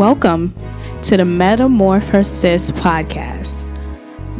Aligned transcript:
Welcome 0.00 0.54
to 1.02 1.18
the 1.18 1.26
Metamorphosis 1.26 2.70
podcast. 2.70 3.68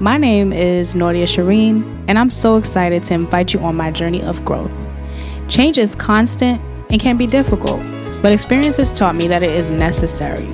My 0.01 0.17
name 0.17 0.55
is 0.55 0.95
Nordia 0.95 1.25
Shireen, 1.25 1.85
and 2.09 2.19
I'm 2.19 2.31
so 2.31 2.57
excited 2.57 3.05
to 3.05 3.13
invite 3.13 3.53
you 3.53 3.61
on 3.61 3.77
my 3.77 3.91
journey 3.91 4.23
of 4.23 4.43
growth. 4.47 4.75
Change 5.51 5.77
is 5.77 5.95
constant 5.95 6.63
and 6.89 6.99
can 6.99 7.19
be 7.19 7.27
difficult, 7.27 7.83
but 8.23 8.33
experience 8.33 8.79
has 8.79 8.91
taught 8.91 9.15
me 9.17 9.29
that 9.29 9.43
it 9.43 9.51
is 9.51 9.71
necessary. 9.71 10.49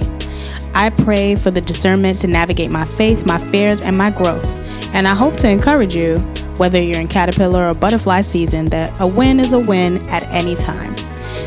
I 0.75 0.91
pray 0.91 1.37
for 1.37 1.53
the 1.53 1.61
discernment 1.61 2.19
to 2.19 2.27
navigate 2.27 2.73
my 2.73 2.85
faith, 2.85 3.25
my 3.27 3.39
fears, 3.47 3.81
and 3.81 3.97
my 3.97 4.11
growth, 4.11 4.45
and 4.93 5.07
I 5.07 5.15
hope 5.15 5.37
to 5.37 5.49
encourage 5.49 5.95
you, 5.95 6.19
whether 6.57 6.83
you're 6.83 7.01
in 7.01 7.07
caterpillar 7.07 7.69
or 7.71 7.75
butterfly 7.75 8.23
season, 8.23 8.65
that 8.71 8.93
a 8.99 9.07
win 9.07 9.39
is 9.39 9.53
a 9.53 9.61
win 9.61 10.05
at 10.09 10.25
any 10.25 10.57
time. 10.57 10.96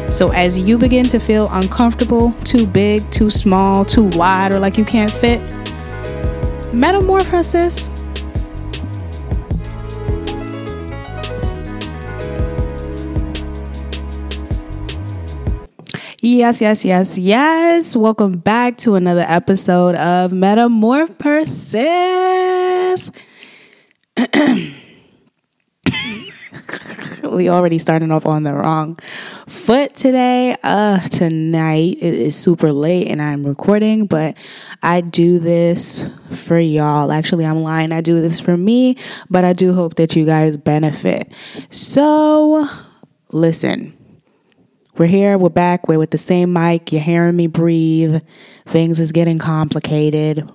So 0.09 0.31
as 0.31 0.57
you 0.57 0.79
begin 0.79 1.05
to 1.05 1.19
feel 1.19 1.47
uncomfortable, 1.51 2.31
too 2.43 2.65
big, 2.65 3.09
too 3.11 3.29
small, 3.29 3.85
too 3.85 4.09
wide, 4.15 4.51
or 4.51 4.59
like 4.59 4.75
you 4.75 4.83
can't 4.83 5.11
fit, 5.11 5.39
metamorphosis. 6.73 7.91
Yes, 16.21 16.59
yes, 16.59 16.83
yes, 16.83 17.17
yes. 17.17 17.95
Welcome 17.95 18.39
back 18.39 18.77
to 18.79 18.95
another 18.95 19.23
episode 19.27 19.95
of 19.95 20.33
Metamorphosis. 20.33 23.09
we 27.23 27.49
already 27.49 27.77
starting 27.77 28.11
off 28.11 28.25
on 28.25 28.43
the 28.43 28.53
wrong 28.53 28.97
foot 29.47 29.95
today. 29.95 30.55
Uh 30.63 30.99
tonight 31.07 31.97
it 32.01 32.13
is 32.13 32.35
super 32.35 32.71
late 32.71 33.07
and 33.07 33.21
I'm 33.21 33.45
recording, 33.45 34.05
but 34.05 34.37
I 34.81 35.01
do 35.01 35.39
this 35.39 36.03
for 36.31 36.59
y'all. 36.59 37.11
Actually, 37.11 37.45
I'm 37.45 37.61
lying. 37.61 37.91
I 37.91 38.01
do 38.01 38.21
this 38.21 38.39
for 38.39 38.55
me, 38.55 38.97
but 39.29 39.43
I 39.43 39.53
do 39.53 39.73
hope 39.73 39.95
that 39.95 40.15
you 40.15 40.25
guys 40.25 40.55
benefit. 40.57 41.31
So, 41.69 42.67
listen. 43.31 43.95
We're 44.97 45.05
here, 45.05 45.37
we're 45.37 45.47
back, 45.47 45.87
we're 45.87 45.97
with 45.97 46.11
the 46.11 46.17
same 46.17 46.51
mic. 46.51 46.91
You're 46.91 47.01
hearing 47.01 47.37
me 47.37 47.47
breathe. 47.47 48.21
Things 48.65 48.99
is 48.99 49.13
getting 49.13 49.39
complicated. 49.39 50.49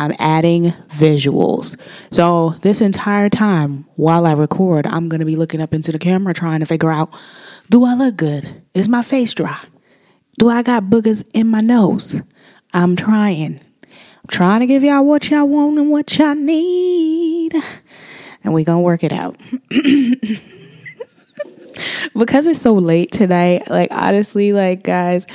I'm 0.00 0.14
adding 0.18 0.72
visuals. 0.88 1.78
So, 2.10 2.54
this 2.62 2.80
entire 2.80 3.28
time 3.28 3.84
while 3.96 4.24
I 4.24 4.32
record, 4.32 4.86
I'm 4.86 5.10
going 5.10 5.20
to 5.20 5.26
be 5.26 5.36
looking 5.36 5.60
up 5.60 5.74
into 5.74 5.92
the 5.92 5.98
camera 5.98 6.32
trying 6.32 6.60
to 6.60 6.66
figure 6.66 6.90
out 6.90 7.10
do 7.68 7.84
I 7.84 7.92
look 7.94 8.16
good? 8.16 8.62
Is 8.74 8.88
my 8.88 9.02
face 9.02 9.34
dry? 9.34 9.62
Do 10.38 10.48
I 10.48 10.62
got 10.62 10.84
boogers 10.84 11.22
in 11.34 11.48
my 11.48 11.60
nose? 11.60 12.18
I'm 12.72 12.96
trying. 12.96 13.60
I'm 13.82 14.28
trying 14.28 14.60
to 14.60 14.66
give 14.66 14.82
y'all 14.82 15.04
what 15.04 15.28
y'all 15.30 15.46
want 15.46 15.78
and 15.78 15.90
what 15.90 16.18
y'all 16.18 16.34
need. 16.34 17.54
And 18.42 18.54
we 18.54 18.64
going 18.64 18.78
to 18.78 18.82
work 18.82 19.04
it 19.04 19.12
out. 19.12 19.36
because 22.16 22.46
it's 22.46 22.60
so 22.60 22.74
late 22.74 23.12
today, 23.12 23.62
like 23.68 23.88
honestly, 23.90 24.52
like 24.52 24.82
guys, 24.82 25.26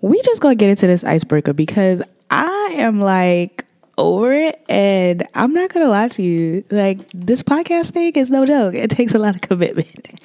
we 0.00 0.20
just 0.22 0.40
gonna 0.40 0.54
get 0.54 0.70
into 0.70 0.86
this 0.86 1.04
icebreaker 1.04 1.52
because 1.52 2.02
I 2.30 2.74
am 2.74 3.00
like 3.00 3.64
over 3.96 4.32
it 4.32 4.64
and 4.68 5.26
I'm 5.34 5.52
not 5.52 5.72
gonna 5.72 5.88
lie 5.88 6.08
to 6.08 6.22
you. 6.22 6.64
Like 6.70 7.08
this 7.12 7.42
podcast 7.42 7.90
thing 7.90 8.12
is 8.14 8.30
no 8.30 8.46
joke. 8.46 8.74
It 8.74 8.90
takes 8.90 9.14
a 9.14 9.18
lot 9.18 9.34
of 9.34 9.40
commitment. 9.40 10.20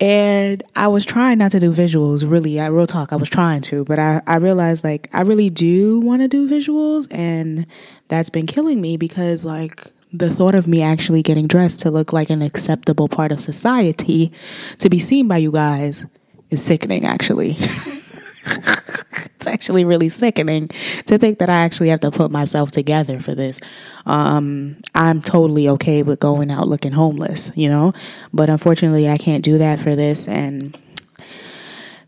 And 0.00 0.62
I 0.76 0.88
was 0.88 1.04
trying 1.04 1.38
not 1.38 1.52
to 1.52 1.60
do 1.60 1.70
visuals, 1.70 2.28
really. 2.28 2.58
I 2.58 2.68
real 2.68 2.86
talk, 2.86 3.12
I 3.12 3.16
was 3.16 3.28
trying 3.28 3.60
to, 3.62 3.84
but 3.84 3.98
I, 3.98 4.22
I 4.26 4.36
realized 4.36 4.82
like 4.82 5.10
I 5.12 5.22
really 5.22 5.50
do 5.50 6.00
want 6.00 6.22
to 6.22 6.28
do 6.28 6.48
visuals 6.48 7.06
and 7.10 7.66
that's 8.08 8.30
been 8.30 8.46
killing 8.46 8.80
me 8.80 8.96
because 8.96 9.44
like 9.44 9.86
the 10.12 10.32
thought 10.32 10.54
of 10.54 10.66
me 10.66 10.82
actually 10.82 11.22
getting 11.22 11.46
dressed 11.46 11.80
to 11.80 11.90
look 11.90 12.12
like 12.12 12.30
an 12.30 12.42
acceptable 12.42 13.08
part 13.08 13.30
of 13.30 13.40
society 13.40 14.32
to 14.78 14.88
be 14.88 14.98
seen 14.98 15.28
by 15.28 15.36
you 15.36 15.52
guys 15.52 16.04
is 16.48 16.62
sickening 16.62 17.04
actually. 17.04 17.56
it's 18.46 19.46
actually 19.46 19.84
really 19.84 20.08
sickening 20.08 20.68
to 21.06 21.18
think 21.18 21.38
that 21.38 21.48
I 21.48 21.56
actually 21.56 21.88
have 21.88 22.00
to 22.00 22.10
put 22.10 22.30
myself 22.30 22.70
together 22.70 23.20
for 23.20 23.34
this. 23.34 23.60
Um, 24.06 24.76
I'm 24.94 25.22
totally 25.22 25.68
okay 25.70 26.02
with 26.02 26.20
going 26.20 26.50
out 26.50 26.68
looking 26.68 26.92
homeless, 26.92 27.50
you 27.54 27.68
know, 27.68 27.92
but 28.32 28.50
unfortunately, 28.50 29.08
I 29.08 29.18
can't 29.18 29.44
do 29.44 29.58
that 29.58 29.80
for 29.80 29.96
this. 29.96 30.28
And 30.28 30.76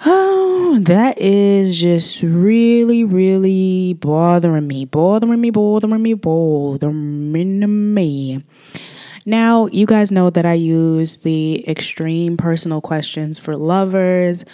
oh, 0.04 0.78
that 0.82 1.18
is 1.18 1.80
just 1.80 2.22
really, 2.22 3.04
really 3.04 3.94
bothering 3.94 4.66
me, 4.66 4.84
bothering 4.84 5.40
me, 5.40 5.50
bothering 5.50 6.02
me, 6.02 6.14
bothering 6.14 7.94
me. 7.94 8.42
Now, 9.24 9.66
you 9.66 9.86
guys 9.86 10.10
know 10.10 10.30
that 10.30 10.44
I 10.44 10.54
use 10.54 11.18
the 11.18 11.64
extreme 11.68 12.36
personal 12.36 12.80
questions 12.80 13.38
for 13.38 13.56
lovers 13.56 14.44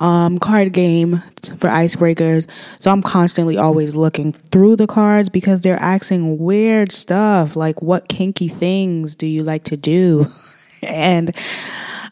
um, 0.00 0.38
card 0.38 0.72
game 0.72 1.22
for 1.58 1.68
icebreakers. 1.68 2.48
So 2.78 2.90
I'm 2.90 3.02
constantly 3.02 3.56
always 3.56 3.94
looking 3.94 4.32
through 4.32 4.76
the 4.76 4.86
cards 4.86 5.28
because 5.28 5.60
they're 5.60 5.80
asking 5.80 6.38
weird 6.38 6.92
stuff 6.92 7.56
like, 7.56 7.82
what 7.82 8.08
kinky 8.08 8.48
things 8.48 9.14
do 9.14 9.26
you 9.26 9.42
like 9.42 9.64
to 9.64 9.76
do? 9.76 10.26
and 10.82 11.34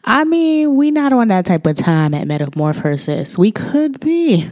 I 0.05 0.23
mean, 0.23 0.75
we 0.75 0.91
not 0.91 1.13
on 1.13 1.29
that 1.29 1.45
type 1.45 1.65
of 1.65 1.75
time 1.75 2.13
at 2.13 2.27
Metamorphosis. 2.27 3.37
We 3.37 3.51
could 3.51 3.99
be, 3.99 4.51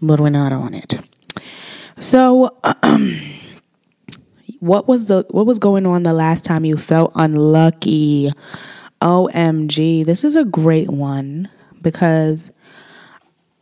but 0.00 0.20
we're 0.20 0.30
not 0.30 0.52
on 0.52 0.74
it. 0.74 0.98
So, 2.00 2.56
what 4.60 4.88
was 4.88 5.08
the 5.08 5.24
what 5.30 5.46
was 5.46 5.58
going 5.58 5.86
on 5.86 6.02
the 6.02 6.12
last 6.12 6.44
time 6.44 6.64
you 6.64 6.76
felt 6.76 7.12
unlucky? 7.14 8.32
OMG, 9.00 10.04
this 10.04 10.24
is 10.24 10.34
a 10.34 10.44
great 10.44 10.90
one 10.90 11.48
because 11.82 12.50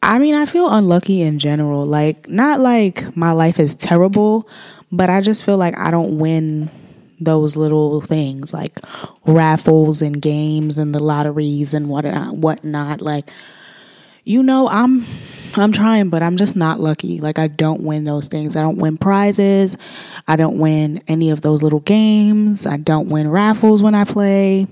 I 0.03 0.19
mean, 0.19 0.35
I 0.35 0.47
feel 0.47 0.69
unlucky 0.69 1.23
in 1.23 1.39
general. 1.39 1.85
Like, 1.85 2.29
not 2.29 2.61
like 2.61 3.17
my 3.17 3.33
life 3.33 3.59
is 3.59 3.75
terrible, 3.75 4.49
but 4.93 5.11
I 5.11 5.21
just 5.21 5.45
feel 5.45 5.57
like 5.57 5.77
I 5.77 5.91
don't 5.91 6.19
win 6.19 6.71
those 7.19 7.57
little 7.57 8.03
things 8.03 8.53
like 8.53 8.79
raffles 9.25 10.03
and 10.03 10.21
games 10.21 10.79
and 10.79 10.95
the 10.95 10.99
lotteries 10.99 11.75
and 11.75 11.89
whatnot. 11.89 12.29
Uh, 12.29 12.33
whatnot. 12.33 13.01
Like, 13.01 13.31
you 14.25 14.43
know, 14.43 14.69
I'm 14.69 15.07
I'm 15.55 15.73
trying, 15.73 16.11
but 16.11 16.23
I'm 16.23 16.37
just 16.37 16.57
not 16.57 16.79
lucky. 16.79 17.21
Like 17.21 17.39
I 17.39 17.49
don't 17.49 17.81
win 17.81 18.05
those 18.05 18.29
things. 18.29 18.57
I 18.57 18.61
don't 18.61 18.77
win 18.77 18.99
prizes. 18.99 19.77
I 20.29 20.37
don't 20.37 20.59
win 20.59 21.03
any 21.09 21.31
of 21.31 21.41
those 21.41 21.63
little 21.63 21.81
games. 21.81 22.67
I 22.67 22.77
don't 22.77 23.09
win 23.09 23.31
raffles 23.31 23.83
when 23.83 23.95
I 23.95 24.05
play. 24.05 24.67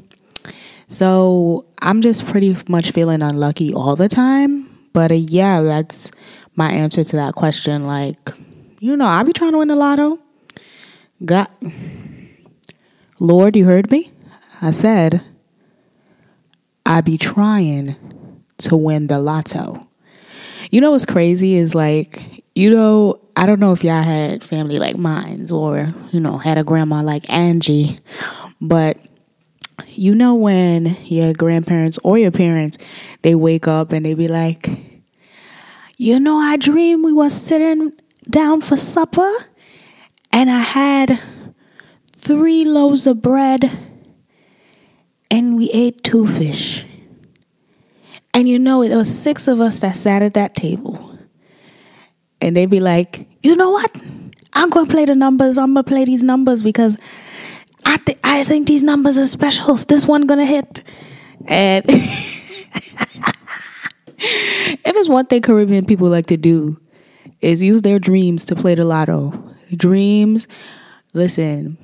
So 0.94 1.66
I'm 1.82 2.03
just 2.03 2.25
pretty 2.25 2.56
much 2.69 2.93
feeling 2.93 3.21
unlucky 3.21 3.75
all 3.75 3.97
the 3.97 4.09
time. 4.09 4.69
But 4.93 5.10
uh, 5.10 5.15
yeah, 5.15 5.60
that's 5.60 6.12
my 6.55 6.71
answer 6.71 7.03
to 7.03 7.16
that 7.16 7.34
question. 7.34 7.84
Like, 7.84 8.31
you 8.78 8.97
know, 8.97 9.05
I 9.05 9.25
be 9.25 9.32
trying 9.32 9.50
to 9.53 9.59
win 9.59 9.66
the 9.66 9.75
lotto. 9.75 10.21
God, 11.25 11.49
Lord, 13.19 13.56
you 13.56 13.65
heard 13.65 13.91
me? 13.91 14.12
I 14.62 14.71
said, 14.71 15.21
I 16.87 17.00
be 17.00 17.19
trying 17.19 17.97
to 18.59 18.76
win 18.76 19.09
the 19.09 19.19
lotto. 19.19 19.88
You 20.71 20.81
know 20.81 20.93
what's 20.93 21.06
crazy 21.06 21.56
is 21.56 21.75
like, 21.75 22.44
you 22.55 22.71
know, 22.71 23.19
I 23.34 23.47
don't 23.47 23.59
know 23.59 23.72
if 23.72 23.82
y'all 23.82 24.05
had 24.05 24.44
family 24.44 24.78
like 24.78 24.97
mine 24.97 25.49
or, 25.50 25.93
you 26.12 26.21
know, 26.21 26.38
had 26.38 26.56
a 26.56 26.62
grandma 26.62 27.03
like 27.03 27.28
Angie, 27.28 27.99
but 28.61 28.97
you 29.97 30.15
know 30.15 30.34
when 30.34 30.97
your 31.05 31.32
grandparents 31.32 31.99
or 32.03 32.19
your 32.19 32.31
parents 32.31 32.78
they 33.22 33.34
wake 33.34 33.69
up 33.69 33.93
and 33.93 34.05
they 34.05 34.15
be 34.15 34.28
like 34.28 34.69
you 35.99 36.19
know 36.19 36.37
i 36.37 36.56
dream 36.56 37.03
we 37.03 37.12
was 37.12 37.32
sitting 37.32 37.93
down 38.29 38.61
for 38.61 38.76
supper 38.76 39.31
and 40.32 40.50
i 40.50 40.61
had 40.61 41.20
three 42.12 42.64
loaves 42.64 43.06
of 43.06 43.20
bread 43.20 43.70
and 45.35 45.56
we 45.56 45.70
ate 45.70 46.05
two 46.05 46.26
fish. 46.26 46.87
And 48.32 48.49
you 48.49 48.58
know 48.58 48.82
it 48.82 48.94
was 48.94 49.12
six 49.12 49.49
of 49.49 49.61
us 49.61 49.81
that 49.81 49.97
sat 49.97 50.23
at 50.23 50.35
that 50.35 50.55
table. 50.55 51.19
And 52.40 52.56
they'd 52.56 52.70
be 52.70 52.81
like 52.81 53.29
you 53.43 53.56
know 53.56 53.70
what? 53.70 53.90
I'm 54.52 54.70
gonna 54.70 54.88
play 54.88 55.05
the 55.05 55.14
numbers. 55.14 55.58
I'm 55.58 55.75
gonna 55.75 55.85
play 55.85 56.05
these 56.05 56.23
numbers 56.23 56.62
because 56.62 56.97
I 57.85 57.97
think 57.99 58.19
I 58.25 58.43
think 58.45 58.67
these 58.67 58.83
numbers 58.83 59.19
are 59.19 59.27
specials. 59.27 59.85
This 59.87 60.07
one 60.07 60.23
gonna 60.27 60.47
hit. 60.47 60.83
And 61.47 61.85
if 61.89 62.07
it's 64.85 65.09
one 65.09 65.27
thing 65.27 65.43
Caribbean 65.43 65.85
people 65.85 66.09
like 66.09 66.27
to 66.27 66.37
do, 66.37 66.79
is 67.41 67.63
use 67.63 67.83
their 67.83 67.99
dreams 67.99 68.45
to 68.47 68.57
play 68.57 68.75
the 68.75 68.85
lotto. 68.85 69.33
Dreams, 69.77 70.49
listen, 71.13 71.79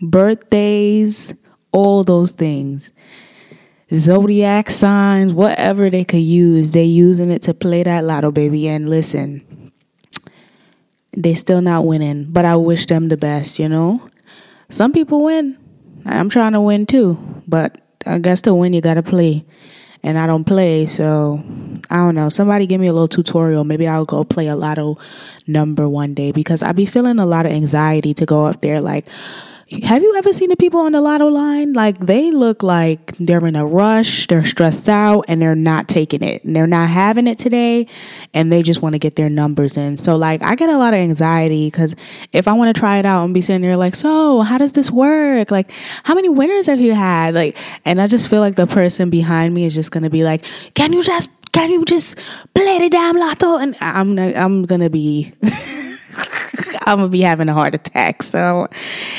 birthdays, 0.00 1.34
all 1.72 2.04
those 2.04 2.30
things. 2.30 2.90
Zodiac 3.92 4.70
signs, 4.70 5.32
whatever 5.32 5.90
they 5.90 6.04
could 6.04 6.20
use, 6.20 6.70
they 6.72 6.84
using 6.84 7.30
it 7.30 7.42
to 7.42 7.54
play 7.54 7.82
that 7.82 8.04
lotto, 8.04 8.30
baby. 8.30 8.68
And 8.68 8.88
listen, 8.88 9.72
they 11.16 11.34
still 11.34 11.60
not 11.60 11.84
winning, 11.84 12.26
but 12.30 12.44
I 12.44 12.56
wish 12.56 12.86
them 12.86 13.08
the 13.08 13.16
best, 13.16 13.58
you 13.58 13.68
know? 13.68 14.08
Some 14.74 14.92
people 14.92 15.22
win. 15.22 15.56
I'm 16.04 16.28
trying 16.28 16.50
to 16.54 16.60
win 16.60 16.86
too, 16.86 17.16
but 17.46 17.80
I 18.04 18.18
guess 18.18 18.42
to 18.42 18.52
win 18.52 18.72
you 18.72 18.80
got 18.80 18.94
to 18.94 19.04
play. 19.04 19.44
And 20.02 20.18
I 20.18 20.26
don't 20.26 20.42
play, 20.42 20.86
so 20.86 21.40
I 21.90 21.98
don't 21.98 22.16
know. 22.16 22.28
Somebody 22.28 22.66
give 22.66 22.80
me 22.80 22.88
a 22.88 22.92
little 22.92 23.06
tutorial. 23.06 23.62
Maybe 23.62 23.86
I'll 23.86 24.04
go 24.04 24.24
play 24.24 24.48
a 24.48 24.56
lotto 24.56 24.98
number 25.46 25.88
one 25.88 26.12
day 26.12 26.32
because 26.32 26.64
I 26.64 26.72
be 26.72 26.86
feeling 26.86 27.20
a 27.20 27.24
lot 27.24 27.46
of 27.46 27.52
anxiety 27.52 28.14
to 28.14 28.26
go 28.26 28.46
up 28.46 28.62
there 28.62 28.80
like 28.80 29.06
have 29.82 30.02
you 30.02 30.14
ever 30.16 30.32
seen 30.32 30.48
the 30.48 30.56
people 30.56 30.80
on 30.80 30.92
the 30.92 31.00
lotto 31.00 31.28
line? 31.28 31.72
Like 31.72 31.98
they 31.98 32.30
look 32.30 32.62
like 32.62 33.16
they're 33.18 33.44
in 33.46 33.56
a 33.56 33.66
rush, 33.66 34.26
they're 34.26 34.44
stressed 34.44 34.88
out, 34.88 35.24
and 35.28 35.40
they're 35.42 35.54
not 35.54 35.88
taking 35.88 36.22
it. 36.22 36.44
And 36.44 36.54
they're 36.54 36.66
not 36.66 36.88
having 36.88 37.26
it 37.26 37.38
today, 37.38 37.86
and 38.32 38.52
they 38.52 38.62
just 38.62 38.82
want 38.82 38.94
to 38.94 38.98
get 38.98 39.16
their 39.16 39.28
numbers 39.28 39.76
in. 39.76 39.96
So 39.96 40.16
like 40.16 40.42
I 40.42 40.54
get 40.54 40.68
a 40.68 40.78
lot 40.78 40.94
of 40.94 41.00
anxiety 41.00 41.66
because 41.66 41.94
if 42.32 42.46
I 42.46 42.52
want 42.52 42.74
to 42.74 42.78
try 42.78 42.98
it 42.98 43.06
out 43.06 43.24
and 43.24 43.34
be 43.34 43.42
sitting 43.42 43.62
there 43.62 43.76
like, 43.76 43.96
so 43.96 44.40
how 44.42 44.58
does 44.58 44.72
this 44.72 44.90
work? 44.90 45.50
Like 45.50 45.70
how 46.02 46.14
many 46.14 46.28
winners 46.28 46.66
have 46.66 46.80
you 46.80 46.94
had? 46.94 47.34
Like, 47.34 47.58
and 47.84 48.00
I 48.00 48.06
just 48.06 48.28
feel 48.28 48.40
like 48.40 48.54
the 48.54 48.66
person 48.66 49.10
behind 49.10 49.54
me 49.54 49.64
is 49.64 49.74
just 49.74 49.90
gonna 49.90 50.10
be 50.10 50.24
like, 50.24 50.44
can 50.74 50.92
you 50.92 51.02
just 51.02 51.30
can 51.52 51.70
you 51.70 51.84
just 51.84 52.16
play 52.54 52.78
the 52.78 52.90
damn 52.90 53.16
lotto? 53.16 53.56
And 53.56 53.76
I'm 53.80 54.18
I'm 54.18 54.64
gonna 54.64 54.90
be. 54.90 55.32
I'm 56.86 56.98
gonna 56.98 57.08
be 57.08 57.20
having 57.20 57.48
a 57.48 57.54
heart 57.54 57.74
attack. 57.74 58.22
So, 58.22 58.68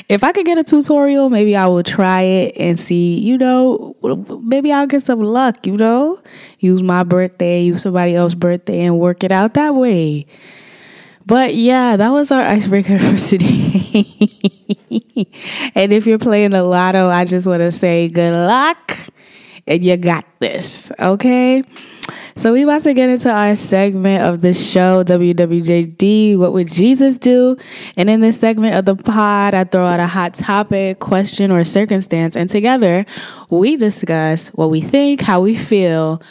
if 0.10 0.24
I 0.24 0.32
could 0.32 0.46
get 0.46 0.58
a 0.58 0.64
tutorial, 0.64 1.30
maybe 1.30 1.56
I 1.56 1.68
will 1.68 1.84
try 1.84 2.22
it 2.22 2.58
and 2.58 2.80
see. 2.80 3.20
You 3.20 3.38
know, 3.38 3.96
maybe 4.44 4.72
I'll 4.72 4.88
get 4.88 5.02
some 5.02 5.22
luck. 5.22 5.66
You 5.66 5.78
know, 5.78 6.22
use 6.60 6.84
my 6.84 7.04
birthday, 7.04 7.64
use 7.64 7.82
somebody 7.82 8.16
else's 8.16 8.36
birthday, 8.36 8.82
and 8.82 9.00
work 9.00 9.24
it 9.24 9.32
out 9.32 9.54
that 9.56 9.76
way. 9.76 10.28
But 11.26 11.56
yeah, 11.56 11.98
that 11.98 12.10
was 12.10 12.32
our 12.32 12.42
icebreaker 12.42 13.00
for 13.18 13.18
today. 13.18 14.06
and 15.76 15.92
if 15.92 16.06
you're 16.06 16.20
playing 16.20 16.52
the 16.52 16.64
lotto, 16.64 17.08
I 17.08 17.26
just 17.26 17.48
want 17.48 17.62
to 17.62 17.72
say 17.72 18.10
good 18.10 18.34
luck 18.34 18.98
and 19.68 19.84
you 19.84 19.98
got 19.98 20.26
this. 20.40 20.92
Okay. 21.00 21.64
So 22.38 22.54
we 22.54 22.64
about 22.64 22.82
to 22.82 22.94
get 22.94 23.10
into 23.10 23.32
our 23.32 23.56
segment 23.56 24.24
of 24.24 24.42
the 24.42 24.54
show, 24.54 25.04
WWJD, 25.04 26.38
What 26.38 26.54
Would 26.54 26.72
Jesus 26.72 27.18
Do? 27.18 27.58
And 27.96 28.10
in 28.10 28.20
this 28.20 28.40
segment 28.40 28.76
of 28.76 28.86
the 28.86 28.96
pod, 28.96 29.54
I 29.54 29.64
throw 29.64 29.86
out 29.86 30.00
a 30.00 30.08
hot 30.08 30.34
topic, 30.34 31.00
question, 31.00 31.50
or 31.50 31.64
circumstance, 31.64 32.36
and 32.36 32.50
together 32.50 33.06
we 33.50 33.78
discuss 33.78 34.50
what 34.50 34.70
we 34.70 34.82
think, 34.82 35.22
how 35.22 35.42
we 35.42 35.56
feel, 35.56 36.22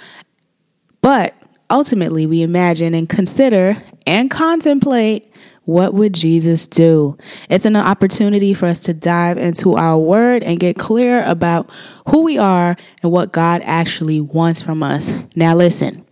but 1.01 1.35
ultimately 1.71 2.27
we 2.27 2.43
imagine 2.43 2.95
and 2.95 3.09
consider 3.09 3.83
and 4.07 4.31
contemplate 4.31 5.34
what 5.65 5.95
would 5.95 6.13
Jesus 6.13 6.67
do? 6.67 7.17
It's 7.49 7.65
an 7.65 7.77
opportunity 7.77 8.53
for 8.53 8.67
us 8.67 8.81
to 8.81 8.95
dive 8.95 9.39
into 9.39 9.77
our 9.77 9.99
word 9.99 10.43
and 10.43 10.61
get 10.61 10.79
clear 10.79 11.25
about 11.25 11.71
who 12.09 12.23
we 12.23 12.37
are 12.39 12.77
and 13.03 13.13
what 13.13 13.33
God 13.33 13.63
actually 13.65 14.21
wants 14.21 14.63
from 14.63 14.83
us. 14.83 15.13
Now, 15.35 15.55
listen, 15.55 16.05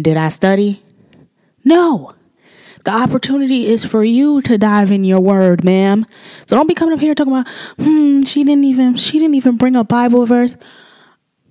did 0.00 0.16
I 0.16 0.28
study? 0.28 0.82
No. 1.64 2.14
The 2.84 2.92
opportunity 2.92 3.66
is 3.66 3.84
for 3.84 4.04
you 4.04 4.42
to 4.42 4.58
dive 4.58 4.90
in 4.90 5.04
your 5.04 5.20
word, 5.20 5.64
ma'am. 5.64 6.04
So 6.46 6.56
don't 6.56 6.66
be 6.66 6.74
coming 6.74 6.94
up 6.94 7.00
here 7.00 7.14
talking 7.14 7.32
about, 7.32 7.48
hmm, 7.78 8.22
she 8.22 8.42
didn't 8.42 8.64
even 8.64 8.96
she 8.96 9.20
didn't 9.20 9.36
even 9.36 9.56
bring 9.56 9.76
a 9.76 9.84
Bible 9.84 10.26
verse. 10.26 10.56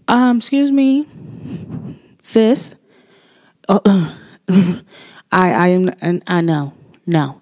Um, 0.09 0.37
excuse 0.37 0.73
me, 0.73 1.07
sis. 2.21 2.75
Uh, 3.69 4.13
I 4.49 4.81
I 5.31 5.67
am 5.69 5.93
and 6.01 6.21
I 6.27 6.41
know. 6.41 6.73
No. 7.05 7.41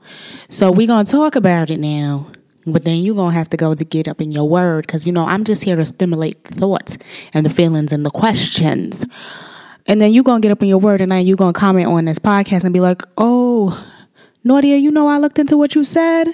So 0.50 0.72
we're 0.72 0.88
going 0.88 1.06
to 1.06 1.12
talk 1.12 1.36
about 1.36 1.70
it 1.70 1.80
now. 1.80 2.32
But 2.66 2.86
then 2.86 2.98
you're 2.98 3.16
going 3.16 3.32
to 3.32 3.38
have 3.38 3.50
to 3.50 3.58
go 3.58 3.74
to 3.74 3.84
get 3.84 4.08
up 4.08 4.22
in 4.22 4.32
your 4.32 4.48
word 4.48 4.86
because, 4.86 5.08
you 5.08 5.12
know, 5.12 5.26
I'm 5.26 5.44
just 5.44 5.64
here 5.64 5.76
to 5.76 5.86
stimulate 5.86 6.44
the 6.44 6.56
thoughts 6.56 6.98
and 7.34 7.46
the 7.46 7.50
feelings 7.50 7.92
and 7.92 8.06
the 8.06 8.12
questions. 8.12 9.06
And 9.88 10.00
then 10.00 10.12
you're 10.12 10.24
going 10.24 10.42
to 10.42 10.46
get 10.46 10.52
up 10.52 10.62
in 10.62 10.70
your 10.70 10.78
word 10.78 11.02
and 11.02 11.12
then 11.12 11.26
you're 11.26 11.38
going 11.38 11.54
to 11.54 11.60
comment 11.60 11.88
on 11.88 12.06
this 12.06 12.20
podcast 12.20 12.64
and 12.64 12.74
be 12.74 12.80
like, 12.80 13.02
oh, 13.18 13.86
Nadia, 14.44 14.78
you 14.78 14.92
know, 14.92 15.08
I 15.08 15.18
looked 15.18 15.40
into 15.40 15.58
what 15.58 15.74
you 15.74 15.84
said 15.84 16.28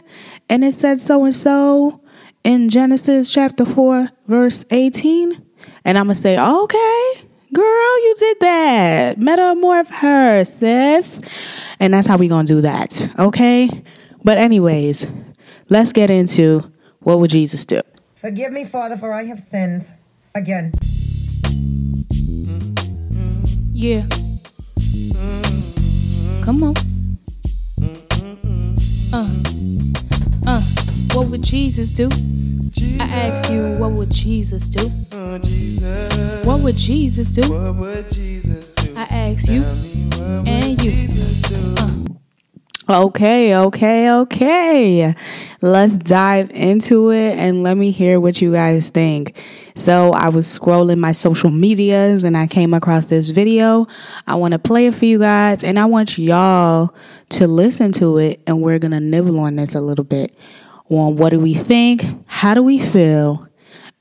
and 0.50 0.64
it 0.64 0.74
said 0.74 1.00
so 1.00 1.24
and 1.24 1.36
so 1.36 2.02
in 2.44 2.70
Genesis 2.70 3.34
chapter 3.34 3.66
4, 3.66 4.10
verse 4.28 4.66
18. 4.72 5.42
And 5.86 5.98
I'm 5.98 6.06
going 6.06 6.16
to 6.16 6.22
say, 6.22 6.38
okay, 6.38 7.28
girl, 7.56 8.00
you 8.04 8.16
did 8.20 8.40
that. 8.42 9.18
Metamorph 9.18 9.88
her, 9.88 10.44
sis. 10.44 11.22
And 11.80 11.94
that's 11.94 12.06
how 12.06 12.18
we 12.18 12.28
going 12.28 12.46
to 12.46 12.56
do 12.56 12.62
that. 12.62 13.10
Okay? 13.18 13.84
But, 14.24 14.38
anyways, 14.38 15.08
let's 15.70 15.94
get 15.94 16.10
into 16.10 16.72
what 17.00 17.20
would 17.20 17.32
Jesus 17.32 17.66
do? 17.66 17.82
Forgive 18.16 18.52
me, 18.52 18.66
Father, 18.66 18.98
for 18.98 19.14
I 19.14 19.24
have 19.24 19.40
sinned 19.40 19.92
again. 20.34 20.74
Yeah. 23.72 24.04
Come 26.44 26.64
on. 26.64 26.74
Uh. 29.14 29.30
Uh. 30.46 30.62
What 31.14 31.28
would 31.30 31.44
Jesus 31.44 31.92
do? 31.92 32.10
Jesus. 32.76 33.02
I 33.02 33.06
ask 33.06 33.52
you, 33.52 33.78
what 33.78 33.92
would 33.92 34.12
Jesus 34.12 34.68
do? 34.68 34.90
Oh, 35.14 35.38
Jesus. 35.38 36.46
What 36.46 36.62
would 36.62 36.76
Jesus 36.76 37.30
do? 37.30 37.42
What 37.52 37.76
would 37.76 38.10
Jesus 38.10 38.74
do? 38.74 38.94
I 38.96 39.04
ask 39.04 39.50
you 39.50 39.64
and 40.46 40.82
you. 40.84 41.08
Uh. 42.88 43.06
Okay, 43.08 43.56
okay, 43.56 44.12
okay. 44.12 45.16
Let's 45.62 45.98
dive 45.98 46.52
into 46.52 47.10
it 47.12 47.38
and 47.38 47.64
let 47.64 47.78
me 47.78 47.92
hear 47.92 48.20
what 48.20 48.42
you 48.42 48.52
guys 48.52 48.90
think. 48.90 49.42
So, 49.76 50.12
I 50.12 50.30
was 50.30 50.46
scrolling 50.48 50.98
my 50.98 51.12
social 51.12 51.50
medias 51.50 52.24
and 52.24 52.38
I 52.38 52.46
came 52.46 52.74
across 52.74 53.08
this 53.08 53.30
video. 53.30 53.88
I 54.28 54.36
want 54.36 54.52
to 54.52 54.60
play 54.60 54.88
it 54.88 54.96
for 54.96 55.06
you 55.06 55.18
guys 55.18 55.64
and 55.64 55.80
I 55.80 55.86
want 55.86 56.18
y'all 56.18 56.94
to 57.30 57.48
listen 57.48 57.92
to 57.94 58.18
it 58.20 58.42
and 58.46 58.62
we're 58.62 58.80
going 58.80 58.92
to 58.92 59.00
nibble 59.00 59.40
on 59.40 59.56
this 59.56 59.74
a 59.74 59.82
little 59.82 60.06
bit 60.06 60.36
on 60.90 61.16
what 61.16 61.30
do 61.30 61.40
we 61.40 61.54
think, 61.54 62.06
how 62.28 62.54
do 62.54 62.62
we 62.62 62.80
feel, 62.80 63.48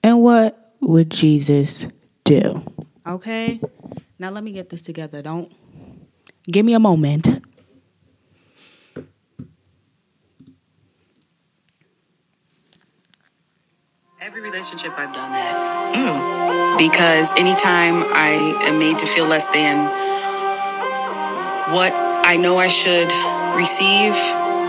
and 0.02 0.20
what 0.20 0.72
would 0.80 1.10
Jesus 1.10 1.88
do? 2.24 2.62
Okay? 3.06 3.60
Now 4.18 4.30
let 4.30 4.44
me 4.44 4.52
get 4.52 4.70
this 4.70 4.82
together. 4.82 5.22
Don't 5.22 5.52
give 6.46 6.64
me 6.64 6.74
a 6.74 6.80
moment. 6.80 7.26
Every 14.20 14.40
relationship 14.40 14.92
I've 14.96 15.12
done 15.12 15.32
that. 15.32 15.92
Mm. 15.94 16.78
Because 16.78 17.32
anytime 17.38 18.02
I 18.14 18.30
am 18.66 18.78
made 18.78 18.98
to 18.98 19.06
feel 19.06 19.26
less 19.26 19.48
than 19.48 19.84
what 21.74 21.92
I 22.26 22.36
know 22.36 22.56
I 22.56 22.68
should 22.68 23.12
receive, 23.54 24.14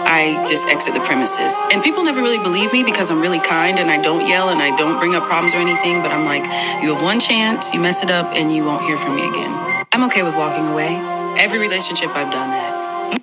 I 0.06 0.44
just 0.48 0.68
exit 0.68 0.94
the 0.94 1.02
premises. 1.02 1.62
And 1.74 1.84
people 1.84 2.04
never 2.04 2.22
really 2.22 2.42
believe 2.44 2.72
me 2.72 2.84
because 2.84 3.12
I'm 3.12 3.22
really 3.22 3.40
kind 3.40 3.80
and 3.80 3.90
I 3.90 4.02
don't 4.02 4.28
yell 4.28 4.50
and 4.50 4.62
I 4.62 4.76
don't 4.78 5.00
bring 5.00 5.16
up 5.16 5.26
problems 5.26 5.54
or 5.54 5.58
anything. 5.58 6.02
But 6.02 6.12
I'm 6.12 6.26
like, 6.26 6.46
you 6.82 6.94
have 6.94 7.04
one 7.04 7.20
chance, 7.20 7.74
you 7.74 7.82
mess 7.82 8.04
it 8.04 8.12
up, 8.12 8.32
and 8.34 8.52
you 8.52 8.64
won't 8.64 8.84
hear 8.86 8.98
from 8.98 9.16
me 9.16 9.28
again. 9.28 9.52
I'm 9.92 10.04
okay 10.06 10.24
with 10.24 10.36
walking 10.36 10.68
away. 10.68 10.96
Every 11.38 11.60
relationship 11.60 12.10
I've 12.10 12.32
done 12.32 12.50
that. 12.52 13.22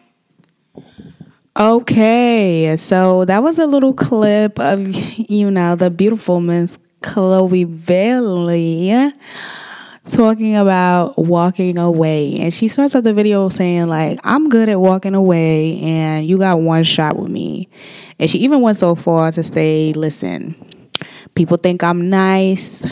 Okay, 1.58 2.76
so 2.78 3.26
that 3.26 3.42
was 3.42 3.58
a 3.58 3.66
little 3.66 3.92
clip 3.92 4.58
of, 4.58 4.80
you 5.30 5.50
know, 5.50 5.76
the 5.76 5.90
beautiful 5.90 6.40
Miss 6.40 6.78
Chloe 7.02 7.64
Bailey 7.64 9.12
talking 10.04 10.56
about 10.56 11.16
walking 11.16 11.78
away. 11.78 12.36
And 12.38 12.52
she 12.52 12.68
starts 12.68 12.94
off 12.94 13.04
the 13.04 13.14
video 13.14 13.48
saying, 13.48 13.86
like, 13.86 14.18
I'm 14.24 14.48
good 14.48 14.68
at 14.68 14.80
walking 14.80 15.14
away 15.14 15.80
and 15.80 16.26
you 16.26 16.38
got 16.38 16.60
one 16.60 16.82
shot 16.82 17.16
with 17.16 17.30
me. 17.30 17.68
And 18.18 18.28
she 18.28 18.38
even 18.38 18.60
went 18.60 18.76
so 18.76 18.94
far 18.94 19.30
to 19.32 19.42
say, 19.42 19.92
listen, 19.92 20.54
people 21.34 21.56
think 21.56 21.84
I'm 21.84 22.10
nice, 22.10 22.86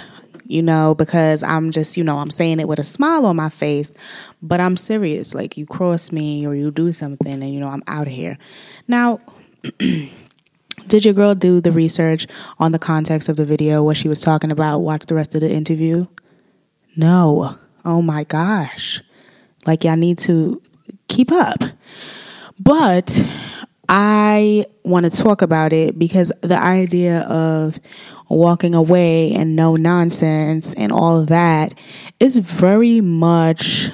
you 0.47 0.63
know, 0.63 0.95
because 0.95 1.43
I'm 1.43 1.71
just, 1.73 1.97
you 1.97 2.05
know, 2.05 2.19
I'm 2.19 2.31
saying 2.31 2.61
it 2.61 2.69
with 2.69 2.79
a 2.79 2.85
smile 2.85 3.27
on 3.27 3.37
my 3.37 3.51
face, 3.51 3.93
but 4.41 4.61
I'm 4.61 4.77
serious. 4.77 5.35
Like, 5.35 5.57
you 5.57 5.67
cross 5.67 6.13
me 6.13 6.47
or 6.47 6.55
you 6.55 6.71
do 6.71 6.93
something 6.93 7.43
and, 7.43 7.53
you 7.53 7.61
know, 7.61 7.69
I'm 7.69 7.83
out 7.89 8.07
of 8.07 8.13
here. 8.13 8.39
Now, 8.87 9.21
did 9.79 11.05
your 11.05 11.15
girl 11.15 11.35
do 11.35 11.61
the 11.61 11.73
research 11.73 12.29
on 12.61 12.71
the 12.71 12.79
context 12.79 13.29
of 13.29 13.37
the 13.37 13.45
video, 13.45 13.83
what 13.83 13.97
she 13.97 14.09
was 14.09 14.21
talking 14.21 14.53
about? 14.53 14.79
Watch 14.79 15.07
the 15.07 15.15
rest 15.17 15.35
of 15.35 15.41
the 15.41 15.51
interview? 15.51 16.07
No. 16.97 17.59
Oh 17.85 18.03
my 18.03 18.25
gosh. 18.25 19.03
Like, 19.67 19.85
y'all 19.85 19.97
need 19.97 20.19
to 20.19 20.63
keep 21.09 21.33
up. 21.33 21.63
But 22.59 23.25
I 23.89 24.67
want 24.85 25.11
to 25.11 25.11
talk 25.11 25.43
about 25.43 25.73
it 25.73 25.99
because 25.99 26.31
the 26.43 26.59
idea 26.59 27.21
of 27.23 27.81
walking 28.29 28.75
away 28.75 29.33
and 29.33 29.57
no 29.57 29.77
nonsense 29.77 30.73
and 30.75 30.93
all 30.93 31.19
of 31.19 31.27
that 31.29 31.75
is 32.21 32.37
very 32.37 33.01
much 33.01 33.91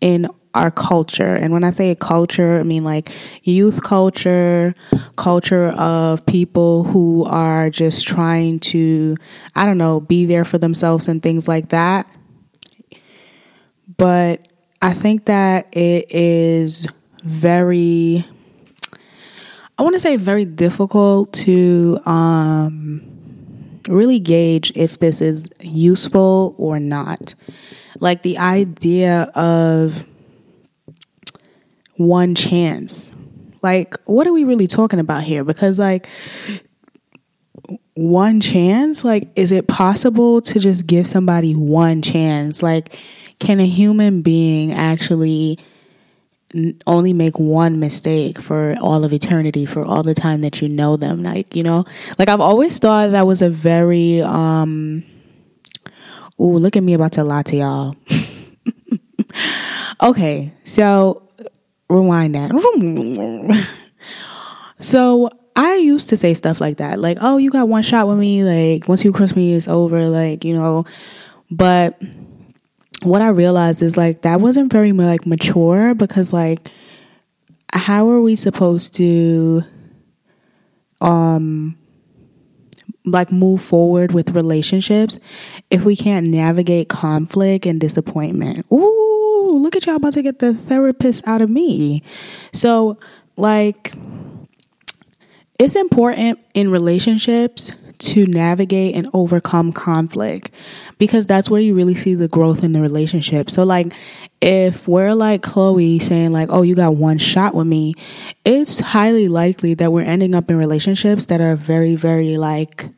in 0.00 0.28
our 0.54 0.70
culture. 0.70 1.36
And 1.36 1.52
when 1.52 1.62
I 1.62 1.70
say 1.70 1.94
culture, 1.94 2.58
I 2.58 2.62
mean 2.62 2.82
like 2.82 3.10
youth 3.44 3.82
culture, 3.82 4.74
culture 5.16 5.68
of 5.68 6.24
people 6.26 6.84
who 6.84 7.24
are 7.26 7.70
just 7.70 8.06
trying 8.06 8.58
to, 8.60 9.16
I 9.54 9.66
don't 9.66 9.78
know, 9.78 10.00
be 10.00 10.24
there 10.24 10.44
for 10.44 10.58
themselves 10.58 11.06
and 11.06 11.22
things 11.22 11.46
like 11.46 11.68
that. 11.68 12.08
But 13.96 14.48
I 14.82 14.92
think 14.92 15.24
that 15.26 15.68
it 15.76 16.12
is 16.14 16.86
very 17.22 18.26
I 19.78 19.82
want 19.82 19.94
to 19.94 20.00
say 20.00 20.16
very 20.16 20.46
difficult 20.46 21.34
to 21.34 22.00
um, 22.06 23.02
really 23.88 24.18
gauge 24.18 24.72
if 24.74 24.98
this 24.98 25.20
is 25.20 25.50
useful 25.60 26.54
or 26.56 26.80
not. 26.80 27.34
Like 28.00 28.22
the 28.22 28.38
idea 28.38 29.22
of 29.34 30.06
one 31.96 32.34
chance. 32.34 33.12
Like, 33.62 33.96
what 34.04 34.26
are 34.26 34.32
we 34.32 34.44
really 34.44 34.66
talking 34.66 35.00
about 35.00 35.24
here? 35.24 35.42
Because, 35.42 35.78
like, 35.78 36.06
one 37.94 38.40
chance? 38.40 39.02
Like, 39.02 39.28
is 39.34 39.50
it 39.50 39.66
possible 39.66 40.40
to 40.42 40.60
just 40.60 40.86
give 40.86 41.06
somebody 41.06 41.54
one 41.54 42.00
chance? 42.02 42.62
Like, 42.62 42.98
can 43.38 43.60
a 43.60 43.66
human 43.66 44.22
being 44.22 44.72
actually 44.72 45.58
only 46.86 47.12
make 47.12 47.38
one 47.38 47.80
mistake 47.80 48.40
for 48.40 48.76
all 48.80 49.04
of 49.04 49.12
eternity 49.12 49.66
for 49.66 49.84
all 49.84 50.02
the 50.02 50.14
time 50.14 50.40
that 50.40 50.62
you 50.62 50.68
know 50.68 50.96
them? 50.96 51.22
Like 51.22 51.54
you 51.54 51.62
know 51.62 51.84
like 52.18 52.28
i've 52.28 52.40
always 52.40 52.78
thought 52.78 53.10
that 53.12 53.26
was 53.26 53.42
a 53.42 53.50
very 53.50 54.22
um 54.22 55.04
oh 56.38 56.46
look 56.46 56.76
at 56.76 56.82
me 56.82 56.94
about 56.94 57.12
to 57.12 57.24
lie 57.24 57.42
to 57.42 57.56
y'all. 57.56 57.96
Okay 60.02 60.52
so 60.64 61.22
rewind 61.88 62.34
that. 62.34 62.52
So 64.78 65.30
i 65.56 65.76
used 65.76 66.10
to 66.10 66.16
say 66.18 66.34
stuff 66.34 66.60
like 66.60 66.76
that 66.76 66.98
like 66.98 67.16
oh 67.22 67.38
you 67.38 67.50
got 67.50 67.66
one 67.66 67.82
shot 67.82 68.06
with 68.06 68.18
me 68.18 68.44
like 68.44 68.86
once 68.88 69.04
you 69.04 69.12
cross 69.12 69.34
me 69.34 69.54
it's 69.54 69.68
over 69.68 70.06
like 70.06 70.44
you 70.44 70.52
know 70.52 70.84
but 71.50 71.98
what 73.06 73.22
I 73.22 73.28
realized 73.28 73.82
is 73.82 73.96
like 73.96 74.22
that 74.22 74.40
wasn't 74.40 74.72
very 74.72 74.92
like 74.92 75.26
mature 75.26 75.94
because 75.94 76.32
like 76.32 76.70
how 77.72 78.08
are 78.10 78.20
we 78.20 78.36
supposed 78.36 78.94
to 78.94 79.62
um 81.00 81.76
like 83.04 83.30
move 83.30 83.62
forward 83.62 84.12
with 84.12 84.30
relationships 84.30 85.18
if 85.70 85.84
we 85.84 85.94
can't 85.94 86.26
navigate 86.26 86.88
conflict 86.88 87.64
and 87.64 87.80
disappointment. 87.80 88.66
Ooh, 88.72 89.58
look 89.58 89.76
at 89.76 89.86
y'all 89.86 89.94
about 89.94 90.14
to 90.14 90.22
get 90.22 90.40
the 90.40 90.52
therapist 90.52 91.26
out 91.26 91.40
of 91.40 91.48
me. 91.48 92.02
So 92.52 92.98
like 93.36 93.94
it's 95.58 95.76
important 95.76 96.40
in 96.54 96.70
relationships 96.70 97.72
to 97.98 98.26
navigate 98.26 98.94
and 98.94 99.08
overcome 99.12 99.72
conflict 99.72 100.50
because 100.98 101.26
that's 101.26 101.50
where 101.50 101.60
you 101.60 101.74
really 101.74 101.94
see 101.94 102.14
the 102.14 102.28
growth 102.28 102.62
in 102.62 102.72
the 102.72 102.80
relationship. 102.80 103.50
So, 103.50 103.64
like, 103.64 103.92
if 104.40 104.86
we're 104.86 105.14
like 105.14 105.42
Chloe 105.42 105.98
saying, 105.98 106.32
like, 106.32 106.48
oh, 106.50 106.62
you 106.62 106.74
got 106.74 106.96
one 106.96 107.18
shot 107.18 107.54
with 107.54 107.66
me, 107.66 107.94
it's 108.44 108.80
highly 108.80 109.28
likely 109.28 109.74
that 109.74 109.92
we're 109.92 110.02
ending 110.02 110.34
up 110.34 110.50
in 110.50 110.56
relationships 110.56 111.26
that 111.26 111.40
are 111.40 111.56
very, 111.56 111.96
very 111.96 112.36
like, 112.36 112.88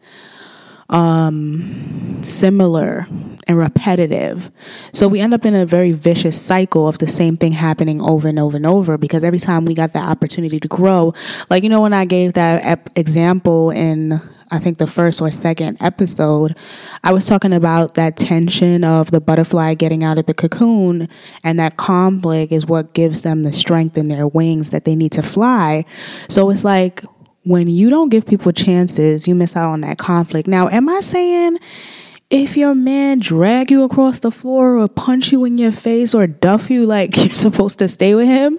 um 0.90 2.22
similar 2.22 3.06
and 3.46 3.58
repetitive. 3.58 4.50
So 4.92 5.06
we 5.06 5.20
end 5.20 5.34
up 5.34 5.44
in 5.44 5.54
a 5.54 5.66
very 5.66 5.92
vicious 5.92 6.40
cycle 6.40 6.88
of 6.88 6.98
the 6.98 7.08
same 7.08 7.36
thing 7.36 7.52
happening 7.52 8.00
over 8.02 8.28
and 8.28 8.38
over 8.38 8.56
and 8.56 8.66
over 8.66 8.96
because 8.98 9.24
every 9.24 9.38
time 9.38 9.64
we 9.64 9.74
got 9.74 9.92
that 9.92 10.06
opportunity 10.06 10.60
to 10.60 10.68
grow, 10.68 11.14
like 11.50 11.62
you 11.62 11.68
know 11.68 11.80
when 11.80 11.92
I 11.92 12.04
gave 12.04 12.34
that 12.34 12.90
example 12.96 13.70
in 13.70 14.20
I 14.50 14.58
think 14.58 14.78
the 14.78 14.86
first 14.86 15.20
or 15.20 15.30
second 15.30 15.78
episode, 15.80 16.56
I 17.04 17.12
was 17.12 17.26
talking 17.26 17.52
about 17.52 17.94
that 17.94 18.16
tension 18.16 18.84
of 18.84 19.10
the 19.10 19.20
butterfly 19.20 19.74
getting 19.74 20.02
out 20.02 20.18
of 20.18 20.26
the 20.26 20.34
cocoon, 20.34 21.08
and 21.44 21.58
that 21.58 21.76
conflict 21.76 22.52
is 22.52 22.66
what 22.66 22.94
gives 22.94 23.22
them 23.22 23.42
the 23.42 23.52
strength 23.52 23.98
in 23.98 24.08
their 24.08 24.26
wings 24.26 24.70
that 24.70 24.84
they 24.84 24.96
need 24.96 25.12
to 25.12 25.22
fly. 25.22 25.84
So 26.28 26.50
it's 26.50 26.64
like 26.64 27.04
when 27.44 27.68
you 27.68 27.90
don't 27.90 28.08
give 28.08 28.26
people 28.26 28.52
chances, 28.52 29.26
you 29.26 29.34
miss 29.34 29.56
out 29.56 29.70
on 29.70 29.80
that 29.82 29.98
conflict. 29.98 30.48
Now, 30.48 30.68
am 30.68 30.88
I 30.88 31.00
saying 31.00 31.58
if 32.30 32.56
your 32.56 32.74
man 32.74 33.20
drag 33.20 33.70
you 33.70 33.84
across 33.84 34.18
the 34.18 34.30
floor 34.30 34.76
or 34.76 34.88
punch 34.88 35.32
you 35.32 35.44
in 35.44 35.56
your 35.56 35.72
face 35.72 36.14
or 36.14 36.26
duff 36.26 36.70
you 36.70 36.84
like 36.84 37.16
you're 37.24 37.34
supposed 37.34 37.78
to 37.78 37.88
stay 37.88 38.14
with 38.14 38.26
him? 38.26 38.58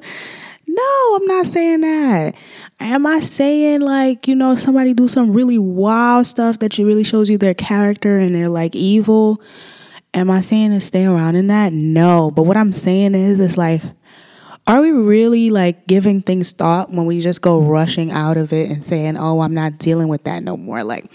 No, 0.79 1.15
I'm 1.15 1.25
not 1.25 1.45
saying 1.45 1.81
that. 1.81 2.35
Am 2.79 3.05
I 3.05 3.19
saying 3.19 3.81
like, 3.81 4.27
you 4.27 4.35
know, 4.35 4.55
somebody 4.55 4.93
do 4.93 5.07
some 5.07 5.33
really 5.33 5.57
wild 5.57 6.25
stuff 6.25 6.59
that 6.59 6.77
really 6.77 7.03
shows 7.03 7.29
you 7.29 7.37
their 7.37 7.53
character 7.53 8.17
and 8.17 8.33
they're 8.33 8.49
like 8.49 8.75
evil? 8.75 9.41
Am 10.13 10.31
I 10.31 10.41
saying 10.41 10.71
to 10.71 10.79
stay 10.79 11.05
around 11.05 11.35
in 11.35 11.47
that? 11.47 11.73
No. 11.73 12.31
But 12.31 12.43
what 12.43 12.55
I'm 12.55 12.71
saying 12.71 13.15
is 13.15 13.39
it's 13.39 13.57
like 13.57 13.81
are 14.67 14.81
we 14.81 14.91
really 14.91 15.49
like 15.49 15.87
giving 15.87 16.21
things 16.21 16.51
thought 16.51 16.91
when 16.91 17.07
we 17.07 17.21
just 17.21 17.41
go 17.41 17.59
rushing 17.59 18.11
out 18.11 18.37
of 18.37 18.53
it 18.53 18.69
and 18.69 18.83
saying, 18.83 19.17
"Oh, 19.17 19.39
I'm 19.39 19.53
not 19.55 19.79
dealing 19.79 20.07
with 20.09 20.25
that 20.25 20.43
no 20.43 20.55
more." 20.57 20.83
Like 20.83 21.05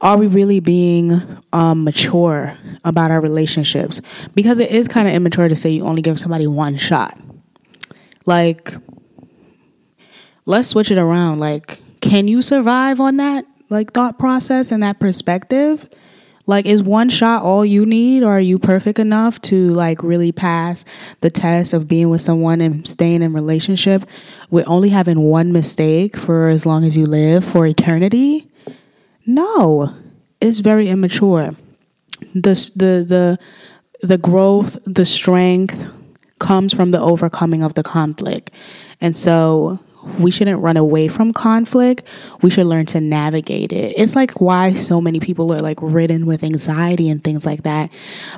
are 0.00 0.16
we 0.16 0.26
really 0.26 0.60
being 0.60 1.20
um, 1.52 1.84
mature 1.84 2.56
about 2.84 3.10
our 3.10 3.20
relationships? 3.20 4.00
Because 4.34 4.58
it 4.58 4.70
is 4.70 4.88
kind 4.88 5.06
of 5.06 5.12
immature 5.12 5.48
to 5.48 5.56
say 5.56 5.70
you 5.70 5.84
only 5.84 6.02
give 6.02 6.18
somebody 6.18 6.46
one 6.46 6.76
shot. 6.76 7.18
Like, 8.28 8.74
let's 10.44 10.68
switch 10.68 10.90
it 10.90 10.98
around. 10.98 11.40
Like, 11.40 11.80
can 12.02 12.28
you 12.28 12.42
survive 12.42 13.00
on 13.00 13.16
that 13.16 13.46
like 13.70 13.94
thought 13.94 14.18
process 14.18 14.70
and 14.70 14.82
that 14.82 15.00
perspective? 15.00 15.88
Like, 16.44 16.66
is 16.66 16.82
one 16.82 17.08
shot 17.08 17.42
all 17.42 17.64
you 17.64 17.86
need, 17.86 18.22
or 18.22 18.32
are 18.32 18.40
you 18.40 18.58
perfect 18.58 18.98
enough 18.98 19.40
to 19.42 19.72
like 19.72 20.02
really 20.02 20.30
pass 20.30 20.84
the 21.22 21.30
test 21.30 21.72
of 21.72 21.88
being 21.88 22.10
with 22.10 22.20
someone 22.20 22.60
and 22.60 22.86
staying 22.86 23.22
in 23.22 23.32
relationship 23.32 24.04
with 24.50 24.68
only 24.68 24.90
having 24.90 25.20
one 25.20 25.50
mistake 25.50 26.14
for 26.14 26.48
as 26.48 26.66
long 26.66 26.84
as 26.84 26.98
you 26.98 27.06
live 27.06 27.46
for 27.46 27.66
eternity? 27.66 28.46
No, 29.24 29.94
it's 30.42 30.58
very 30.58 30.90
immature. 30.90 31.56
The 32.34 32.52
the 32.76 33.06
the 33.08 33.38
the 34.06 34.18
growth, 34.18 34.76
the 34.84 35.06
strength, 35.06 35.86
comes 36.38 36.72
from 36.72 36.90
the 36.90 37.00
overcoming 37.00 37.62
of 37.62 37.74
the 37.74 37.82
conflict. 37.82 38.50
And 39.00 39.16
so 39.16 39.78
we 40.18 40.30
shouldn't 40.30 40.60
run 40.60 40.76
away 40.76 41.08
from 41.08 41.32
conflict. 41.32 42.02
We 42.40 42.50
should 42.50 42.66
learn 42.66 42.86
to 42.86 43.00
navigate 43.00 43.72
it. 43.72 43.94
It's 43.96 44.16
like 44.16 44.40
why 44.40 44.74
so 44.74 45.00
many 45.00 45.20
people 45.20 45.52
are 45.52 45.58
like 45.58 45.78
ridden 45.80 46.26
with 46.26 46.42
anxiety 46.42 47.08
and 47.08 47.22
things 47.22 47.44
like 47.44 47.62
that 47.64 47.90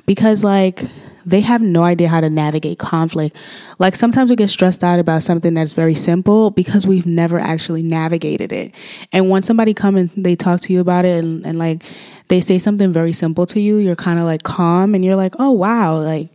because 0.06 0.42
like 0.42 0.82
they 1.26 1.40
have 1.42 1.60
no 1.60 1.82
idea 1.82 2.08
how 2.08 2.20
to 2.20 2.30
navigate 2.30 2.78
conflict. 2.78 3.36
Like 3.78 3.94
sometimes 3.94 4.30
we 4.30 4.36
get 4.36 4.48
stressed 4.48 4.82
out 4.82 4.98
about 4.98 5.22
something 5.22 5.54
that's 5.54 5.74
very 5.74 5.94
simple 5.94 6.50
because 6.50 6.86
we've 6.86 7.06
never 7.06 7.38
actually 7.38 7.82
navigated 7.82 8.52
it. 8.52 8.74
And 9.12 9.28
when 9.28 9.42
somebody 9.42 9.74
come 9.74 9.96
and 9.96 10.10
they 10.16 10.34
talk 10.34 10.60
to 10.62 10.72
you 10.72 10.80
about 10.80 11.04
it 11.04 11.22
and, 11.22 11.44
and 11.44 11.58
like 11.58 11.82
they 12.28 12.40
say 12.40 12.58
something 12.58 12.92
very 12.92 13.12
simple 13.12 13.44
to 13.46 13.60
you, 13.60 13.76
you're 13.76 13.96
kind 13.96 14.18
of 14.18 14.24
like 14.24 14.44
calm 14.44 14.94
and 14.94 15.04
you're 15.04 15.16
like, 15.16 15.34
"Oh 15.38 15.50
wow, 15.50 16.00
like 16.00 16.30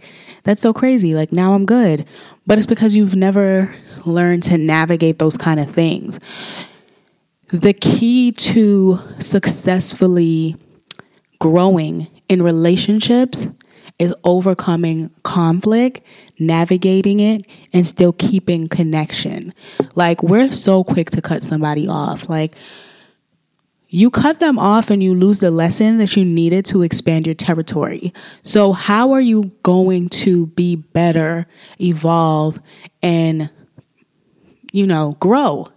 that's 0.45 0.61
so 0.61 0.73
crazy. 0.73 1.13
Like 1.13 1.33
now 1.33 1.53
I'm 1.53 1.65
good. 1.65 2.05
But 2.47 2.57
it's 2.57 2.67
because 2.67 2.95
you've 2.95 3.15
never 3.15 3.75
learned 4.05 4.43
to 4.43 4.57
navigate 4.57 5.19
those 5.19 5.35
kind 5.35 5.59
of 5.59 5.69
things. 5.69 6.19
The 7.49 7.73
key 7.73 8.31
to 8.31 8.99
successfully 9.19 10.55
growing 11.39 12.07
in 12.29 12.41
relationships 12.41 13.47
is 13.99 14.13
overcoming 14.23 15.09
conflict, 15.23 16.01
navigating 16.39 17.19
it, 17.19 17.47
and 17.71 17.87
still 17.87 18.13
keeping 18.13 18.67
connection. 18.67 19.53
Like, 19.95 20.21
we're 20.21 20.51
so 20.51 20.83
quick 20.83 21.11
to 21.11 21.21
cut 21.21 21.43
somebody 21.43 21.87
off. 21.87 22.29
Like, 22.29 22.55
you 23.95 24.11
cut 24.11 24.41
them 24.41 24.59
off 24.59 24.89
and 24.89 25.01
you 25.01 25.15
lose 25.15 25.39
the 25.39 25.49
lesson 25.49 25.99
that 25.99 26.17
you 26.17 26.25
needed 26.25 26.65
to 26.65 26.81
expand 26.81 27.25
your 27.25 27.33
territory. 27.33 28.13
So, 28.43 28.73
how 28.73 29.13
are 29.13 29.21
you 29.21 29.53
going 29.63 30.09
to 30.09 30.47
be 30.47 30.75
better, 30.75 31.47
evolve, 31.79 32.59
and, 33.01 33.49
you 34.73 34.85
know, 34.85 35.13
grow? 35.21 35.69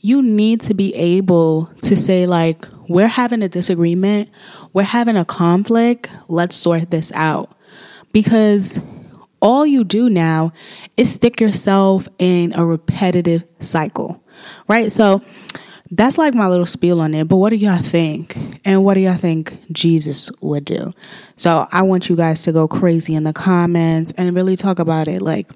You 0.00 0.20
need 0.20 0.62
to 0.62 0.74
be 0.74 0.92
able 0.96 1.66
to 1.82 1.96
say, 1.96 2.26
like, 2.26 2.66
we're 2.88 3.06
having 3.06 3.40
a 3.44 3.48
disagreement, 3.48 4.28
we're 4.72 4.82
having 4.82 5.16
a 5.16 5.24
conflict, 5.24 6.10
let's 6.26 6.56
sort 6.56 6.90
this 6.90 7.12
out. 7.14 7.56
Because 8.10 8.80
all 9.40 9.64
you 9.64 9.84
do 9.84 10.10
now 10.10 10.52
is 10.96 11.12
stick 11.12 11.40
yourself 11.40 12.08
in 12.18 12.52
a 12.54 12.66
repetitive 12.66 13.44
cycle, 13.60 14.20
right? 14.66 14.90
So, 14.90 15.22
that's 15.92 16.16
like 16.16 16.34
my 16.34 16.48
little 16.48 16.66
spiel 16.66 17.02
on 17.02 17.12
it. 17.12 17.28
But 17.28 17.36
what 17.36 17.50
do 17.50 17.56
y'all 17.56 17.82
think? 17.82 18.36
And 18.64 18.82
what 18.82 18.94
do 18.94 19.00
y'all 19.00 19.14
think 19.14 19.58
Jesus 19.70 20.30
would 20.40 20.64
do? 20.64 20.92
So 21.36 21.68
I 21.70 21.82
want 21.82 22.08
you 22.08 22.16
guys 22.16 22.42
to 22.44 22.52
go 22.52 22.66
crazy 22.66 23.14
in 23.14 23.24
the 23.24 23.34
comments 23.34 24.12
and 24.16 24.34
really 24.34 24.56
talk 24.56 24.78
about 24.78 25.06
it. 25.06 25.20
Like, 25.20 25.50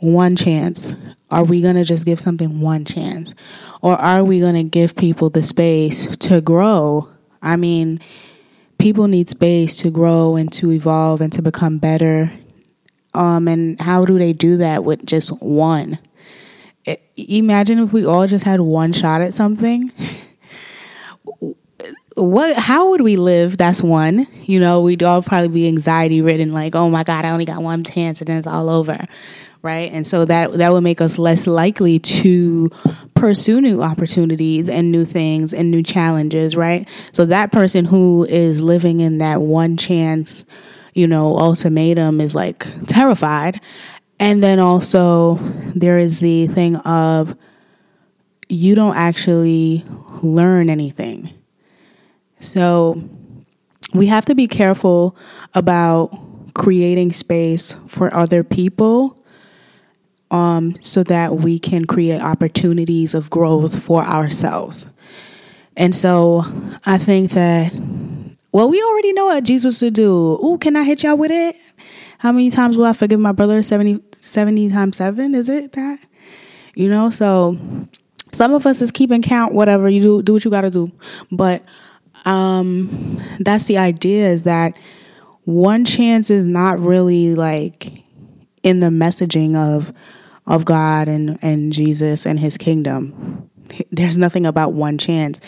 one 0.00 0.34
chance. 0.34 0.94
Are 1.30 1.44
we 1.44 1.60
going 1.60 1.76
to 1.76 1.84
just 1.84 2.06
give 2.06 2.20
something 2.20 2.60
one 2.60 2.84
chance? 2.84 3.34
Or 3.82 3.96
are 3.96 4.24
we 4.24 4.40
going 4.40 4.54
to 4.54 4.62
give 4.62 4.96
people 4.96 5.30
the 5.30 5.42
space 5.42 6.06
to 6.18 6.40
grow? 6.40 7.08
I 7.42 7.56
mean, 7.56 8.00
people 8.78 9.08
need 9.08 9.28
space 9.28 9.76
to 9.76 9.90
grow 9.90 10.36
and 10.36 10.52
to 10.54 10.72
evolve 10.72 11.20
and 11.20 11.32
to 11.34 11.42
become 11.42 11.78
better. 11.78 12.32
Um, 13.12 13.46
and 13.46 13.80
how 13.80 14.04
do 14.04 14.18
they 14.18 14.32
do 14.32 14.56
that 14.58 14.84
with 14.84 15.04
just 15.04 15.30
one? 15.42 15.98
Imagine 17.16 17.78
if 17.78 17.92
we 17.92 18.04
all 18.04 18.26
just 18.26 18.44
had 18.44 18.60
one 18.60 18.92
shot 18.92 19.20
at 19.20 19.34
something. 19.34 19.92
what 22.14 22.56
how 22.56 22.90
would 22.90 23.00
we 23.00 23.16
live? 23.16 23.56
That's 23.56 23.82
one. 23.82 24.26
You 24.42 24.60
know 24.60 24.80
we'd 24.82 25.02
all 25.02 25.22
probably 25.22 25.48
be 25.48 25.68
anxiety 25.68 26.20
ridden 26.20 26.52
like 26.52 26.74
oh 26.74 26.88
my 26.90 27.04
god 27.04 27.24
i 27.24 27.30
only 27.30 27.44
got 27.44 27.62
one 27.62 27.84
chance 27.84 28.20
and 28.20 28.28
then 28.28 28.38
it's 28.38 28.46
all 28.46 28.68
over. 28.68 29.06
Right? 29.62 29.90
And 29.92 30.06
so 30.06 30.26
that 30.26 30.52
that 30.52 30.72
would 30.72 30.82
make 30.82 31.00
us 31.00 31.18
less 31.18 31.46
likely 31.46 31.98
to 31.98 32.70
pursue 33.14 33.62
new 33.62 33.82
opportunities 33.82 34.68
and 34.68 34.92
new 34.92 35.06
things 35.06 35.54
and 35.54 35.70
new 35.70 35.82
challenges 35.82 36.54
right? 36.54 36.88
So 37.12 37.24
that 37.26 37.50
person 37.50 37.86
who 37.86 38.26
is 38.28 38.60
living 38.60 39.00
in 39.00 39.18
that 39.18 39.40
one 39.40 39.76
chance 39.76 40.44
you 40.92 41.08
know 41.08 41.36
ultimatum 41.38 42.20
is 42.20 42.34
like 42.34 42.66
terrified 42.86 43.60
and 44.18 44.42
then 44.42 44.60
also, 44.60 45.38
there 45.74 45.98
is 45.98 46.20
the 46.20 46.46
thing 46.46 46.76
of 46.76 47.36
you 48.48 48.74
don't 48.74 48.96
actually 48.96 49.84
learn 50.22 50.70
anything. 50.70 51.30
So, 52.40 53.02
we 53.92 54.06
have 54.06 54.24
to 54.26 54.34
be 54.34 54.46
careful 54.46 55.16
about 55.54 56.16
creating 56.54 57.12
space 57.12 57.76
for 57.86 58.14
other 58.14 58.44
people 58.44 59.18
um, 60.30 60.76
so 60.80 61.02
that 61.04 61.36
we 61.36 61.58
can 61.58 61.84
create 61.84 62.20
opportunities 62.20 63.14
of 63.14 63.30
growth 63.30 63.82
for 63.82 64.04
ourselves. 64.04 64.88
And 65.76 65.94
so, 65.94 66.44
I 66.86 66.98
think 66.98 67.32
that, 67.32 67.72
well, 68.52 68.70
we 68.70 68.80
already 68.80 69.12
know 69.12 69.26
what 69.26 69.42
Jesus 69.42 69.82
would 69.82 69.94
do. 69.94 70.38
Oh, 70.40 70.56
can 70.58 70.76
I 70.76 70.84
hit 70.84 71.02
y'all 71.02 71.16
with 71.16 71.32
it? 71.32 71.56
How 72.24 72.32
many 72.32 72.48
times 72.50 72.78
will 72.78 72.86
I 72.86 72.94
forgive 72.94 73.20
my 73.20 73.32
brother? 73.32 73.62
70, 73.62 74.02
70 74.22 74.70
times 74.70 74.96
7? 74.96 75.34
Is 75.34 75.50
it 75.50 75.72
that? 75.72 75.98
You 76.74 76.88
know, 76.88 77.10
so 77.10 77.58
some 78.32 78.54
of 78.54 78.66
us 78.66 78.80
is 78.80 78.90
keeping 78.90 79.20
count, 79.20 79.52
whatever. 79.52 79.90
You 79.90 80.00
do, 80.00 80.22
do 80.22 80.32
what 80.32 80.42
you 80.42 80.50
got 80.50 80.62
to 80.62 80.70
do. 80.70 80.90
But 81.30 81.62
um, 82.24 83.22
that's 83.40 83.66
the 83.66 83.76
idea 83.76 84.26
is 84.28 84.44
that 84.44 84.78
one 85.44 85.84
chance 85.84 86.30
is 86.30 86.46
not 86.46 86.80
really 86.80 87.34
like 87.34 88.02
in 88.62 88.80
the 88.80 88.88
messaging 88.88 89.54
of 89.54 89.92
of 90.46 90.64
God 90.64 91.08
and 91.08 91.38
and 91.42 91.74
Jesus 91.74 92.24
and 92.24 92.40
his 92.40 92.56
kingdom. 92.56 93.50
There's 93.92 94.16
nothing 94.16 94.46
about 94.46 94.72
one 94.72 94.96
chance. 94.96 95.42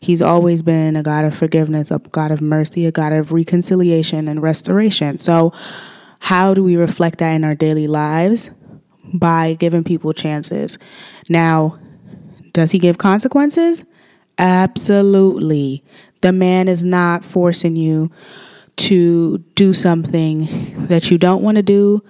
He's 0.00 0.20
always 0.20 0.60
been 0.60 0.94
a 0.94 1.02
God 1.02 1.24
of 1.24 1.34
forgiveness, 1.34 1.90
a 1.90 2.00
God 2.00 2.30
of 2.32 2.42
mercy, 2.42 2.84
a 2.84 2.92
God 2.92 3.14
of 3.14 3.32
reconciliation 3.32 4.28
and 4.28 4.42
restoration. 4.42 5.16
So 5.16 5.54
how 6.18 6.54
do 6.54 6.62
we 6.62 6.76
reflect 6.76 7.18
that 7.18 7.32
in 7.32 7.44
our 7.44 7.54
daily 7.54 7.86
lives? 7.86 8.50
By 9.14 9.54
giving 9.54 9.84
people 9.84 10.12
chances. 10.12 10.76
Now, 11.28 11.78
does 12.52 12.70
he 12.72 12.78
give 12.78 12.98
consequences? 12.98 13.84
Absolutely. 14.38 15.82
The 16.20 16.32
man 16.32 16.68
is 16.68 16.84
not 16.84 17.24
forcing 17.24 17.76
you 17.76 18.10
to 18.76 19.38
do 19.54 19.74
something 19.74 20.86
that 20.86 21.10
you 21.10 21.18
don't 21.18 21.42
want 21.42 21.56
to 21.56 21.62
do 21.62 22.02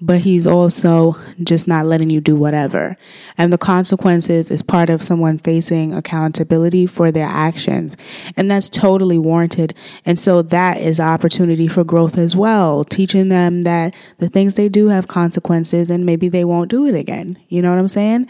but 0.00 0.20
he's 0.20 0.46
also 0.46 1.16
just 1.42 1.68
not 1.68 1.86
letting 1.86 2.10
you 2.10 2.20
do 2.20 2.34
whatever. 2.36 2.96
And 3.38 3.52
the 3.52 3.58
consequences 3.58 4.50
is 4.50 4.62
part 4.62 4.90
of 4.90 5.02
someone 5.02 5.38
facing 5.38 5.94
accountability 5.94 6.86
for 6.86 7.12
their 7.12 7.26
actions. 7.26 7.96
And 8.36 8.50
that's 8.50 8.68
totally 8.68 9.18
warranted. 9.18 9.74
And 10.04 10.18
so 10.18 10.42
that 10.42 10.80
is 10.80 10.98
opportunity 10.98 11.68
for 11.68 11.84
growth 11.84 12.18
as 12.18 12.34
well, 12.34 12.84
teaching 12.84 13.28
them 13.28 13.62
that 13.62 13.94
the 14.18 14.28
things 14.28 14.56
they 14.56 14.68
do 14.68 14.88
have 14.88 15.08
consequences 15.08 15.90
and 15.90 16.04
maybe 16.04 16.28
they 16.28 16.44
won't 16.44 16.70
do 16.70 16.86
it 16.86 16.94
again. 16.94 17.38
You 17.48 17.62
know 17.62 17.70
what 17.70 17.78
I'm 17.78 17.88
saying? 17.88 18.28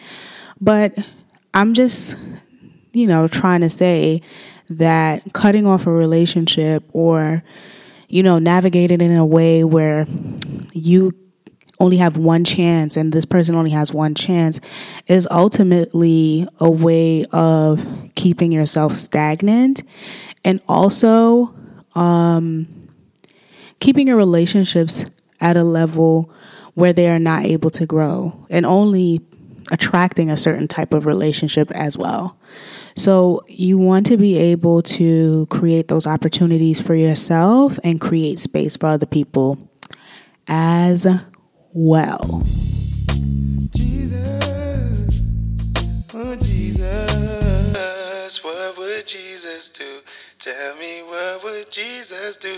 But 0.61 0.99
I'm 1.55 1.75
just, 1.75 2.17
you 2.93 3.07
know, 3.07 3.27
trying 3.27 3.63
to 3.63 3.71
say 3.71 4.23
that 4.69 5.23
cutting 5.33 5.67
off 5.67 5.87
a 5.87 5.93
relationship 5.93 6.85
or 6.93 7.43
you 8.07 8.23
know, 8.23 8.39
navigating 8.39 9.01
in 9.01 9.17
a 9.17 9.27
way 9.27 9.65
where 9.65 10.07
you 10.73 11.11
only 11.81 11.97
have 11.97 12.17
one 12.17 12.45
chance 12.45 12.97
and 12.97 13.13
this 13.13 13.25
person 13.25 13.55
only 13.55 13.71
has 13.71 13.93
one 13.93 14.15
chance 14.15 14.61
is 15.07 15.27
ultimately 15.31 16.47
a 16.61 16.71
way 16.71 17.25
of 17.33 17.87
keeping 18.15 18.53
yourself 18.53 18.97
stagnant 18.97 19.83
and 20.45 20.61
also 20.69 21.55
um, 21.95 22.67
keeping 23.81 24.07
your 24.07 24.17
relationships 24.17 25.05
at 25.41 25.57
a 25.57 25.65
level 25.65 26.33
where 26.75 26.93
they 26.93 27.09
are 27.09 27.19
not 27.19 27.45
able 27.45 27.71
to 27.71 27.87
grow 27.87 28.47
and 28.51 28.67
only 28.67 29.21
attracting 29.71 30.31
a 30.31 30.37
certain 30.37 30.69
type 30.69 30.93
of 30.93 31.07
relationship 31.07 31.71
as 31.71 31.97
well. 31.97 32.39
So, 32.97 33.45
you 33.49 33.79
want 33.79 34.07
to 34.07 34.17
be 34.17 34.37
able 34.37 34.83
to 34.83 35.47
create 35.51 35.89
those 35.89 36.07
opportunities 36.07 36.81
for 36.81 36.95
yourself 36.95 37.79
and 37.83 38.01
create 38.01 38.39
space 38.39 38.77
for 38.77 38.87
other 38.87 39.07
people 39.07 39.59
as 40.47 41.07
well. 41.75 42.43
Jesus, 43.73 45.21
oh 46.15 46.37
Jesus, 46.37 47.75
what 48.43 48.79
would 48.79 49.07
Jesus 49.07 49.69
do? 49.69 50.01
Tell 50.39 50.77
me 50.77 51.03
what 51.03 51.45
would 51.45 51.71
Jesus 51.71 52.37
do? 52.37 52.57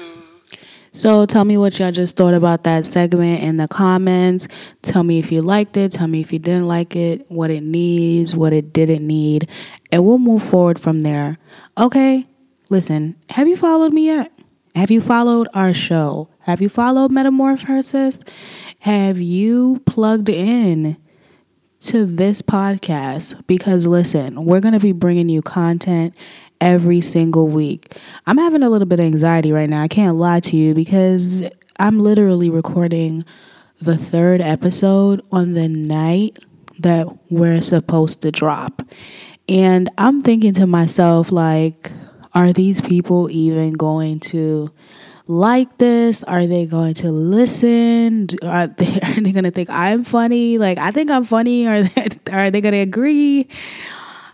So 0.93 1.27
tell 1.27 1.45
me 1.45 1.59
what 1.59 1.79
y'all 1.79 1.93
just 1.93 2.17
thought 2.17 2.35
about 2.35 2.65
that 2.65 2.87
segment 2.87 3.43
in 3.43 3.57
the 3.59 3.69
comments. 3.69 4.49
Tell 4.83 5.03
me 5.03 5.19
if 5.19 5.33
you 5.33 5.43
liked 5.43 5.77
it. 5.77 5.93
Tell 5.93 6.09
me 6.09 6.21
if 6.21 6.33
you 6.33 6.39
didn't 6.39 6.69
like 6.69 6.97
it, 6.97 7.31
what 7.31 7.51
it 7.51 7.63
needs, 7.63 8.35
what 8.35 8.53
it 8.53 8.73
didn't 8.73 9.07
need, 9.07 9.51
and 9.93 10.05
we'll 10.05 10.19
move 10.19 10.43
forward 10.43 10.79
from 10.79 11.03
there. 11.03 11.39
Okay? 11.77 12.27
Listen, 12.71 13.17
have 13.31 13.47
you 13.47 13.57
followed 13.57 13.93
me 13.93 14.07
yet? 14.07 14.33
Have 14.75 14.91
you 14.91 15.01
followed 15.01 15.49
our 15.55 15.73
show? 15.73 16.29
Have 16.41 16.61
you 16.61 16.69
followed 16.69 17.11
Metamorphosis? 17.11 18.21
Have 18.81 19.19
you 19.19 19.83
plugged 19.87 20.29
in 20.29 20.97
to 21.81 22.05
this 22.05 22.43
podcast? 22.43 23.47
Because 23.47 23.87
listen, 23.87 24.45
we're 24.45 24.61
going 24.61 24.75
to 24.75 24.81
be 24.81 24.93
bringing 24.93 25.29
you 25.29 25.43
content 25.43 26.17
every 26.61 27.01
single 27.01 27.49
week. 27.49 27.95
I'm 28.27 28.39
having 28.39 28.63
a 28.63 28.71
little 28.71 28.87
bit 28.87 29.01
of 29.01 29.07
anxiety 29.07 29.53
right 29.53 29.69
now. 29.69 29.83
I 29.83 29.89
can't 29.89 30.17
lie 30.17 30.41
to 30.41 30.57
you 30.57 30.75
because 30.75 31.43
I'm 31.79 32.01
literally 32.01 32.51
recording 32.51 33.25
the 33.81 33.99
third 33.99 34.41
episode 34.41 35.23
on 35.33 35.53
the 35.53 35.69
night 35.69 36.45
that 36.79 37.07
we're 37.31 37.61
supposed 37.61 38.23
to 38.23 38.31
drop. 38.31 38.83
And 39.49 39.89
I'm 39.99 40.23
thinking 40.23 40.55
to 40.55 40.67
myself, 40.67 41.31
like, 41.31 41.93
are 42.35 42.53
these 42.53 42.81
people 42.81 43.31
even 43.31 43.73
going 43.73 44.21
to 44.21 44.71
like 45.29 45.79
this? 45.79 46.23
Are 46.25 46.47
they 46.47 46.67
going 46.67 46.95
to 46.95 47.11
listen? 47.11 48.29
Are 48.43 48.67
they, 48.67 49.01
are 49.01 49.21
they 49.21 49.33
going 49.33 49.45
to 49.45 49.51
think 49.51 49.71
I'm 49.71 50.05
funny? 50.05 50.59
Like, 50.59 50.79
I 50.79 50.91
think 50.91 51.11
I'm 51.11 51.25
funny. 51.25 51.67
Are 51.67 51.83
they, 51.83 52.09
are 52.33 52.51
they 52.51 52.61
going 52.61 52.75
to 52.75 52.81
agree? 52.81 53.49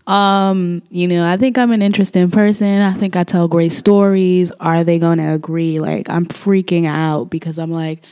Um, 0.06 0.82
you 0.90 1.06
know, 1.06 1.24
I 1.24 1.36
think 1.36 1.58
I'm 1.58 1.70
an 1.70 1.82
interesting 1.82 2.30
person. 2.30 2.82
I 2.82 2.92
think 2.94 3.16
I 3.16 3.24
tell 3.24 3.48
great 3.48 3.72
stories. 3.72 4.50
Are 4.52 4.84
they 4.84 4.98
going 4.98 5.18
to 5.18 5.32
agree? 5.32 5.80
Like, 5.80 6.08
I'm 6.10 6.26
freaking 6.26 6.86
out 6.86 7.30
because 7.30 7.58
I'm 7.58 7.70
like, 7.70 8.02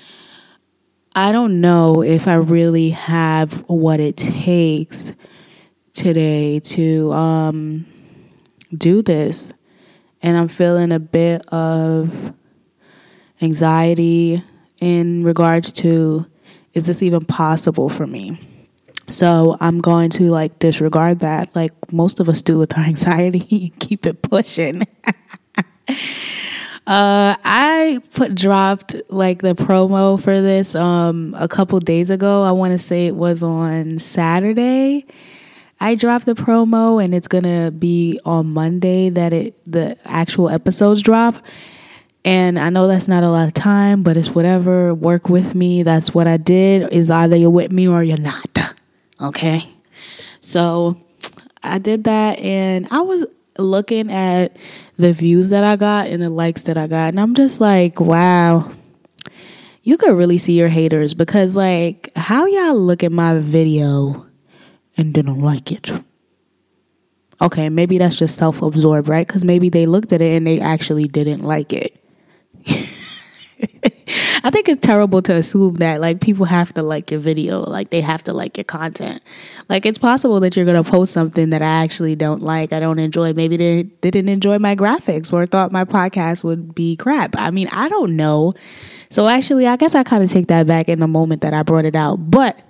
I 1.14 1.32
don't 1.32 1.60
know 1.60 2.02
if 2.02 2.28
I 2.28 2.34
really 2.34 2.90
have 2.90 3.68
what 3.68 3.98
it 3.98 4.16
takes 4.16 5.12
today 5.92 6.60
to 6.60 7.12
um 7.12 7.84
do 8.72 9.02
this. 9.02 9.52
And 10.22 10.36
I'm 10.36 10.46
feeling 10.46 10.92
a 10.92 11.00
bit 11.00 11.42
of 11.48 12.32
anxiety 13.42 14.42
in 14.79 15.24
regards 15.24 15.72
to 15.72 16.26
is 16.72 16.87
this 16.87 17.03
even 17.03 17.24
possible 17.24 17.88
for 17.88 18.07
me? 18.07 18.38
So 19.09 19.57
I'm 19.61 19.81
going 19.81 20.11
to 20.11 20.31
like 20.31 20.59
disregard 20.61 21.20
that, 21.20 21.55
like 21.55 21.72
most 21.92 22.20
of 22.20 22.29
us 22.29 22.42
do 22.42 22.59
with 22.59 22.76
our 22.79 22.85
anxiety, 22.94 23.72
keep 23.81 24.07
it 24.07 24.22
pushing. 24.22 24.83
uh, 25.88 25.94
I 26.87 28.00
put 28.14 28.35
dropped 28.35 28.94
like 29.09 29.42
the 29.42 29.55
promo 29.55 30.20
for 30.20 30.40
this 30.40 30.74
um, 30.74 31.35
a 31.37 31.48
couple 31.48 31.81
days 31.81 32.11
ago. 32.11 32.44
I 32.44 32.53
want 32.53 32.72
to 32.72 32.79
say 32.79 33.07
it 33.07 33.16
was 33.16 33.42
on 33.42 33.98
Saturday. 33.98 35.07
I 35.81 35.94
dropped 35.94 36.26
the 36.26 36.35
promo 36.35 37.03
and 37.03 37.14
it's 37.14 37.26
gonna 37.26 37.70
be 37.70 38.20
on 38.26 38.48
Monday 38.48 39.09
that 39.09 39.33
it 39.33 39.55
the 39.66 39.96
actual 40.05 40.50
episodes 40.50 41.00
drop. 41.00 41.42
And 42.24 42.59
I 42.59 42.68
know 42.70 42.87
that's 42.87 43.09
not 43.09 43.22
a 43.22 43.30
lot 43.30 43.48
of 43.48 43.54
time, 43.54 44.02
but 44.02 44.16
it's 44.16 44.30
whatever. 44.30 44.94
Work 44.94 45.28
with 45.28 45.54
me. 45.54 45.83
That's 45.83 46.14
what 46.14 46.26
I 46.26 46.37
did. 46.37 46.92
Is 46.92 47.11
either 47.11 47.37
you're 47.37 47.50
with 47.50 47.72
me 47.72 47.88
or 47.88 48.02
you're 48.02 48.18
not. 48.18 48.74
Okay. 49.20 49.66
So 50.40 51.00
I 51.62 51.78
did 51.78 52.04
that 52.04 52.38
and 52.38 52.88
I 52.90 53.00
was 53.02 53.26
looking 53.59 54.11
at 54.11 54.56
the 54.96 55.12
views 55.12 55.50
that 55.50 55.64
I 55.64 55.76
got 55.76 56.06
and 56.06 56.22
the 56.22 56.30
likes 56.30 56.62
that 56.64 56.78
I 56.78 56.87
got. 56.87 57.09
And 57.09 57.20
I'm 57.20 57.35
just 57.35 57.61
like, 57.61 58.00
wow, 58.00 58.70
you 59.83 59.96
could 59.96 60.16
really 60.16 60.38
see 60.38 60.59
your 60.59 60.68
haters 60.68 61.14
because, 61.14 61.56
like, 61.56 62.11
how 62.16 62.46
y'all 62.46 62.76
look 62.78 63.02
at 63.02 63.12
my 63.12 63.38
video 63.38 64.26
and 64.96 65.12
didn't 65.12 65.40
like 65.40 65.72
it? 65.72 65.90
Okay, 67.42 67.70
maybe 67.70 67.96
that's 67.98 68.16
just 68.16 68.37
self 68.37 68.61
absorbed, 68.61 69.09
right? 69.09 69.26
Because 69.26 69.44
maybe 69.44 69.70
they 69.70 69.87
looked 69.87 70.12
at 70.12 70.20
it 70.20 70.37
and 70.37 70.46
they 70.46 70.61
actually 70.61 71.09
didn't 71.09 71.40
like 71.40 71.72
it. 71.72 71.99
I 74.42 74.51
think 74.51 74.68
it's 74.68 74.85
terrible 74.85 75.20
to 75.23 75.35
assume 75.35 75.75
that 75.75 76.01
like 76.01 76.20
people 76.20 76.46
have 76.46 76.73
to 76.75 76.83
like 76.83 77.11
your 77.11 77.20
video, 77.20 77.61
like 77.61 77.90
they 77.90 78.01
have 78.01 78.25
to 78.25 78.33
like 78.33 78.57
your 78.57 78.64
content. 78.64 79.23
Like 79.68 79.85
it's 79.85 79.99
possible 79.99 80.40
that 80.40 80.57
you're 80.57 80.64
gonna 80.64 80.83
post 80.83 81.12
something 81.12 81.51
that 81.51 81.62
I 81.62 81.85
actually 81.85 82.16
don't 82.16 82.42
like, 82.42 82.73
I 82.73 82.81
don't 82.81 82.99
enjoy. 82.99 83.33
Maybe 83.35 83.57
they, 83.57 83.83
didn't 83.83 84.29
enjoy 84.29 84.59
my 84.59 84.75
graphics 84.75 85.33
or 85.33 85.44
thought 85.46 85.73
my 85.73 85.85
podcast 85.85 86.42
would 86.44 86.75
be 86.75 86.96
crap. 86.96 87.35
I 87.37 87.51
mean, 87.51 87.68
I 87.68 87.88
don't 87.88 88.16
know. 88.16 88.55
So 89.11 89.29
actually, 89.29 89.66
I 89.66 89.77
guess 89.77 89.94
I 89.94 90.03
kind 90.05 90.25
of 90.25 90.31
take 90.31 90.46
that 90.49 90.66
back 90.66 90.88
in 90.88 91.01
the 91.01 91.09
moment 91.09 91.42
that 91.42 91.53
I 91.53 91.62
brought 91.62 91.85
it 91.85 91.94
out, 91.94 92.31
but 92.31 92.62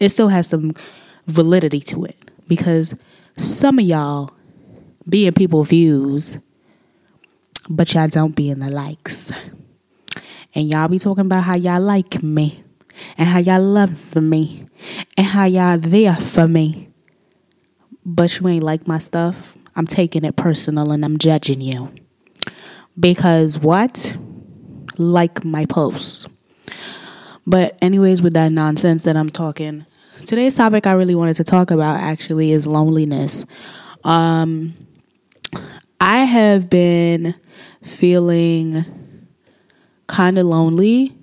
it 0.00 0.08
still 0.08 0.28
has 0.28 0.46
some 0.46 0.74
validity 1.26 1.80
to 1.80 2.04
it 2.04 2.30
because 2.48 2.94
some 3.36 3.78
of 3.78 3.84
y'all 3.84 4.30
being 5.08 5.32
people 5.32 5.64
views, 5.64 6.38
but 7.68 7.94
y'all 7.94 8.08
don't 8.08 8.34
be 8.34 8.50
in 8.50 8.60
the 8.60 8.70
likes 8.70 9.32
and 10.54 10.68
y'all 10.68 10.88
be 10.88 10.98
talking 10.98 11.26
about 11.26 11.44
how 11.44 11.56
y'all 11.56 11.80
like 11.80 12.22
me 12.22 12.62
and 13.16 13.28
how 13.28 13.38
y'all 13.38 13.62
love 13.62 14.14
me 14.16 14.66
and 15.16 15.26
how 15.26 15.44
y'all 15.44 15.78
there 15.78 16.16
for 16.16 16.46
me. 16.46 16.88
But 18.04 18.38
you 18.38 18.48
ain't 18.48 18.64
like 18.64 18.86
my 18.86 18.98
stuff. 18.98 19.56
I'm 19.76 19.86
taking 19.86 20.24
it 20.24 20.36
personal 20.36 20.90
and 20.90 21.04
I'm 21.04 21.18
judging 21.18 21.60
you. 21.60 21.90
Because 22.98 23.58
what? 23.58 24.16
Like 24.98 25.44
my 25.44 25.64
posts. 25.66 26.26
But, 27.46 27.76
anyways, 27.82 28.22
with 28.22 28.34
that 28.34 28.52
nonsense 28.52 29.04
that 29.04 29.16
I'm 29.16 29.30
talking, 29.30 29.86
today's 30.26 30.54
topic 30.54 30.86
I 30.86 30.92
really 30.92 31.14
wanted 31.14 31.36
to 31.36 31.44
talk 31.44 31.70
about 31.70 31.98
actually 31.98 32.52
is 32.52 32.66
loneliness. 32.66 33.44
Um, 34.04 34.74
I 36.04 36.24
have 36.24 36.68
been 36.68 37.36
feeling 37.84 38.84
kind 40.08 40.36
of 40.36 40.46
lonely 40.46 41.16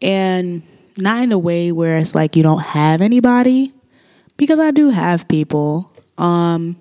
and 0.00 0.62
not 0.96 1.22
in 1.22 1.30
a 1.30 1.38
way 1.38 1.72
where 1.72 1.98
it's 1.98 2.14
like 2.14 2.34
you 2.34 2.42
don't 2.42 2.62
have 2.62 3.02
anybody 3.02 3.74
because 4.38 4.58
I 4.58 4.70
do 4.70 4.88
have 4.88 5.28
people. 5.28 5.92
Um 6.16 6.80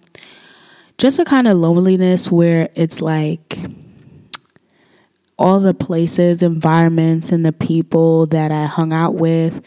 just 0.98 1.20
a 1.20 1.26
kind 1.26 1.50
of 1.50 1.58
loneliness 1.58 2.32
where 2.32 2.70
it's 2.76 3.02
like 3.02 3.58
all 5.38 5.60
the 5.60 5.74
places, 5.74 6.42
environments, 6.42 7.34
and 7.34 7.46
the 7.46 7.52
people 7.52 8.28
that 8.28 8.54
I 8.54 8.68
hung 8.68 8.94
out 8.94 9.16
with 9.16 9.62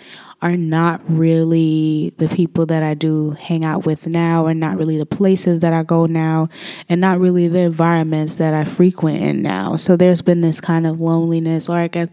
are 0.45 0.59
not 0.59 1.01
really 1.09 2.13
the 2.19 2.29
people 2.29 2.67
that 2.67 2.83
I 2.83 2.93
do 2.93 3.31
hang 3.31 3.65
out 3.65 3.87
with 3.87 4.07
now, 4.07 4.47
and 4.47 4.61
not 4.61 4.77
really 4.77 4.99
the 4.99 5.07
places 5.07 5.61
that 5.61 5.73
I 5.73 5.83
go 5.83 6.05
now, 6.05 6.51
and 6.87 7.01
not 7.01 7.19
really 7.19 7.49
the 7.49 7.61
environments 7.61 8.37
that 8.37 8.53
I 8.53 8.65
frequent 8.65 9.23
in 9.23 9.41
now. 9.41 9.77
So 9.77 9.97
there's 9.97 10.21
been 10.21 10.43
this 10.43 10.61
kind 10.61 10.87
of 10.87 11.01
loneliness 11.01 11.71
or 11.71 11.79
I 11.79 11.89
guess 11.89 12.11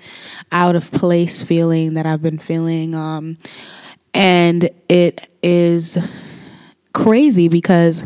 out 0.54 0.78
of 0.78 0.90
place 0.92 1.42
feeling 1.42 1.96
that 1.96 2.06
I've 2.06 2.22
been 2.22 2.40
feeling. 2.40 2.96
Um, 2.96 3.38
and 4.14 4.70
it 4.88 5.28
is 5.44 5.98
crazy 6.94 7.50
because, 7.50 8.02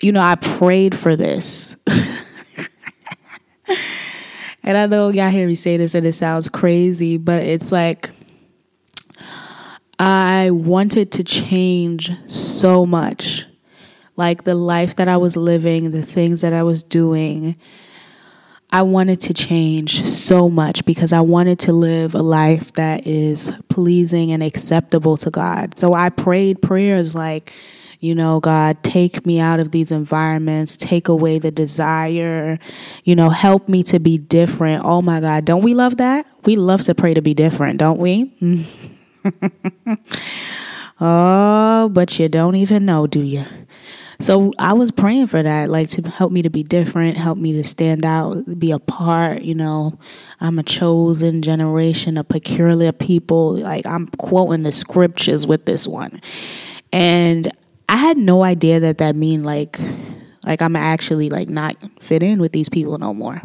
you 0.00 0.10
know, 0.10 0.22
I 0.22 0.36
prayed 0.36 0.96
for 0.96 1.16
this. 1.16 1.76
and 4.62 4.78
I 4.78 4.86
know 4.86 5.10
y'all 5.10 5.28
hear 5.28 5.46
me 5.46 5.54
say 5.54 5.76
this 5.76 5.94
and 5.94 6.06
it 6.06 6.14
sounds 6.14 6.48
crazy, 6.48 7.18
but 7.18 7.42
it's 7.42 7.70
like, 7.70 8.12
I 9.98 10.50
wanted 10.52 11.12
to 11.12 11.24
change 11.24 12.12
so 12.26 12.86
much. 12.86 13.46
Like 14.16 14.44
the 14.44 14.54
life 14.54 14.96
that 14.96 15.08
I 15.08 15.16
was 15.16 15.36
living, 15.36 15.90
the 15.90 16.02
things 16.02 16.40
that 16.40 16.52
I 16.52 16.62
was 16.62 16.82
doing. 16.82 17.56
I 18.70 18.82
wanted 18.82 19.20
to 19.22 19.34
change 19.34 20.06
so 20.06 20.48
much 20.48 20.84
because 20.84 21.12
I 21.12 21.20
wanted 21.20 21.58
to 21.60 21.72
live 21.72 22.14
a 22.14 22.22
life 22.22 22.72
that 22.74 23.06
is 23.06 23.50
pleasing 23.68 24.30
and 24.30 24.42
acceptable 24.42 25.16
to 25.18 25.30
God. 25.30 25.78
So 25.78 25.94
I 25.94 26.10
prayed 26.10 26.60
prayers 26.60 27.14
like, 27.14 27.52
you 28.00 28.14
know, 28.14 28.40
God, 28.40 28.82
take 28.82 29.24
me 29.24 29.40
out 29.40 29.58
of 29.58 29.70
these 29.70 29.90
environments, 29.90 30.76
take 30.76 31.08
away 31.08 31.38
the 31.38 31.50
desire, 31.50 32.58
you 33.04 33.16
know, 33.16 33.30
help 33.30 33.68
me 33.68 33.82
to 33.84 33.98
be 33.98 34.18
different. 34.18 34.84
Oh 34.84 35.00
my 35.00 35.20
God, 35.20 35.46
don't 35.46 35.64
we 35.64 35.74
love 35.74 35.96
that? 35.96 36.26
We 36.44 36.56
love 36.56 36.82
to 36.82 36.94
pray 36.94 37.14
to 37.14 37.22
be 37.22 37.34
different, 37.34 37.78
don't 37.78 37.98
we? 37.98 38.34
oh, 41.00 41.88
but 41.92 42.18
you 42.18 42.28
don't 42.28 42.56
even 42.56 42.84
know, 42.84 43.06
do 43.06 43.22
you? 43.22 43.44
So 44.20 44.52
I 44.58 44.72
was 44.72 44.90
praying 44.90 45.28
for 45.28 45.40
that, 45.42 45.70
like 45.70 45.88
to 45.90 46.02
help 46.02 46.32
me 46.32 46.42
to 46.42 46.50
be 46.50 46.64
different, 46.64 47.16
help 47.16 47.38
me 47.38 47.52
to 47.52 47.64
stand 47.64 48.04
out, 48.04 48.58
be 48.58 48.72
a 48.72 48.80
part. 48.80 49.42
You 49.42 49.54
know, 49.54 49.96
I'm 50.40 50.58
a 50.58 50.64
chosen 50.64 51.40
generation, 51.40 52.18
a 52.18 52.24
peculiar 52.24 52.90
people. 52.90 53.58
Like 53.58 53.86
I'm 53.86 54.08
quoting 54.08 54.64
the 54.64 54.72
scriptures 54.72 55.46
with 55.46 55.66
this 55.66 55.86
one, 55.86 56.20
and 56.92 57.50
I 57.88 57.96
had 57.96 58.18
no 58.18 58.42
idea 58.42 58.80
that 58.80 58.98
that 58.98 59.14
mean 59.14 59.44
like, 59.44 59.78
like 60.44 60.62
I'm 60.62 60.74
actually 60.74 61.30
like 61.30 61.48
not 61.48 61.76
fit 62.00 62.24
in 62.24 62.40
with 62.40 62.50
these 62.50 62.68
people 62.68 62.98
no 62.98 63.14
more. 63.14 63.40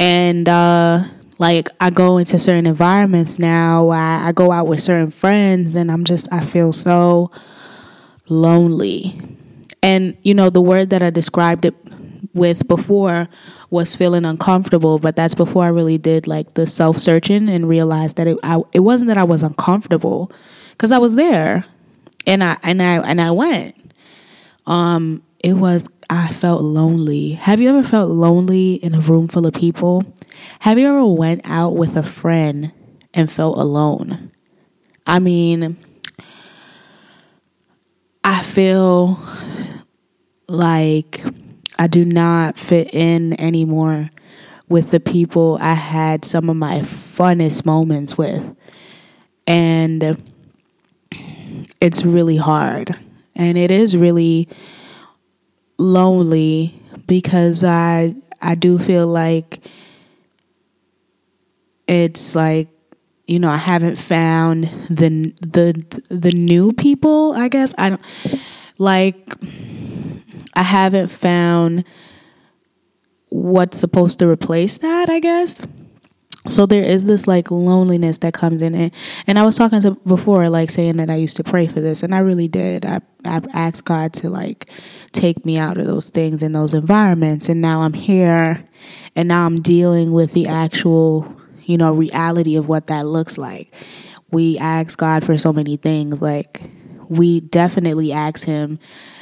And 0.00 0.48
uh 0.48 1.04
like 1.38 1.68
I 1.80 1.90
go 1.90 2.18
into 2.18 2.38
certain 2.38 2.66
environments 2.66 3.38
now. 3.38 3.88
I, 3.88 4.28
I 4.28 4.32
go 4.32 4.50
out 4.52 4.66
with 4.66 4.82
certain 4.82 5.10
friends, 5.10 5.74
and 5.74 5.90
I'm 5.90 6.04
just 6.04 6.28
I 6.32 6.44
feel 6.44 6.72
so 6.72 7.30
lonely. 8.28 9.20
And 9.82 10.16
you 10.22 10.34
know 10.34 10.50
the 10.50 10.60
word 10.60 10.90
that 10.90 11.02
I 11.02 11.10
described 11.10 11.64
it 11.64 11.74
with 12.34 12.66
before 12.68 13.28
was 13.70 13.94
feeling 13.94 14.24
uncomfortable, 14.24 14.98
but 14.98 15.16
that's 15.16 15.34
before 15.34 15.64
I 15.64 15.68
really 15.68 15.98
did 15.98 16.26
like 16.26 16.54
the 16.54 16.66
self 16.66 16.98
searching 16.98 17.48
and 17.48 17.68
realized 17.68 18.16
that 18.16 18.26
it 18.26 18.38
I, 18.42 18.60
it 18.72 18.80
wasn't 18.80 19.08
that 19.08 19.18
I 19.18 19.24
was 19.24 19.42
uncomfortable 19.42 20.32
because 20.72 20.92
I 20.92 20.98
was 20.98 21.14
there, 21.14 21.64
and 22.26 22.42
I 22.42 22.56
and 22.62 22.82
I 22.82 22.98
and 22.98 23.20
I 23.20 23.30
went. 23.30 23.74
Um, 24.66 25.22
it 25.42 25.54
was 25.54 25.88
I 26.10 26.32
felt 26.32 26.62
lonely. 26.62 27.32
Have 27.32 27.60
you 27.60 27.68
ever 27.70 27.82
felt 27.82 28.10
lonely 28.10 28.74
in 28.74 28.94
a 28.94 29.00
room 29.00 29.28
full 29.28 29.46
of 29.46 29.54
people? 29.54 30.02
Have 30.60 30.78
you 30.78 30.88
ever 30.88 31.06
went 31.06 31.42
out 31.44 31.76
with 31.76 31.96
a 31.96 32.02
friend 32.02 32.72
and 33.14 33.30
felt 33.30 33.58
alone? 33.58 34.30
I 35.06 35.18
mean, 35.18 35.76
I 38.24 38.42
feel 38.42 39.18
like 40.48 41.24
I 41.78 41.86
do 41.86 42.04
not 42.04 42.58
fit 42.58 42.92
in 42.92 43.40
anymore 43.40 44.10
with 44.68 44.90
the 44.90 45.00
people 45.00 45.58
I 45.60 45.74
had 45.74 46.24
some 46.24 46.50
of 46.50 46.56
my 46.56 46.80
funnest 46.80 47.64
moments 47.64 48.18
with. 48.18 48.42
And 49.46 50.22
it's 51.80 52.04
really 52.04 52.36
hard. 52.36 52.98
And 53.34 53.56
it 53.56 53.70
is 53.70 53.96
really 53.96 54.48
lonely 55.78 56.78
because 57.06 57.64
I 57.64 58.14
I 58.42 58.54
do 58.54 58.78
feel 58.78 59.06
like 59.06 59.60
it's 61.88 62.36
like 62.36 62.68
you 63.26 63.38
know 63.38 63.50
I 63.50 63.56
haven't 63.56 63.96
found 63.96 64.64
the 64.88 65.34
the 65.40 66.04
the 66.08 66.32
new 66.32 66.72
people. 66.72 67.32
I 67.32 67.48
guess 67.48 67.74
I 67.76 67.90
don't 67.90 68.02
like 68.78 69.34
I 70.54 70.62
haven't 70.62 71.08
found 71.08 71.84
what's 73.30 73.78
supposed 73.78 74.18
to 74.20 74.28
replace 74.28 74.78
that. 74.78 75.10
I 75.10 75.18
guess. 75.18 75.66
So 76.48 76.64
there 76.64 76.82
is 76.82 77.04
this 77.04 77.26
like 77.26 77.50
loneliness 77.50 78.18
that 78.18 78.32
comes 78.32 78.62
in 78.62 78.74
it. 78.74 78.94
And 79.26 79.38
I 79.38 79.44
was 79.44 79.56
talking 79.56 79.82
to 79.82 79.90
before, 80.06 80.48
like 80.48 80.70
saying 80.70 80.96
that 80.96 81.10
I 81.10 81.16
used 81.16 81.36
to 81.36 81.44
pray 81.44 81.66
for 81.66 81.80
this, 81.80 82.02
and 82.02 82.14
I 82.14 82.20
really 82.20 82.48
did. 82.48 82.86
I 82.86 83.00
I 83.24 83.42
asked 83.52 83.84
God 83.84 84.12
to 84.14 84.30
like 84.30 84.70
take 85.12 85.44
me 85.44 85.58
out 85.58 85.78
of 85.78 85.86
those 85.86 86.10
things 86.10 86.42
and 86.42 86.54
those 86.54 86.74
environments, 86.74 87.48
and 87.48 87.60
now 87.60 87.82
I'm 87.82 87.92
here, 87.92 88.64
and 89.14 89.28
now 89.28 89.44
I'm 89.44 89.60
dealing 89.60 90.12
with 90.12 90.32
the 90.32 90.46
actual 90.46 91.37
you 91.68 91.76
know, 91.76 91.92
reality 91.92 92.56
of 92.56 92.66
what 92.66 92.86
that 92.86 93.06
looks 93.06 93.36
like. 93.36 93.72
We 94.30 94.58
ask 94.58 94.98
God 94.98 95.24
for 95.24 95.36
so 95.36 95.52
many 95.52 95.76
things 95.76 96.20
like 96.20 96.62
we 97.08 97.40
definitely 97.40 98.10
ask 98.10 98.44
Him 98.44 98.78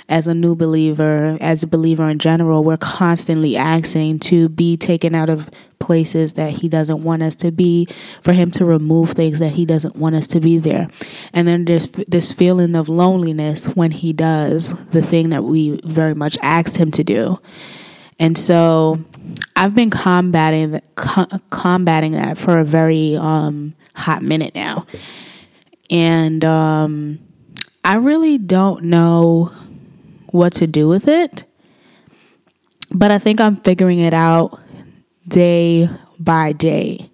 as 0.08 0.28
a 0.28 0.34
new 0.34 0.54
believer, 0.54 1.36
as 1.40 1.64
a 1.64 1.66
believer 1.66 2.08
in 2.08 2.20
general, 2.20 2.62
we're 2.62 2.76
constantly 2.76 3.56
asking 3.56 4.20
to 4.20 4.48
be 4.48 4.76
taken 4.76 5.16
out 5.16 5.28
of 5.28 5.50
places 5.80 6.34
that 6.34 6.52
He 6.52 6.68
doesn't 6.68 7.02
want 7.02 7.22
us 7.22 7.34
to 7.36 7.50
be, 7.50 7.88
for 8.22 8.32
Him 8.32 8.52
to 8.52 8.64
remove 8.64 9.10
things 9.10 9.40
that 9.40 9.50
He 9.50 9.66
doesn't 9.66 9.96
want 9.96 10.14
us 10.14 10.28
to 10.28 10.40
be 10.40 10.58
there. 10.58 10.88
And 11.32 11.48
then 11.48 11.64
there's 11.64 11.88
this 11.88 12.30
feeling 12.30 12.76
of 12.76 12.88
loneliness 12.88 13.66
when 13.66 13.90
He 13.90 14.12
does 14.12 14.72
the 14.90 15.02
thing 15.02 15.30
that 15.30 15.42
we 15.42 15.80
very 15.82 16.14
much 16.14 16.38
asked 16.40 16.76
Him 16.76 16.92
to 16.92 17.02
do. 17.02 17.40
And 18.20 18.38
so 18.38 19.04
I've 19.54 19.74
been 19.74 19.90
combating 19.90 20.80
co- 20.94 21.26
combating 21.50 22.12
that 22.12 22.38
for 22.38 22.58
a 22.58 22.64
very 22.64 23.16
um, 23.16 23.74
hot 23.94 24.22
minute 24.22 24.54
now, 24.54 24.86
and 25.90 26.44
um, 26.44 27.18
I 27.84 27.96
really 27.96 28.38
don't 28.38 28.84
know 28.84 29.52
what 30.30 30.52
to 30.54 30.66
do 30.66 30.88
with 30.88 31.08
it. 31.08 31.44
But 32.90 33.10
I 33.10 33.18
think 33.18 33.40
I'm 33.40 33.56
figuring 33.56 33.98
it 33.98 34.14
out 34.14 34.60
day 35.26 35.88
by 36.18 36.52
day. 36.52 37.10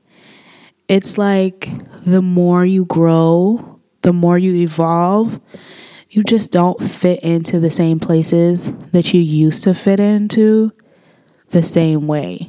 It's 0.89 1.17
like 1.17 1.71
the 2.05 2.21
more 2.21 2.65
you 2.67 2.85
grow, 2.85 3.81
the 4.03 4.13
more 4.13 4.37
you 4.37 4.55
evolve, 4.55 5.41
you 6.11 6.23
just 6.23 6.51
don't 6.51 6.79
fit 6.83 7.21
into 7.21 7.59
the 7.59 7.71
same 7.71 7.99
places 7.99 8.71
that 8.93 9.15
you 9.15 9.21
used 9.21 9.63
to 9.65 9.75
fit 9.75 9.99
into 9.99 10.73
the 11.53 11.63
same 11.63 12.07
way. 12.07 12.49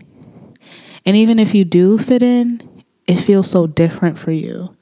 And 1.06 1.16
even 1.16 1.40
if 1.40 1.54
you 1.54 1.64
do 1.64 1.98
fit 1.98 2.24
in, 2.24 2.62
it 3.08 3.18
feels 3.18 3.50
so 3.50 3.68
different 3.68 4.18
for 4.18 4.32
you. 4.32 4.76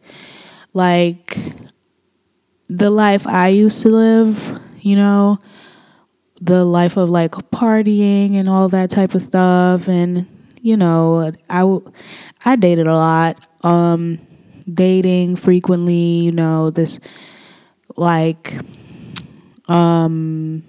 Like 0.73 1.37
the 2.67 2.89
life 2.89 3.27
I 3.27 3.49
used 3.49 3.81
to 3.81 3.89
live, 3.89 4.59
you 4.79 4.95
know, 4.95 5.39
the 6.41 6.65
life 6.65 6.97
of 6.97 7.09
like 7.09 7.31
partying 7.31 8.35
and 8.35 8.49
all 8.49 8.67
that 8.69 8.89
type 8.89 9.13
of 9.13 9.21
stuff 9.21 9.87
and 9.87 10.25
you 10.59 10.75
know 10.75 11.31
I 11.49 11.77
I 12.43 12.55
dated 12.55 12.87
a 12.87 12.95
lot 12.95 13.45
um 13.63 14.19
dating 14.71 15.35
frequently 15.35 16.21
you 16.21 16.31
know 16.31 16.71
this 16.71 16.99
like 17.95 18.55
um 19.67 20.63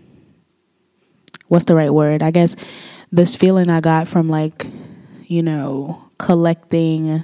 what's 1.48 1.64
the 1.64 1.74
right 1.74 1.92
word 1.92 2.22
I 2.22 2.30
guess 2.30 2.54
this 3.12 3.36
feeling 3.36 3.70
I 3.70 3.80
got 3.80 4.08
from 4.08 4.28
like 4.28 4.66
you 5.26 5.42
know 5.42 6.02
collecting 6.18 7.22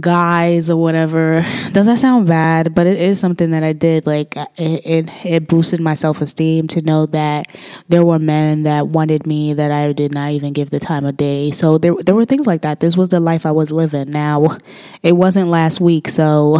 guys 0.00 0.68
or 0.68 0.76
whatever. 0.76 1.44
Does 1.72 1.86
that 1.86 1.98
sound 1.98 2.26
bad? 2.26 2.74
But 2.74 2.86
it 2.86 3.00
is 3.00 3.20
something 3.20 3.50
that 3.50 3.62
I 3.62 3.72
did. 3.72 4.06
Like 4.06 4.36
it, 4.36 4.86
it, 4.86 5.26
it 5.26 5.48
boosted 5.48 5.80
my 5.80 5.94
self 5.94 6.20
esteem 6.20 6.68
to 6.68 6.82
know 6.82 7.06
that 7.06 7.48
there 7.88 8.04
were 8.04 8.18
men 8.18 8.64
that 8.64 8.88
wanted 8.88 9.26
me 9.26 9.54
that 9.54 9.70
I 9.70 9.92
did 9.92 10.12
not 10.12 10.32
even 10.32 10.52
give 10.52 10.70
the 10.70 10.80
time 10.80 11.04
of 11.04 11.16
day. 11.16 11.50
So 11.50 11.78
there, 11.78 11.94
there 12.04 12.14
were 12.14 12.24
things 12.24 12.46
like 12.46 12.62
that. 12.62 12.80
This 12.80 12.96
was 12.96 13.10
the 13.10 13.20
life 13.20 13.46
I 13.46 13.52
was 13.52 13.72
living. 13.72 14.10
Now, 14.10 14.56
it 15.02 15.12
wasn't 15.12 15.48
last 15.48 15.80
week, 15.80 16.08
so 16.08 16.58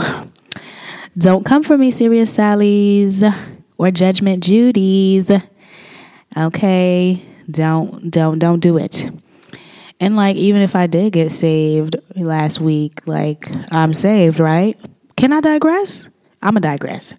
don't 1.19 1.45
come 1.45 1.63
for 1.63 1.77
me, 1.77 1.91
serious 1.91 2.33
Sally's 2.33 3.25
or 3.79 3.91
Judgment 3.91 4.45
Judy's. 4.45 5.31
Okay, 6.37 7.23
don't, 7.51 8.11
don't, 8.11 8.39
don't 8.39 8.61
do 8.61 8.77
it. 8.77 9.11
And 9.99 10.15
like, 10.17 10.37
even 10.37 10.61
if 10.61 10.77
I 10.77 10.87
did 10.87 11.15
get 11.15 11.33
saved 11.33 11.97
last 12.15 12.61
week, 12.61 13.07
like, 13.07 13.49
I'm 13.73 13.95
saved, 13.95 14.39
right? 14.41 14.79
Can 15.17 15.33
I 15.33 15.41
digress? 15.41 16.09
I'm 16.43 16.55
to 16.55 16.61
digress. 16.61 17.15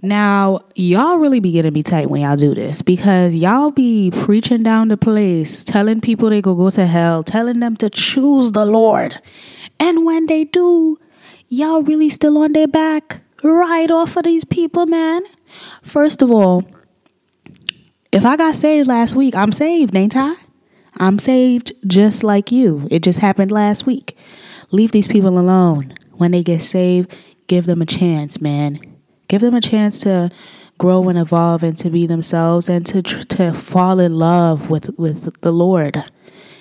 Now, 0.00 0.60
y'all 0.74 1.16
really 1.16 1.40
be 1.40 1.52
getting 1.52 1.72
me 1.72 1.82
tight 1.82 2.10
when 2.10 2.20
y'all 2.20 2.36
do 2.36 2.54
this 2.54 2.82
because 2.82 3.34
y'all 3.34 3.70
be 3.70 4.10
preaching 4.10 4.62
down 4.62 4.88
the 4.88 4.98
place, 4.98 5.64
telling 5.64 6.00
people 6.00 6.28
they 6.28 6.42
go 6.42 6.54
go 6.54 6.70
to 6.70 6.86
hell, 6.86 7.24
telling 7.24 7.60
them 7.60 7.74
to 7.76 7.88
choose 7.88 8.52
the 8.52 8.66
Lord. 8.66 9.18
And 9.80 10.04
when 10.04 10.26
they 10.26 10.44
do, 10.44 10.98
y'all 11.48 11.82
really 11.82 12.10
still 12.10 12.36
on 12.38 12.52
their 12.52 12.68
back 12.68 13.22
right 13.42 13.90
off 13.90 14.16
of 14.16 14.24
these 14.24 14.44
people, 14.44 14.86
man. 14.86 15.22
First 15.82 16.20
of 16.20 16.30
all, 16.30 16.64
if 18.14 18.24
I 18.24 18.36
got 18.36 18.54
saved 18.54 18.86
last 18.86 19.16
week, 19.16 19.34
I'm 19.34 19.50
saved, 19.50 19.96
ain't 19.96 20.16
I? 20.16 20.36
I'm 20.98 21.18
saved 21.18 21.72
just 21.84 22.22
like 22.22 22.52
you. 22.52 22.86
It 22.88 23.02
just 23.02 23.18
happened 23.18 23.50
last 23.50 23.86
week. 23.86 24.16
Leave 24.70 24.92
these 24.92 25.08
people 25.08 25.36
alone. 25.36 25.92
When 26.12 26.30
they 26.30 26.44
get 26.44 26.62
saved, 26.62 27.12
give 27.48 27.66
them 27.66 27.82
a 27.82 27.86
chance, 27.86 28.40
man. 28.40 28.78
Give 29.26 29.40
them 29.40 29.56
a 29.56 29.60
chance 29.60 29.98
to 30.00 30.30
grow 30.78 31.08
and 31.08 31.18
evolve 31.18 31.64
and 31.64 31.76
to 31.78 31.90
be 31.90 32.06
themselves 32.06 32.68
and 32.68 32.86
to 32.86 33.02
to 33.02 33.52
fall 33.52 33.98
in 33.98 34.16
love 34.16 34.70
with 34.70 34.96
with 34.96 35.40
the 35.40 35.50
Lord. 35.50 35.96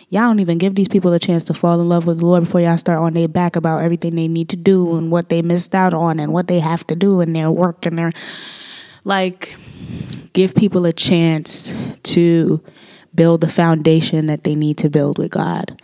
Y'all 0.09 0.29
don't 0.29 0.39
even 0.39 0.57
give 0.57 0.73
these 0.73 0.87
people 0.87 1.13
a 1.13 1.19
chance 1.19 1.43
to 1.43 1.53
fall 1.53 1.79
in 1.79 1.87
love 1.87 2.07
with 2.07 2.17
the 2.17 2.25
Lord 2.25 2.45
before 2.45 2.61
y'all 2.61 2.79
start 2.79 2.97
on 2.97 3.13
their 3.13 3.27
back 3.27 3.55
about 3.55 3.83
everything 3.83 4.15
they 4.15 4.27
need 4.27 4.49
to 4.49 4.55
do 4.55 4.97
and 4.97 5.11
what 5.11 5.29
they 5.29 5.43
missed 5.43 5.75
out 5.75 5.93
on 5.93 6.19
and 6.19 6.33
what 6.33 6.47
they 6.47 6.59
have 6.59 6.85
to 6.87 6.95
do 6.95 7.21
in 7.21 7.33
their 7.33 7.51
work 7.51 7.85
and 7.85 7.97
their 7.99 8.11
like 9.03 9.55
give 10.33 10.55
people 10.55 10.85
a 10.85 10.93
chance 10.93 11.73
to 12.03 12.61
build 13.15 13.41
the 13.41 13.49
foundation 13.49 14.25
that 14.25 14.43
they 14.43 14.55
need 14.55 14.77
to 14.79 14.89
build 14.89 15.17
with 15.17 15.31
God. 15.31 15.81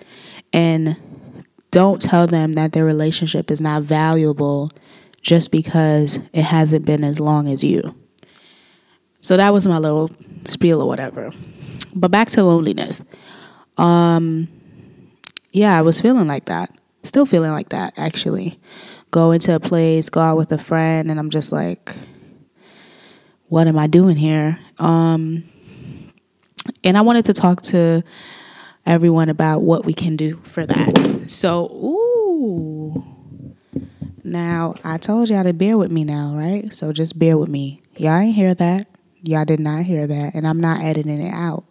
And 0.51 0.97
don't 1.71 2.01
tell 2.01 2.27
them 2.27 2.53
that 2.53 2.73
their 2.73 2.85
relationship 2.85 3.51
is 3.51 3.61
not 3.61 3.83
valuable 3.83 4.71
just 5.21 5.51
because 5.51 6.17
it 6.33 6.43
hasn't 6.43 6.85
been 6.85 7.03
as 7.03 7.19
long 7.19 7.47
as 7.47 7.63
you. 7.63 7.95
So 9.19 9.37
that 9.37 9.53
was 9.53 9.67
my 9.67 9.77
little 9.77 10.09
spiel 10.45 10.81
or 10.81 10.87
whatever. 10.87 11.31
But 11.93 12.11
back 12.11 12.29
to 12.31 12.43
loneliness. 12.43 13.03
Um 13.77 14.47
yeah, 15.51 15.77
I 15.77 15.81
was 15.81 15.99
feeling 15.99 16.27
like 16.27 16.45
that. 16.45 16.71
Still 17.03 17.25
feeling 17.25 17.51
like 17.51 17.69
that 17.69 17.93
actually. 17.97 18.59
Go 19.11 19.31
into 19.31 19.53
a 19.55 19.59
place, 19.59 20.09
go 20.09 20.21
out 20.21 20.37
with 20.37 20.51
a 20.51 20.57
friend 20.57 21.11
and 21.11 21.19
I'm 21.19 21.29
just 21.29 21.51
like 21.51 21.93
what 23.49 23.67
am 23.67 23.77
I 23.77 23.87
doing 23.87 24.15
here? 24.15 24.57
Um 24.77 25.43
and 26.83 26.97
I 26.97 27.01
wanted 27.01 27.25
to 27.25 27.33
talk 27.33 27.61
to 27.63 28.03
everyone 28.85 29.29
about 29.29 29.61
what 29.61 29.85
we 29.85 29.93
can 29.93 30.15
do 30.15 30.39
for 30.43 30.65
that. 30.65 31.25
So, 31.27 31.65
ooh. 31.67 33.03
Now, 34.23 34.75
I 34.83 34.97
told 34.97 35.29
y'all 35.29 35.43
to 35.43 35.53
bear 35.53 35.77
with 35.77 35.91
me 35.91 36.03
now, 36.03 36.35
right? 36.35 36.73
So 36.73 36.93
just 36.93 37.17
bear 37.17 37.37
with 37.37 37.49
me. 37.49 37.81
Y'all 37.97 38.19
ain't 38.19 38.35
hear 38.35 38.53
that. 38.55 38.87
Y'all 39.23 39.45
did 39.45 39.59
not 39.59 39.83
hear 39.83 40.07
that. 40.07 40.35
And 40.35 40.47
I'm 40.47 40.59
not 40.59 40.81
editing 40.81 41.19
it 41.21 41.33
out 41.33 41.65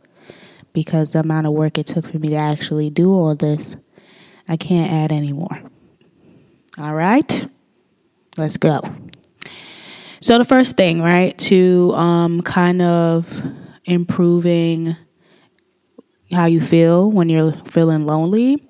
because 0.72 1.12
the 1.12 1.20
amount 1.20 1.46
of 1.46 1.52
work 1.52 1.78
it 1.78 1.86
took 1.86 2.06
for 2.06 2.18
me 2.18 2.28
to 2.30 2.36
actually 2.36 2.90
do 2.90 3.12
all 3.12 3.34
this, 3.34 3.76
I 4.48 4.56
can't 4.56 4.92
add 4.92 5.12
anymore. 5.12 5.62
All 6.78 6.94
right? 6.94 7.46
Let's 8.36 8.56
go. 8.56 8.80
So, 10.20 10.38
the 10.38 10.44
first 10.44 10.76
thing, 10.76 11.00
right, 11.00 11.36
to 11.38 11.92
um, 11.94 12.42
kind 12.42 12.82
of 12.82 13.42
improving 13.84 14.96
how 16.32 16.46
you 16.46 16.60
feel 16.60 17.10
when 17.10 17.28
you're 17.28 17.52
feeling 17.66 18.04
lonely 18.04 18.68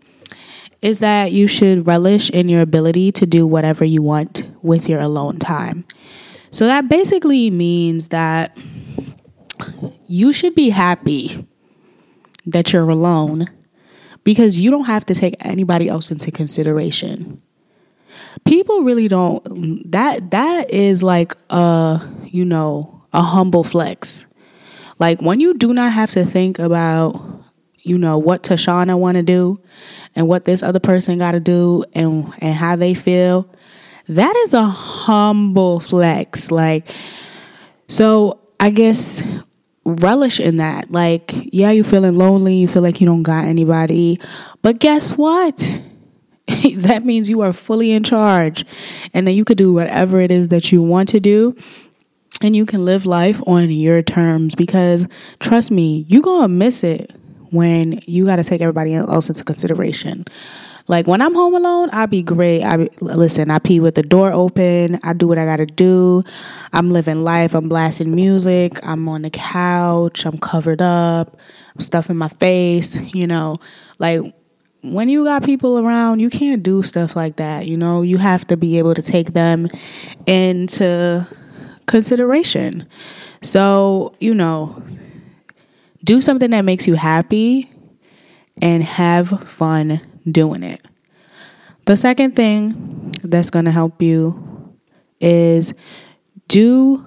is 0.81 1.01
that 1.01 1.33
you 1.33 1.49
should 1.49 1.87
relish 1.87 2.31
in 2.31 2.49
your 2.49 2.61
ability 2.61 3.11
to 3.13 3.27
do 3.27 3.47
whatever 3.47 3.85
you 3.85 4.01
want 4.03 4.49
with 4.63 4.89
your 4.89 5.01
alone 5.01 5.39
time. 5.39 5.85
So 6.51 6.67
that 6.67 6.89
basically 6.89 7.51
means 7.51 8.09
that 8.09 8.57
you 10.07 10.33
should 10.33 10.55
be 10.55 10.71
happy 10.71 11.47
that 12.47 12.73
you're 12.73 12.89
alone 12.89 13.47
because 14.25 14.59
you 14.59 14.71
don't 14.71 14.85
have 14.85 15.05
to 15.07 15.15
take 15.15 15.35
anybody 15.45 15.89
else 15.89 16.11
into 16.11 16.31
consideration. 16.31 17.43
People 18.45 18.83
really 18.83 19.09
don't 19.09 19.91
that 19.91 20.31
that 20.31 20.71
is 20.71 21.03
like 21.03 21.35
a, 21.51 22.01
you 22.25 22.45
know, 22.45 23.05
a 23.13 23.23
humble 23.23 23.65
flex. 23.65 24.27
Like 24.99 25.21
when 25.21 25.41
you 25.41 25.55
do 25.55 25.73
not 25.73 25.93
have 25.93 26.11
to 26.13 26.25
think 26.25 26.59
about, 26.59 27.21
you 27.79 27.99
know, 27.99 28.19
what 28.19 28.43
Tashana 28.43 28.99
want 28.99 29.17
to 29.17 29.23
do 29.23 29.61
and 30.17 30.27
what 30.29 30.45
this 30.45 30.63
other 30.63 30.81
person 30.81 31.19
got 31.19 31.33
to 31.33 31.41
do 31.41 31.85
and 31.95 32.33
and 32.39 32.55
how 32.55 32.77
they 32.77 32.95
feel, 32.95 33.49
that 34.09 34.35
is 34.37 34.55
a 34.55 34.65
humble 34.65 35.81
flex. 35.81 36.51
Like 36.51 36.91
so 37.89 38.41
I 38.61 38.71
guess 38.71 39.23
relish 39.89 40.39
in 40.39 40.57
that. 40.59 40.91
Like, 40.91 41.33
yeah, 41.35 41.71
you 41.71 41.83
feeling 41.85 42.17
lonely, 42.17 42.57
you 42.57 42.69
feel 42.69 42.83
like 42.83 43.01
you 43.01 43.07
don't 43.07 43.23
got 43.23 43.45
anybody, 43.45 44.21
but 44.63 44.79
guess 44.79 45.13
what? 45.17 45.81
that 46.77 47.05
means 47.05 47.29
you 47.29 47.41
are 47.43 47.53
fully 47.53 47.93
in 47.93 48.03
charge 48.03 48.65
and 49.13 49.27
then 49.27 49.35
you 49.35 49.45
could 49.45 49.59
do 49.59 49.73
whatever 49.73 50.21
it 50.21 50.31
is 50.31 50.49
that 50.49 50.73
you 50.73 50.83
want 50.83 51.09
to 51.11 51.21
do 51.21 51.55
and 52.41 52.55
you 52.55 52.65
can 52.65 52.85
live 52.85 53.05
life 53.05 53.41
on 53.47 53.71
your 53.71 54.03
terms 54.03 54.55
because 54.55 55.07
trust 55.41 55.71
me, 55.71 56.07
you're 56.09 56.23
to 56.23 56.49
miss 56.49 56.85
it 56.85 57.13
when 57.51 57.99
you 58.07 58.25
got 58.27 58.37
to 58.37 58.45
take 58.45 58.61
everybody 58.61 58.95
else 58.95 59.29
into 59.29 59.45
consideration. 59.45 60.25
Like 60.87 61.07
when 61.07 61.21
I'm 61.21 61.35
home 61.35 61.55
alone, 61.55 61.91
I 61.91 62.07
be 62.07 62.23
great. 62.23 62.63
I 62.63 62.79
be, 62.79 62.89
listen, 63.01 63.51
I 63.51 63.59
pee 63.59 63.79
with 63.79 63.95
the 63.95 64.03
door 64.03 64.33
open. 64.33 64.99
I 65.03 65.13
do 65.13 65.29
what 65.29 65.37
I 65.37 65.45
got 65.45 65.57
to 65.57 65.67
do. 65.67 66.23
I'm 66.73 66.91
living 66.91 67.25
life. 67.25 67.55
I'm 67.55 67.69
blasting 67.69 68.15
music. 68.15 68.79
I'm 68.83 69.07
on 69.09 69.21
the 69.21 69.31
couch. 69.31 70.25
I'm 70.25 70.39
covered 70.39 70.81
up. 70.81 71.37
I'm 71.75 71.81
stuffing 71.81 72.17
my 72.17 72.29
face, 72.29 72.97
you 73.13 73.27
know. 73.27 73.59
Like 73.99 74.35
when 74.83 75.09
you 75.09 75.25
got 75.25 75.45
people 75.45 75.79
around, 75.79 76.21
you 76.21 76.31
can't 76.31 76.63
do 76.63 76.83
stuff 76.83 77.17
like 77.17 77.37
that. 77.37 77.67
You 77.67 77.77
know, 77.77 78.03
you 78.03 78.19
have 78.19 78.47
to 78.49 78.57
be 78.57 78.79
able 78.79 78.95
to 78.95 79.03
take 79.03 79.33
them 79.33 79.69
into 80.27 81.27
consideration. 81.87 82.89
So, 83.43 84.15
you 84.21 84.35
know, 84.35 84.83
do 86.05 86.21
something 86.21 86.51
that 86.51 86.63
makes 86.63 86.87
you 86.87 86.95
happy 86.95 87.71
and 88.63 88.83
have 88.83 89.49
fun 89.49 90.01
doing 90.31 90.63
it. 90.63 90.85
The 91.87 91.97
second 91.97 92.37
thing 92.37 93.13
that's 93.23 93.51
going 93.51 93.65
to 93.65 93.71
help 93.71 94.03
you 94.03 94.75
is 95.21 95.73
do 96.49 97.05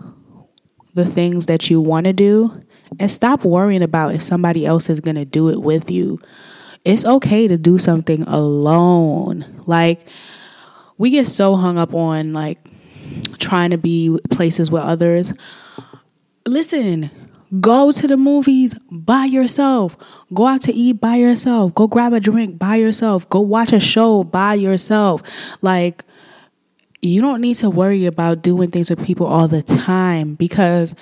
the 0.93 1.05
things 1.05 1.45
that 1.45 1.69
you 1.69 1.79
want 1.79 2.05
to 2.05 2.13
do 2.13 2.59
and 2.99 3.09
stop 3.09 3.45
worrying 3.45 3.83
about 3.83 4.13
if 4.13 4.23
somebody 4.23 4.65
else 4.65 4.89
is 4.89 4.99
going 4.99 5.15
to 5.15 5.25
do 5.25 5.49
it 5.49 5.61
with 5.61 5.89
you. 5.89 6.19
It's 6.83 7.05
okay 7.05 7.47
to 7.47 7.57
do 7.57 7.77
something 7.77 8.23
alone. 8.23 9.63
Like, 9.65 10.07
we 10.97 11.09
get 11.09 11.27
so 11.27 11.55
hung 11.55 11.77
up 11.77 11.93
on 11.93 12.33
like 12.33 12.59
trying 13.37 13.71
to 13.71 13.77
be 13.77 14.19
places 14.29 14.71
with 14.71 14.83
others. 14.83 15.33
Listen, 16.47 17.11
go 17.59 17.91
to 17.91 18.07
the 18.07 18.17
movies 18.17 18.75
by 18.89 19.25
yourself. 19.25 19.97
Go 20.33 20.47
out 20.47 20.61
to 20.63 20.73
eat 20.73 20.93
by 21.01 21.15
yourself. 21.15 21.73
Go 21.75 21.87
grab 21.87 22.13
a 22.13 22.19
drink 22.19 22.57
by 22.57 22.75
yourself. 22.75 23.27
Go 23.29 23.41
watch 23.41 23.73
a 23.73 23.79
show 23.79 24.23
by 24.23 24.53
yourself. 24.55 25.21
Like, 25.61 26.03
you 27.01 27.21
don't 27.21 27.41
need 27.41 27.55
to 27.55 27.69
worry 27.69 28.05
about 28.05 28.43
doing 28.43 28.69
things 28.69 28.89
with 28.89 29.03
people 29.03 29.25
all 29.25 29.47
the 29.47 29.63
time 29.63 30.35
because 30.35 30.93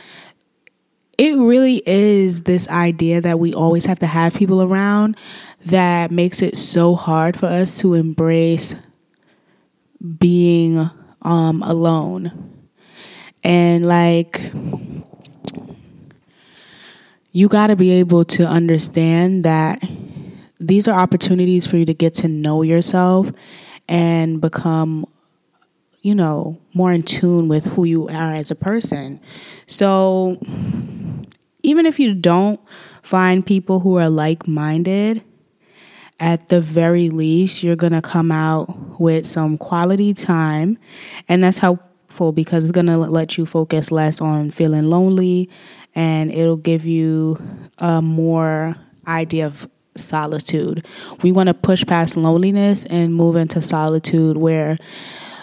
it 1.20 1.38
really 1.38 1.84
is 1.86 2.44
this 2.44 2.70
idea 2.70 3.20
that 3.20 3.40
we 3.40 3.54
always 3.54 3.86
have 3.86 4.00
to 4.00 4.08
have 4.08 4.34
people 4.34 4.64
around 4.64 5.18
that 5.66 6.12
makes 6.12 6.42
it 6.42 6.58
so 6.58 6.96
hard 6.96 7.38
for 7.38 7.48
us 7.48 7.78
to 7.80 7.94
embrace 7.94 8.74
being 10.18 10.90
um, 11.22 11.62
alone. 11.62 12.54
And 13.44 13.86
like, 13.86 14.54
you 17.34 17.50
got 17.50 17.68
to 17.68 17.76
be 17.76 17.92
able 17.92 18.24
to 18.24 18.46
understand 18.46 19.44
that 19.44 19.84
these 20.58 20.88
are 20.88 20.98
opportunities 20.98 21.68
for 21.68 21.76
you 21.76 21.84
to 21.84 21.94
get 21.94 22.14
to 22.16 22.30
know 22.30 22.62
yourself 22.62 23.30
and 23.90 24.40
become 24.40 25.06
you 26.02 26.16
know 26.16 26.58
more 26.74 26.94
in 26.94 27.04
tune 27.04 27.50
with 27.50 27.66
who 27.66 27.84
you 27.84 28.08
are 28.08 28.34
as 28.34 28.52
a 28.52 28.56
person 28.56 29.20
so 29.68 30.38
even 31.70 31.86
if 31.86 32.00
you 32.00 32.14
don't 32.14 32.60
find 33.04 33.46
people 33.46 33.80
who 33.80 33.98
are 33.98 34.10
like-minded 34.10 35.24
at 36.20 36.50
the 36.50 36.60
very 36.60 37.10
least 37.10 37.64
you're 37.64 37.76
going 37.76 37.94
to 37.94 38.02
come 38.02 38.32
out 38.32 39.00
with 39.00 39.26
some 39.26 39.58
quality 39.58 40.14
time 40.14 40.78
and 41.28 41.44
that's 41.44 41.58
helpful 41.58 42.32
because 42.32 42.66
it's 42.66 42.72
going 42.72 42.86
to 42.86 42.98
let 42.98 43.38
you 43.38 43.46
focus 43.46 43.92
less 43.92 44.20
on 44.20 44.52
feeling 44.52 44.88
lonely 44.88 45.50
and 45.96 46.32
it'll 46.32 46.58
give 46.58 46.86
you 46.86 47.42
a 47.80 48.02
more 48.02 48.76
idea 49.08 49.46
of 49.46 49.68
solitude. 49.96 50.86
We 51.22 51.32
want 51.32 51.48
to 51.48 51.54
push 51.54 51.86
past 51.86 52.18
loneliness 52.18 52.86
and 52.86 53.14
move 53.14 53.36
into 53.36 53.62
solitude 53.62 54.38
where 54.38 54.78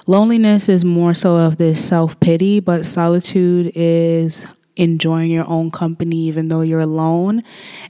loneliness 0.07 0.69
is 0.69 0.85
more 0.85 1.15
so 1.15 1.37
of 1.37 1.59
this 1.59 1.85
self 1.85 2.19
pity, 2.21 2.61
but 2.61 2.87
solitude 2.87 3.73
is 3.75 4.45
enjoying 4.77 5.31
your 5.31 5.47
own 5.49 5.71
company 5.71 6.17
even 6.17 6.49
though 6.49 6.61
you're 6.61 6.81
alone 6.81 7.43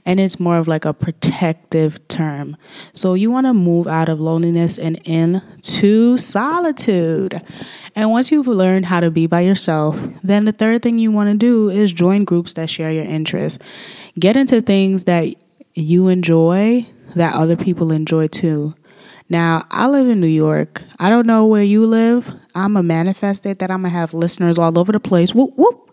and 0.05 0.19
it's 0.19 0.39
more 0.39 0.57
of 0.57 0.67
like 0.67 0.85
a 0.85 0.93
protective 0.93 2.05
term 2.07 2.55
so 2.93 3.13
you 3.13 3.29
want 3.29 3.45
to 3.45 3.53
move 3.53 3.87
out 3.87 4.09
of 4.09 4.19
loneliness 4.19 4.79
and 4.79 4.97
into 5.03 6.17
solitude 6.17 7.41
and 7.95 8.09
once 8.09 8.31
you've 8.31 8.47
learned 8.47 8.85
how 8.85 8.99
to 8.99 9.11
be 9.11 9.27
by 9.27 9.41
yourself 9.41 10.01
then 10.23 10.45
the 10.45 10.51
third 10.51 10.81
thing 10.81 10.97
you 10.97 11.11
want 11.11 11.29
to 11.29 11.37
do 11.37 11.69
is 11.69 11.91
join 11.91 12.23
groups 12.23 12.53
that 12.53 12.69
share 12.69 12.91
your 12.91 13.05
interests 13.05 13.59
get 14.17 14.37
into 14.37 14.61
things 14.61 15.03
that 15.03 15.27
you 15.73 16.07
enjoy 16.07 16.85
that 17.15 17.35
other 17.35 17.55
people 17.55 17.91
enjoy 17.91 18.27
too 18.27 18.73
now, 19.29 19.65
I 19.71 19.89
live 19.89 20.07
in 20.07 20.21
New 20.21 20.27
York. 20.27 20.83
I 20.99 21.09
don't 21.09 21.27
know 21.27 21.45
where 21.45 21.63
you 21.63 21.85
live. 21.85 22.33
I'm 22.55 22.77
a 22.77 22.83
manifested 22.83 23.59
that 23.59 23.69
I'm 23.69 23.81
gonna 23.81 23.89
have 23.89 24.13
listeners 24.13 24.57
all 24.57 24.79
over 24.79 24.93
the 24.93 25.01
place. 25.01 25.35
Whoop 25.35 25.51
whoop. 25.57 25.86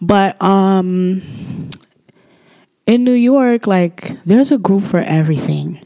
But 0.00 0.40
um 0.42 1.70
in 2.86 3.04
New 3.04 3.12
York, 3.12 3.66
like 3.66 4.22
there's 4.24 4.50
a 4.50 4.58
group 4.58 4.84
for 4.84 5.00
everything. 5.00 5.84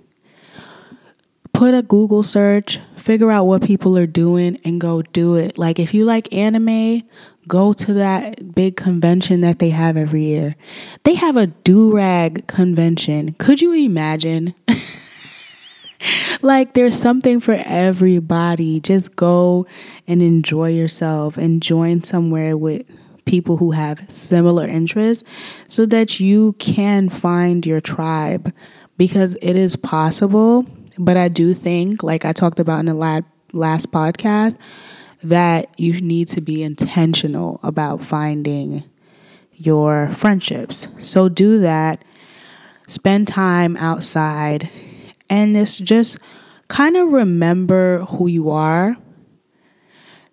Put 1.52 1.74
a 1.74 1.82
Google 1.82 2.22
search, 2.22 2.80
figure 2.96 3.30
out 3.30 3.44
what 3.44 3.62
people 3.62 3.98
are 3.98 4.06
doing 4.06 4.58
and 4.64 4.80
go 4.80 5.02
do 5.02 5.34
it. 5.34 5.58
Like 5.58 5.78
if 5.78 5.92
you 5.92 6.04
like 6.04 6.32
anime, 6.32 7.02
go 7.48 7.72
to 7.72 7.94
that 7.94 8.54
big 8.54 8.76
convention 8.76 9.40
that 9.40 9.58
they 9.58 9.70
have 9.70 9.96
every 9.96 10.22
year. 10.22 10.54
They 11.04 11.14
have 11.14 11.36
a 11.36 11.48
do-rag 11.48 12.46
convention. 12.46 13.34
Could 13.34 13.60
you 13.60 13.72
imagine? 13.72 14.54
like 16.42 16.74
there's 16.74 16.98
something 16.98 17.40
for 17.40 17.60
everybody. 17.64 18.80
Just 18.80 19.16
go 19.16 19.66
and 20.06 20.22
enjoy 20.22 20.70
yourself 20.70 21.36
and 21.36 21.62
join 21.62 22.04
somewhere 22.04 22.56
with 22.56 22.86
people 23.24 23.56
who 23.56 23.70
have 23.70 24.04
similar 24.08 24.66
interests 24.66 25.28
so 25.68 25.86
that 25.86 26.20
you 26.20 26.54
can 26.54 27.08
find 27.08 27.64
your 27.64 27.80
tribe 27.80 28.52
because 28.96 29.36
it 29.42 29.56
is 29.56 29.76
possible. 29.76 30.66
But 30.98 31.16
I 31.16 31.28
do 31.28 31.54
think, 31.54 32.02
like 32.02 32.24
I 32.24 32.32
talked 32.32 32.58
about 32.58 32.80
in 32.80 32.86
the 32.86 32.94
last 32.94 33.92
podcast, 33.92 34.56
that 35.22 35.68
you 35.78 36.00
need 36.00 36.28
to 36.28 36.40
be 36.40 36.62
intentional 36.62 37.60
about 37.62 38.02
finding 38.02 38.84
your 39.52 40.10
friendships. 40.12 40.88
So 41.00 41.28
do 41.28 41.60
that. 41.60 42.04
Spend 42.88 43.28
time 43.28 43.76
outside 43.76 44.68
and 45.30 45.56
it's 45.56 45.78
just 45.78 46.18
kind 46.68 46.96
of 46.96 47.08
remember 47.08 48.00
who 48.00 48.26
you 48.26 48.50
are 48.50 48.96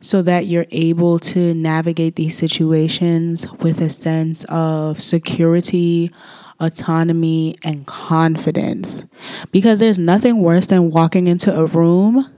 so 0.02 0.22
that 0.22 0.46
you're 0.46 0.66
able 0.72 1.20
to 1.20 1.54
navigate 1.54 2.16
these 2.16 2.38
situations 2.38 3.50
with 3.60 3.82
a 3.82 3.90
sense 3.90 4.46
of 4.46 5.02
security, 5.02 6.12
autonomy, 6.60 7.56
and 7.64 7.86
confidence. 7.86 9.04
Because 9.52 9.80
there's 9.80 10.00
nothing 10.00 10.42
worse 10.42 10.68
than 10.68 10.92
walking 10.92 11.28
into 11.28 11.54
a 11.54 11.66
room 11.66 12.30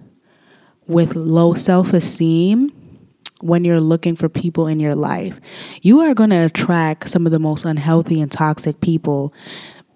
with 0.87 1.15
low 1.15 1.53
self 1.53 1.93
esteem 1.93 2.71
when 3.41 3.65
you're 3.65 3.81
looking 3.81 4.15
for 4.15 4.29
people 4.29 4.67
in 4.67 4.79
your 4.79 4.95
life. 4.95 5.39
You 5.81 5.99
are 6.01 6.13
going 6.13 6.29
to 6.31 6.45
attract 6.45 7.09
some 7.09 7.25
of 7.25 7.31
the 7.31 7.39
most 7.39 7.65
unhealthy 7.65 8.21
and 8.21 8.31
toxic 8.31 8.81
people 8.81 9.33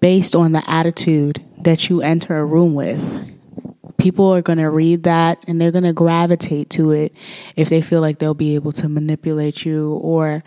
based 0.00 0.34
on 0.34 0.52
the 0.52 0.68
attitude 0.68 1.44
that 1.62 1.88
you 1.88 2.02
enter 2.02 2.36
a 2.36 2.44
room 2.44 2.74
with 2.74 3.35
people 3.98 4.32
are 4.32 4.42
going 4.42 4.58
to 4.58 4.70
read 4.70 5.04
that 5.04 5.42
and 5.46 5.60
they're 5.60 5.72
going 5.72 5.84
to 5.84 5.92
gravitate 5.92 6.70
to 6.70 6.92
it 6.92 7.14
if 7.56 7.68
they 7.68 7.82
feel 7.82 8.00
like 8.00 8.18
they'll 8.18 8.34
be 8.34 8.54
able 8.54 8.72
to 8.72 8.88
manipulate 8.88 9.64
you 9.64 9.94
or 9.94 10.42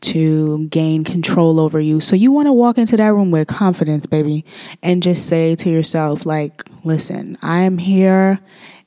to 0.00 0.66
gain 0.68 1.04
control 1.04 1.60
over 1.60 1.80
you. 1.80 2.00
So 2.00 2.16
you 2.16 2.32
want 2.32 2.46
to 2.46 2.52
walk 2.52 2.78
into 2.78 2.96
that 2.96 3.12
room 3.12 3.30
with 3.30 3.48
confidence, 3.48 4.06
baby, 4.06 4.44
and 4.82 5.02
just 5.02 5.26
say 5.26 5.54
to 5.56 5.70
yourself 5.70 6.26
like, 6.26 6.64
"Listen, 6.84 7.38
I 7.42 7.60
am 7.60 7.78
here 7.78 8.40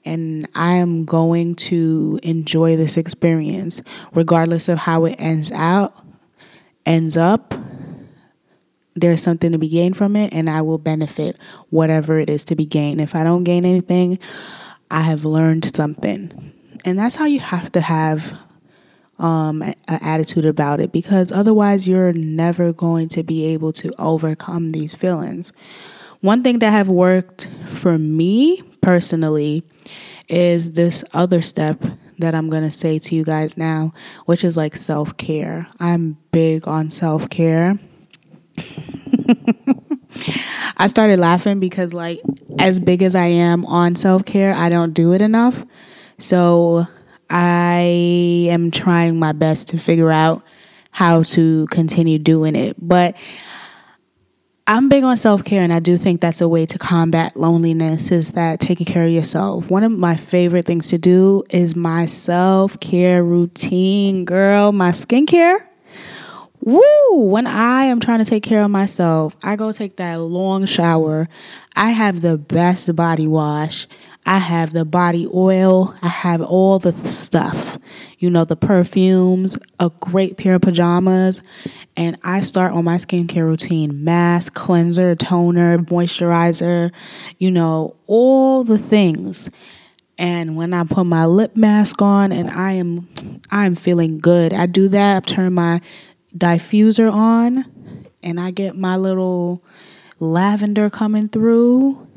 and 0.06 0.48
I 0.56 0.74
am 0.76 1.06
going 1.06 1.56
to 1.56 2.20
enjoy 2.24 2.78
this 2.78 2.98
experience 2.98 3.82
regardless 4.14 4.70
of 4.70 4.78
how 4.78 5.06
it 5.06 5.16
ends 5.20 5.52
out 5.52 5.94
ends 6.86 7.18
up 7.18 7.54
there's 9.00 9.22
something 9.22 9.52
to 9.52 9.58
be 9.58 9.70
gained 9.70 9.98
from 9.98 10.16
it 10.16 10.34
and 10.34 10.50
I 10.50 10.62
will 10.62 10.78
benefit 10.78 11.38
whatever 11.70 12.20
it 12.20 12.30
is 12.30 12.44
to 12.46 12.56
be 12.56 12.66
gained. 12.66 13.02
If 13.02 13.16
I 13.16 13.24
don't 13.24 13.44
gain 13.44 13.66
anything, 13.66 14.20
I 14.92 15.02
have 15.02 15.26
learned 15.26 15.76
something. 15.76 16.54
And 16.86 16.98
that's 16.98 17.16
how 17.16 17.26
you 17.26 17.40
have 17.40 17.72
to 17.74 17.82
have 17.82 18.38
um, 19.20 19.62
an 19.62 19.76
attitude 19.88 20.46
about 20.46 20.80
it 20.80 20.92
because 20.92 21.32
otherwise 21.32 21.88
you're 21.88 22.14
never 22.14 22.72
going 22.72 23.10
to 23.10 23.24
be 23.24 23.46
able 23.46 23.74
to 23.74 23.92
overcome 24.00 24.72
these 24.72 24.94
feelings. 24.94 25.52
One 26.22 26.44
thing 26.44 26.60
that 26.60 26.72
have 26.72 26.90
worked 26.90 27.50
for 27.68 27.98
me 27.98 28.62
personally 28.82 29.64
is 30.28 30.72
this 30.72 31.04
other 31.14 31.42
step 31.42 31.84
that 32.20 32.36
I'm 32.36 32.50
going 32.50 32.64
to 32.64 32.72
say 32.72 33.00
to 33.00 33.16
you 33.16 33.24
guys 33.24 33.58
now, 33.58 33.94
which 34.26 34.44
is 34.44 34.58
like 34.58 34.76
self 34.76 35.16
care. 35.18 35.68
I'm 35.80 36.18
big 36.32 36.68
on 36.68 36.90
self 36.90 37.30
care. 37.30 37.80
I 40.78 40.88
started 40.88 41.20
laughing 41.20 41.60
because 41.60 41.94
like 41.94 42.22
as 42.58 42.80
big 42.80 43.04
as 43.04 43.16
I 43.16 43.26
am 43.26 43.66
on 43.66 43.96
self 43.96 44.26
care, 44.26 44.54
I 44.54 44.70
don't 44.70 44.94
do 44.94 45.14
it 45.14 45.22
enough. 45.22 45.66
So 46.18 46.88
I 47.30 48.48
am 48.50 48.72
trying 48.72 49.20
my 49.20 49.32
best 49.32 49.68
to 49.70 49.78
figure 49.78 50.12
out 50.12 50.44
how 50.92 51.24
to 51.24 51.68
continue 51.68 52.18
doing 52.18 52.56
it. 52.56 52.76
But 52.80 53.16
I'm 54.68 54.88
big 54.88 55.04
on 55.04 55.18
self 55.18 55.44
care, 55.44 55.64
and 55.64 55.74
I 55.74 55.80
do 55.80 55.98
think 55.98 56.22
that's 56.22 56.42
a 56.42 56.48
way 56.48 56.66
to 56.68 56.78
combat 56.78 57.36
loneliness 57.36 58.12
is 58.12 58.34
that 58.34 58.60
taking 58.60 58.86
care 58.86 59.04
of 59.04 59.12
yourself. 59.12 59.70
One 59.70 59.84
of 59.84 59.92
my 59.92 60.16
favorite 60.16 60.66
things 60.66 60.90
to 60.90 61.00
do 61.00 61.44
is 61.50 61.76
my 61.76 62.06
self 62.06 62.80
care 62.80 63.24
routine, 63.24 64.26
girl, 64.26 64.72
my 64.72 64.92
skincare. 64.92 65.66
Woo! 66.62 66.82
When 67.12 67.48
I 67.48 67.86
am 67.86 68.00
trying 68.00 68.20
to 68.20 68.26
take 68.26 68.44
care 68.44 68.62
of 68.64 68.72
myself, 68.72 69.36
I 69.42 69.56
go 69.56 69.72
take 69.72 69.96
that 69.98 70.16
long 70.16 70.66
shower. 70.66 71.30
I 71.76 71.92
have 71.92 72.22
the 72.22 72.38
best 72.38 72.94
body 72.96 73.28
wash. 73.28 73.88
I 74.26 74.40
have 74.40 74.74
the 74.74 74.84
body 74.84 75.28
oil. 75.34 75.96
I 76.02 76.10
have 76.10 76.42
all 76.42 76.78
the 76.78 76.92
stuff. 77.08 77.78
You 78.20 78.30
know, 78.30 78.44
the 78.44 78.58
perfumes, 78.58 79.58
a 79.80 79.90
great 80.02 80.38
pair 80.38 80.56
of 80.56 80.62
pajamas. 80.62 81.42
And 81.96 82.18
I 82.24 82.42
start 82.42 82.74
on 82.74 82.84
my 82.84 82.98
skincare 82.98 83.46
routine 83.46 84.04
mask, 84.04 84.54
cleanser, 84.54 85.16
toner, 85.16 85.78
moisturizer, 85.80 86.92
you 87.38 87.52
know, 87.52 87.96
all 88.08 88.64
the 88.64 88.78
things. 88.78 89.50
And 90.18 90.58
when 90.58 90.74
I 90.74 90.84
put 90.84 91.06
my 91.06 91.26
lip 91.26 91.56
mask 91.56 92.02
on 92.02 92.34
and 92.34 92.52
I 92.52 92.74
am 92.74 93.08
I'm 93.50 93.74
feeling 93.74 94.20
good. 94.20 94.54
I 94.54 94.66
do 94.66 94.90
that. 94.90 95.16
I 95.16 95.20
turn 95.22 95.54
my 95.54 95.80
diffuser 96.38 97.12
on 97.12 97.66
and 98.22 98.40
I 98.40 98.52
get 98.52 98.78
my 98.78 98.98
little 98.98 99.64
lavender 100.20 100.90
coming 100.90 101.30
through 101.30 102.08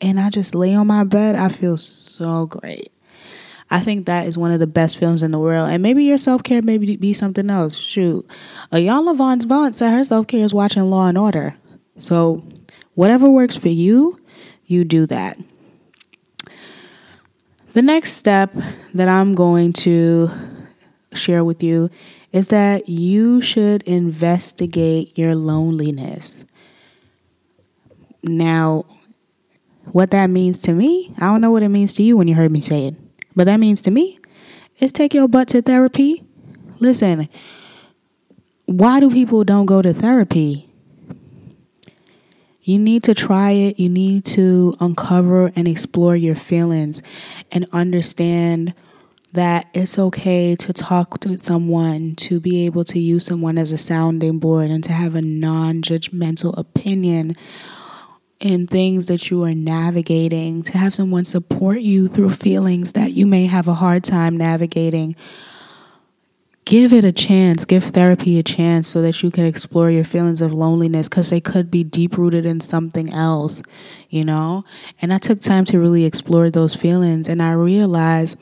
and 0.00 0.18
I 0.18 0.30
just 0.30 0.54
lay 0.54 0.74
on 0.74 0.86
my 0.86 1.04
bed, 1.04 1.34
I 1.34 1.48
feel 1.48 1.76
so 1.76 2.46
great. 2.46 2.92
I 3.70 3.80
think 3.80 4.06
that 4.06 4.26
is 4.26 4.38
one 4.38 4.50
of 4.50 4.60
the 4.60 4.66
best 4.66 4.96
films 4.96 5.22
in 5.22 5.30
the 5.30 5.38
world. 5.38 5.68
And 5.68 5.82
maybe 5.82 6.04
your 6.04 6.18
self 6.18 6.42
care 6.42 6.62
maybe 6.62 6.96
be 6.96 7.12
something 7.12 7.50
else. 7.50 7.76
Shoot. 7.76 8.26
Iyanla 8.72 9.16
Vanzant 9.16 9.46
Vaughn 9.46 9.74
said 9.74 9.92
her 9.92 10.04
self 10.04 10.26
care 10.26 10.44
is 10.44 10.54
watching 10.54 10.84
Law 10.84 11.06
and 11.06 11.18
Order. 11.18 11.54
So 11.96 12.44
whatever 12.94 13.28
works 13.28 13.56
for 13.56 13.68
you, 13.68 14.18
you 14.64 14.84
do 14.84 15.06
that. 15.06 15.38
The 17.74 17.82
next 17.82 18.12
step 18.12 18.54
that 18.94 19.08
I'm 19.08 19.34
going 19.34 19.72
to 19.74 20.30
share 21.12 21.44
with 21.44 21.62
you 21.62 21.90
is 22.32 22.48
that 22.48 22.88
you 22.88 23.40
should 23.40 23.82
investigate 23.84 25.16
your 25.16 25.34
loneliness. 25.34 26.44
Now, 28.22 28.84
what 29.92 30.10
that 30.10 30.28
means 30.28 30.58
to 30.60 30.72
me, 30.72 31.14
I 31.18 31.26
don't 31.26 31.40
know 31.40 31.50
what 31.50 31.62
it 31.62 31.68
means 31.68 31.94
to 31.94 32.02
you 32.02 32.16
when 32.16 32.28
you 32.28 32.34
heard 32.34 32.52
me 32.52 32.60
say 32.60 32.88
it, 32.88 32.96
but 33.34 33.44
that 33.44 33.58
means 33.58 33.80
to 33.82 33.90
me 33.90 34.18
is 34.78 34.92
take 34.92 35.14
your 35.14 35.28
butt 35.28 35.48
to 35.48 35.62
therapy. 35.62 36.22
Listen, 36.78 37.28
why 38.66 39.00
do 39.00 39.10
people 39.10 39.44
don't 39.44 39.66
go 39.66 39.80
to 39.80 39.94
therapy? 39.94 40.68
You 42.62 42.78
need 42.78 43.02
to 43.04 43.14
try 43.14 43.52
it. 43.52 43.80
You 43.80 43.88
need 43.88 44.26
to 44.26 44.74
uncover 44.78 45.50
and 45.56 45.66
explore 45.66 46.14
your 46.14 46.36
feelings 46.36 47.00
and 47.50 47.66
understand 47.72 48.74
that 49.32 49.66
it's 49.74 49.98
okay 49.98 50.56
to 50.56 50.72
talk 50.72 51.20
to 51.20 51.36
someone, 51.38 52.14
to 52.16 52.40
be 52.40 52.64
able 52.66 52.84
to 52.84 52.98
use 52.98 53.26
someone 53.26 53.58
as 53.58 53.72
a 53.72 53.78
sounding 53.78 54.38
board, 54.38 54.70
and 54.70 54.82
to 54.84 54.92
have 54.92 55.14
a 55.14 55.22
non 55.22 55.82
judgmental 55.82 56.56
opinion 56.56 57.34
in 58.40 58.66
things 58.66 59.06
that 59.06 59.30
you 59.30 59.42
are 59.44 59.54
navigating, 59.54 60.62
to 60.62 60.78
have 60.78 60.94
someone 60.94 61.24
support 61.24 61.80
you 61.80 62.08
through 62.08 62.30
feelings 62.30 62.92
that 62.92 63.12
you 63.12 63.26
may 63.26 63.46
have 63.46 63.68
a 63.68 63.74
hard 63.74 64.04
time 64.04 64.36
navigating. 64.36 65.16
Give 66.68 66.92
it 66.92 67.02
a 67.02 67.12
chance, 67.12 67.64
give 67.64 67.82
therapy 67.82 68.38
a 68.38 68.42
chance 68.42 68.88
so 68.88 69.00
that 69.00 69.22
you 69.22 69.30
can 69.30 69.46
explore 69.46 69.90
your 69.90 70.04
feelings 70.04 70.42
of 70.42 70.52
loneliness 70.52 71.08
because 71.08 71.30
they 71.30 71.40
could 71.40 71.70
be 71.70 71.82
deep 71.82 72.18
rooted 72.18 72.44
in 72.44 72.60
something 72.60 73.10
else, 73.10 73.62
you 74.10 74.22
know? 74.22 74.66
And 75.00 75.10
I 75.10 75.16
took 75.16 75.40
time 75.40 75.64
to 75.64 75.78
really 75.78 76.04
explore 76.04 76.50
those 76.50 76.76
feelings 76.76 77.26
and 77.26 77.42
I 77.42 77.52
realized 77.52 78.36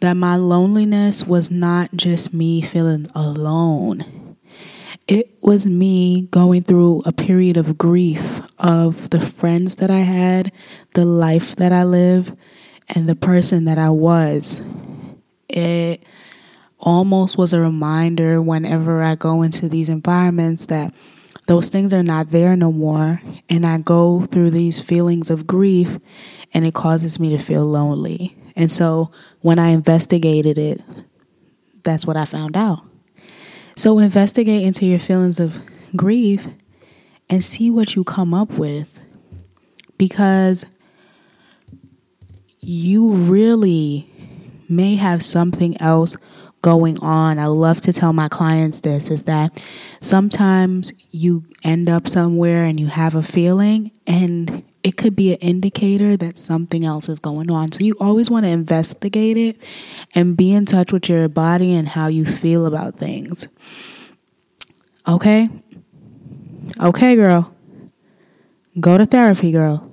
that 0.00 0.12
my 0.12 0.36
loneliness 0.36 1.24
was 1.24 1.50
not 1.50 1.88
just 1.96 2.34
me 2.34 2.60
feeling 2.60 3.08
alone 3.14 4.36
it 5.08 5.38
was 5.40 5.66
me 5.66 6.28
going 6.30 6.62
through 6.62 7.00
a 7.06 7.12
period 7.12 7.56
of 7.56 7.78
grief 7.78 8.42
of 8.58 9.08
the 9.08 9.20
friends 9.20 9.76
that 9.76 9.90
I 9.90 10.00
had, 10.00 10.52
the 10.94 11.06
life 11.06 11.56
that 11.56 11.72
I 11.72 11.82
lived, 11.82 12.36
and 12.90 13.08
the 13.08 13.16
person 13.16 13.64
that 13.64 13.78
I 13.78 13.90
was. 13.90 14.60
It 15.48 16.04
almost 16.80 17.38
was 17.38 17.52
a 17.52 17.60
reminder 17.60 18.42
whenever 18.42 19.02
I 19.02 19.14
go 19.14 19.42
into 19.42 19.68
these 19.68 19.88
environments 19.88 20.66
that 20.66 20.92
those 21.46 21.68
things 21.68 21.92
are 21.92 22.02
not 22.02 22.30
there 22.30 22.56
no 22.56 22.72
more. 22.72 23.20
And 23.48 23.66
I 23.66 23.78
go 23.78 24.24
through 24.26 24.50
these 24.50 24.80
feelings 24.80 25.30
of 25.30 25.46
grief, 25.46 25.98
and 26.52 26.64
it 26.64 26.74
causes 26.74 27.18
me 27.18 27.30
to 27.30 27.38
feel 27.38 27.64
lonely. 27.64 28.36
And 28.56 28.70
so 28.70 29.10
when 29.40 29.58
I 29.58 29.68
investigated 29.68 30.58
it, 30.58 30.82
that's 31.82 32.06
what 32.06 32.16
I 32.16 32.24
found 32.24 32.56
out. 32.56 32.80
So 33.76 33.98
investigate 33.98 34.62
into 34.62 34.84
your 34.86 34.98
feelings 34.98 35.40
of 35.40 35.58
grief 35.96 36.46
and 37.28 37.42
see 37.42 37.70
what 37.70 37.94
you 37.94 38.04
come 38.04 38.34
up 38.34 38.50
with 38.50 39.00
because 39.96 40.66
you 42.60 43.10
really 43.10 44.08
may 44.68 44.96
have 44.96 45.22
something 45.22 45.80
else 45.80 46.16
going 46.62 46.98
on. 46.98 47.38
I 47.38 47.46
love 47.46 47.80
to 47.82 47.92
tell 47.92 48.12
my 48.12 48.28
clients 48.28 48.80
this 48.80 49.10
is 49.10 49.24
that 49.24 49.62
sometimes 50.00 50.92
you 51.10 51.44
end 51.64 51.88
up 51.88 52.08
somewhere 52.08 52.64
and 52.64 52.78
you 52.78 52.86
have 52.86 53.14
a 53.14 53.22
feeling 53.22 53.90
and 54.06 54.62
it 54.82 54.96
could 54.96 55.14
be 55.14 55.32
an 55.32 55.38
indicator 55.38 56.16
that 56.16 56.36
something 56.36 56.84
else 56.84 57.08
is 57.08 57.18
going 57.18 57.50
on. 57.50 57.72
So 57.72 57.84
you 57.84 57.96
always 58.00 58.30
want 58.30 58.44
to 58.44 58.50
investigate 58.50 59.36
it 59.36 59.56
and 60.14 60.36
be 60.36 60.52
in 60.52 60.66
touch 60.66 60.92
with 60.92 61.08
your 61.08 61.28
body 61.28 61.74
and 61.74 61.88
how 61.88 62.06
you 62.06 62.24
feel 62.24 62.66
about 62.66 62.96
things. 62.96 63.48
Okay? 65.06 65.50
Okay, 66.78 67.16
girl. 67.16 67.54
Go 68.78 68.96
to 68.96 69.04
therapy, 69.04 69.52
girl. 69.52 69.90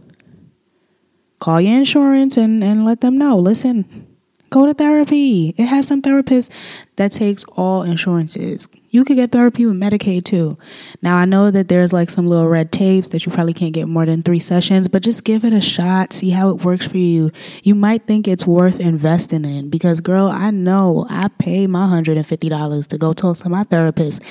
Call 1.40 1.62
your 1.62 1.78
insurance 1.78 2.38
and, 2.38 2.64
and 2.64 2.86
let 2.86 3.02
them 3.02 3.18
know. 3.18 3.38
Listen, 3.38 4.08
Go 4.50 4.66
to 4.66 4.74
therapy. 4.74 5.54
It 5.58 5.66
has 5.66 5.88
some 5.88 6.02
therapists 6.02 6.50
that 6.96 7.12
takes 7.12 7.44
all 7.56 7.84
insurances. 7.84 8.70
You 8.90 9.04
could 9.04 9.18
get 9.18 9.34
therapy 9.34 9.66
with 9.66 9.76
Medicaid 9.76 10.24
too. 10.24 10.58
Now 11.02 11.18
I 11.18 11.26
know 11.26 11.52
that 11.52 11.68
there's 11.68 11.92
like 11.92 12.10
some 12.10 12.26
little 12.26 12.48
red 12.48 12.72
tapes 12.72 13.10
that 13.10 13.26
you 13.26 13.32
probably 13.32 13.54
can't 13.54 13.74
get 13.74 13.90
more 13.90 14.06
than 14.06 14.24
3 14.24 14.40
sessions, 14.40 14.88
but 14.88 15.04
just 15.04 15.26
give 15.26 15.44
it 15.44 15.52
a 15.52 15.60
shot, 15.60 16.14
see 16.14 16.30
how 16.30 16.50
it 16.50 16.64
works 16.64 16.88
for 16.88 16.98
you. 16.98 17.30
You 17.64 17.76
might 17.76 18.08
think 18.08 18.26
it's 18.26 18.48
worth 18.48 18.80
investing 18.80 19.44
in 19.44 19.70
because 19.70 20.00
girl, 20.00 20.28
I 20.28 20.52
know 20.52 21.06
I 21.10 21.28
pay 21.28 21.68
my 21.68 21.86
$150 21.86 22.88
to 22.88 22.98
go 22.98 23.14
talk 23.14 23.38
to 23.38 23.50
my 23.50 23.66
therapist 23.66 24.22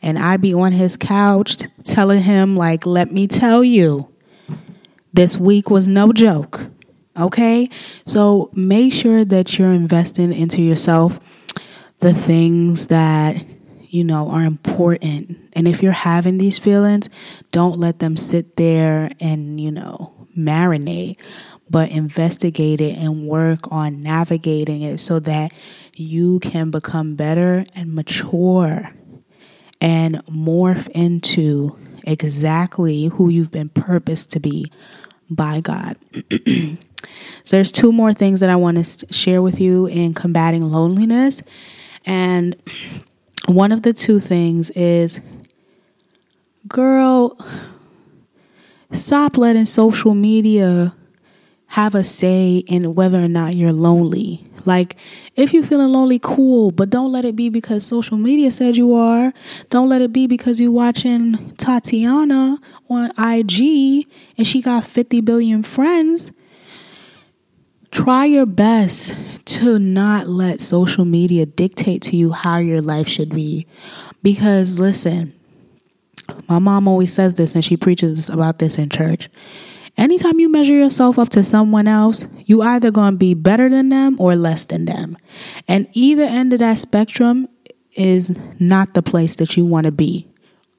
and 0.00 0.18
I 0.18 0.38
be 0.38 0.54
on 0.54 0.72
his 0.72 0.96
couch 0.96 1.58
telling 1.84 2.22
him 2.22 2.56
like, 2.56 2.86
"Let 2.86 3.12
me 3.12 3.26
tell 3.26 3.62
you, 3.62 4.08
this 5.12 5.38
week 5.38 5.68
was 5.68 5.86
no 5.86 6.14
joke." 6.14 6.70
Okay? 7.16 7.70
So 8.06 8.50
make 8.54 8.92
sure 8.92 9.24
that 9.24 9.58
you're 9.58 9.72
investing 9.72 10.32
into 10.32 10.62
yourself 10.62 11.18
the 12.00 12.12
things 12.12 12.88
that 12.88 13.44
you 13.88 14.04
know 14.04 14.28
are 14.30 14.44
important. 14.44 15.38
And 15.54 15.66
if 15.66 15.82
you're 15.82 15.92
having 15.92 16.38
these 16.38 16.58
feelings, 16.58 17.08
don't 17.52 17.78
let 17.78 17.98
them 17.98 18.16
sit 18.16 18.56
there 18.56 19.10
and, 19.20 19.60
you 19.60 19.70
know, 19.70 20.28
marinate, 20.36 21.18
but 21.70 21.90
investigate 21.90 22.80
it 22.80 22.96
and 22.96 23.26
work 23.26 23.72
on 23.72 24.02
navigating 24.02 24.82
it 24.82 24.98
so 24.98 25.18
that 25.20 25.52
you 25.94 26.38
can 26.40 26.70
become 26.70 27.14
better 27.16 27.64
and 27.74 27.94
mature 27.94 28.92
and 29.80 30.24
morph 30.26 30.88
into 30.88 31.76
exactly 32.04 33.06
who 33.06 33.28
you've 33.28 33.50
been 33.50 33.68
purposed 33.68 34.30
to 34.32 34.40
be 34.40 34.70
by 35.28 35.60
God. 35.60 35.96
So 37.44 37.56
there's 37.56 37.72
two 37.72 37.92
more 37.92 38.12
things 38.12 38.40
that 38.40 38.50
I 38.50 38.56
want 38.56 38.84
to 38.84 39.12
share 39.12 39.42
with 39.42 39.60
you 39.60 39.86
in 39.86 40.14
combating 40.14 40.64
loneliness. 40.70 41.42
And 42.04 42.56
one 43.46 43.72
of 43.72 43.82
the 43.82 43.92
two 43.92 44.20
things 44.20 44.70
is 44.70 45.20
girl, 46.68 47.38
stop 48.92 49.36
letting 49.36 49.66
social 49.66 50.14
media 50.14 50.94
have 51.68 51.94
a 51.94 52.04
say 52.04 52.58
in 52.66 52.94
whether 52.94 53.22
or 53.22 53.28
not 53.28 53.54
you're 53.54 53.72
lonely. 53.72 54.44
Like, 54.64 54.96
if 55.36 55.52
you're 55.52 55.62
feeling 55.62 55.88
lonely, 55.88 56.18
cool, 56.20 56.70
but 56.72 56.90
don't 56.90 57.12
let 57.12 57.24
it 57.24 57.36
be 57.36 57.48
because 57.48 57.86
social 57.86 58.16
media 58.16 58.50
said 58.50 58.76
you 58.76 58.94
are. 58.94 59.32
Don't 59.70 59.88
let 59.88 60.02
it 60.02 60.12
be 60.12 60.26
because 60.26 60.58
you're 60.58 60.72
watching 60.72 61.54
Tatiana 61.56 62.58
on 62.88 63.10
IG 63.18 64.06
and 64.36 64.46
she 64.46 64.60
got 64.60 64.84
50 64.84 65.20
billion 65.20 65.62
friends. 65.62 66.32
Try 67.96 68.26
your 68.26 68.44
best 68.44 69.14
to 69.46 69.78
not 69.78 70.28
let 70.28 70.60
social 70.60 71.06
media 71.06 71.46
dictate 71.46 72.02
to 72.02 72.14
you 72.14 72.30
how 72.30 72.58
your 72.58 72.82
life 72.82 73.08
should 73.08 73.30
be. 73.30 73.66
Because, 74.22 74.78
listen, 74.78 75.32
my 76.46 76.58
mom 76.58 76.88
always 76.88 77.10
says 77.10 77.36
this 77.36 77.54
and 77.54 77.64
she 77.64 77.74
preaches 77.74 78.28
about 78.28 78.58
this 78.58 78.76
in 78.76 78.90
church. 78.90 79.30
Anytime 79.96 80.38
you 80.38 80.52
measure 80.52 80.74
yourself 80.74 81.18
up 81.18 81.30
to 81.30 81.42
someone 81.42 81.88
else, 81.88 82.26
you 82.44 82.60
either 82.60 82.90
going 82.90 83.14
to 83.14 83.16
be 83.16 83.32
better 83.32 83.70
than 83.70 83.88
them 83.88 84.16
or 84.20 84.36
less 84.36 84.66
than 84.66 84.84
them. 84.84 85.16
And 85.66 85.88
either 85.94 86.24
end 86.24 86.52
of 86.52 86.58
that 86.58 86.78
spectrum 86.78 87.48
is 87.92 88.30
not 88.60 88.92
the 88.92 89.02
place 89.02 89.36
that 89.36 89.56
you 89.56 89.64
want 89.64 89.86
to 89.86 89.90
be. 89.90 90.28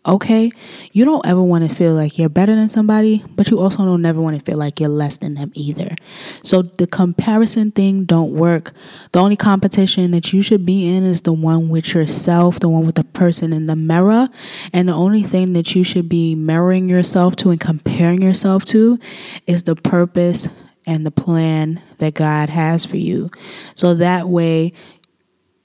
Okay? 0.08 0.52
You 0.94 1.04
don't 1.04 1.26
ever 1.26 1.42
want 1.42 1.70
to 1.70 1.76
feel 1.76 1.94
like 1.94 2.18
you're 2.18 2.30
better 2.30 2.56
than 2.56 2.70
somebody, 2.70 3.24
but 3.36 3.50
you 3.50 3.60
also 3.60 3.80
don't 3.84 4.02
never 4.02 4.22
want 4.22 4.38
to 4.38 4.44
feel 4.44 4.58
like 4.58 4.80
you're 4.80 4.90
less 4.90 5.18
than 5.18 5.34
them 5.34 5.52
either. 5.54 5.96
So 6.44 6.62
the 6.62 6.88
comparison 6.88 7.72
thing 7.72 8.06
don't 8.06 8.32
work. 8.32 8.72
The 9.12 9.20
only 9.20 9.36
competition 9.36 10.12
that 10.12 10.32
you 10.32 10.42
should 10.42 10.66
be 10.66 10.88
in 10.88 11.04
is 11.04 11.22
the 11.22 11.34
one 11.34 11.68
with 11.68 11.94
yourself, 11.94 12.60
the 12.60 12.70
one 12.70 12.86
with 12.86 12.96
the 12.96 13.04
person 13.04 13.52
in 13.52 13.66
the 13.66 13.76
mirror. 13.76 14.30
And 14.72 14.88
the 14.88 14.94
only 14.94 15.24
thing 15.24 15.54
that 15.54 15.76
you 15.76 15.84
should 15.84 16.08
be 16.08 16.36
mirroring 16.36 16.88
yourself 16.88 17.36
to 17.38 17.52
and 17.52 17.60
comparing 17.60 18.22
yourself 18.22 18.64
to 18.66 19.00
is 19.46 19.64
the 19.64 19.76
purpose 19.76 20.48
and 20.88 21.06
the 21.06 21.12
plan 21.12 21.82
that 21.98 22.14
God 22.14 22.50
has 22.50 22.86
for 22.86 22.96
you. 22.96 23.30
So 23.76 23.96
that 23.96 24.30
way 24.30 24.72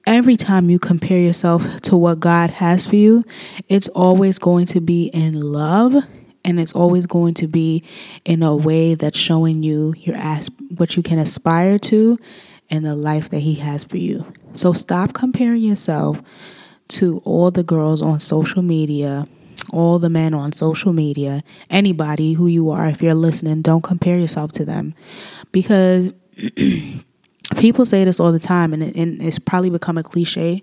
every 0.07 0.37
time 0.37 0.71
you 0.71 0.79
compare 0.79 1.19
yourself 1.19 1.65
to 1.83 1.97
what 1.97 2.21
God 2.21 2.51
has 2.51 2.87
for 2.87 2.97
you, 2.97 3.25
it's 3.69 3.89
always 3.89 4.39
going 4.39 4.67
to 4.67 4.81
be 4.81 5.07
in 5.07 5.41
love 5.41 5.95
and 6.45 6.59
it's 6.59 6.73
always 6.73 7.07
going 7.07 7.35
to 7.35 7.47
be 7.47 7.85
in 8.25 8.43
a 8.43 8.55
way 8.55 8.95
that's 8.95 9.19
showing 9.19 9.63
you 9.63 9.95
your 9.99 10.17
as- 10.17 10.51
what 10.77 10.97
you 10.97 11.03
can 11.03 11.19
aspire 11.19 11.79
to 11.79 12.19
and 12.71 12.85
the 12.85 12.97
life 12.97 13.31
that 13.31 13.41
he 13.41 13.55
has 13.55 13.85
for 13.85 13.99
you. 13.99 14.25
So 14.55 14.73
stop 14.73 15.13
comparing 15.13 15.63
yourself 15.63 16.21
to 16.89 17.23
all 17.25 17.51
the 17.51 17.63
girls 17.63 18.03
on 18.03 18.19
social 18.19 18.63
media, 18.63 19.27
all 19.73 19.99
the 19.99 20.11
men 20.11 20.35
on 20.35 20.53
social 20.53 20.93
media, 20.93 21.43
anybody 21.71 22.33
who 22.33 22.47
you 22.47 22.71
are 22.71 22.87
if 22.87 23.03
you're 23.03 23.15
listening, 23.15 23.63
don't 23.63 23.83
compare 23.83 24.19
yourself 24.19 24.53
to 24.53 24.65
them 24.65 24.95
because 25.53 26.13
people 27.57 27.85
say 27.85 28.05
this 28.05 28.21
all 28.21 28.33
the 28.33 28.39
time 28.39 28.73
and, 28.73 28.83
it, 28.83 28.95
and 28.97 29.23
it's 29.23 29.39
probably 29.39 29.71
become 29.71 29.99
a 29.99 30.03
cliche 30.03 30.63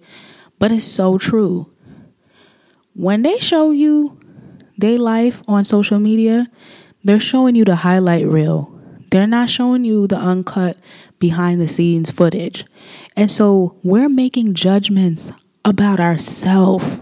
but 0.58 0.72
it's 0.72 0.86
so 0.86 1.18
true. 1.18 1.72
When 2.94 3.22
they 3.22 3.38
show 3.40 3.72
you 3.72 4.20
their 4.78 4.98
life 4.98 5.42
on 5.48 5.64
social 5.64 6.00
media 6.00 6.48
they're 7.04 7.20
showing 7.20 7.56
you 7.56 7.66
the 7.66 7.78
highlight 7.78 8.28
reel. 8.28 8.74
They're 9.12 9.28
not 9.28 9.50
showing 9.50 9.86
you 9.86 10.08
the 10.08 10.18
uncut 10.18 10.78
behind 11.18 11.62
the 11.62 11.68
scenes 11.68 12.12
footage. 12.12 12.66
And 13.16 13.32
so 13.32 13.76
we're 13.84 14.10
making 14.10 14.54
judgments 14.54 15.32
about 15.66 16.00
ourselves 16.00 17.02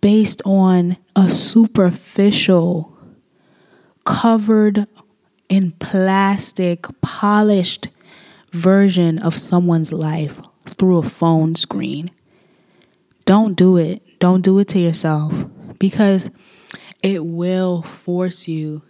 based 0.00 0.42
on 0.44 0.96
a 1.14 1.28
superficial 1.28 2.96
covered 4.04 4.86
in 5.48 5.72
plastic 5.72 6.86
polished 7.00 7.88
version 8.56 9.18
of 9.18 9.38
someone's 9.38 9.92
life 9.92 10.40
through 10.64 10.98
a 10.98 11.02
phone 11.02 11.54
screen. 11.54 12.10
Don't 13.24 13.54
do 13.54 13.76
it. 13.76 14.02
Don't 14.18 14.40
do 14.40 14.58
it 14.58 14.68
to 14.68 14.78
yourself 14.78 15.32
because 15.78 16.30
it 17.02 17.24
will 17.24 17.82
force 17.82 18.48
you 18.48 18.82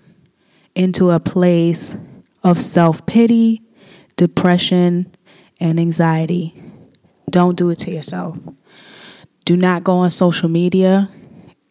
into 0.74 1.10
a 1.10 1.20
place 1.20 1.96
of 2.44 2.60
self 2.60 3.04
pity, 3.06 3.62
depression, 4.16 5.14
and 5.60 5.80
anxiety. 5.80 6.54
Don't 7.28 7.56
do 7.56 7.70
it 7.70 7.78
to 7.80 7.90
yourself. 7.90 8.38
Do 9.44 9.56
not 9.56 9.84
go 9.84 9.94
on 9.94 10.10
social 10.10 10.48
media 10.48 11.10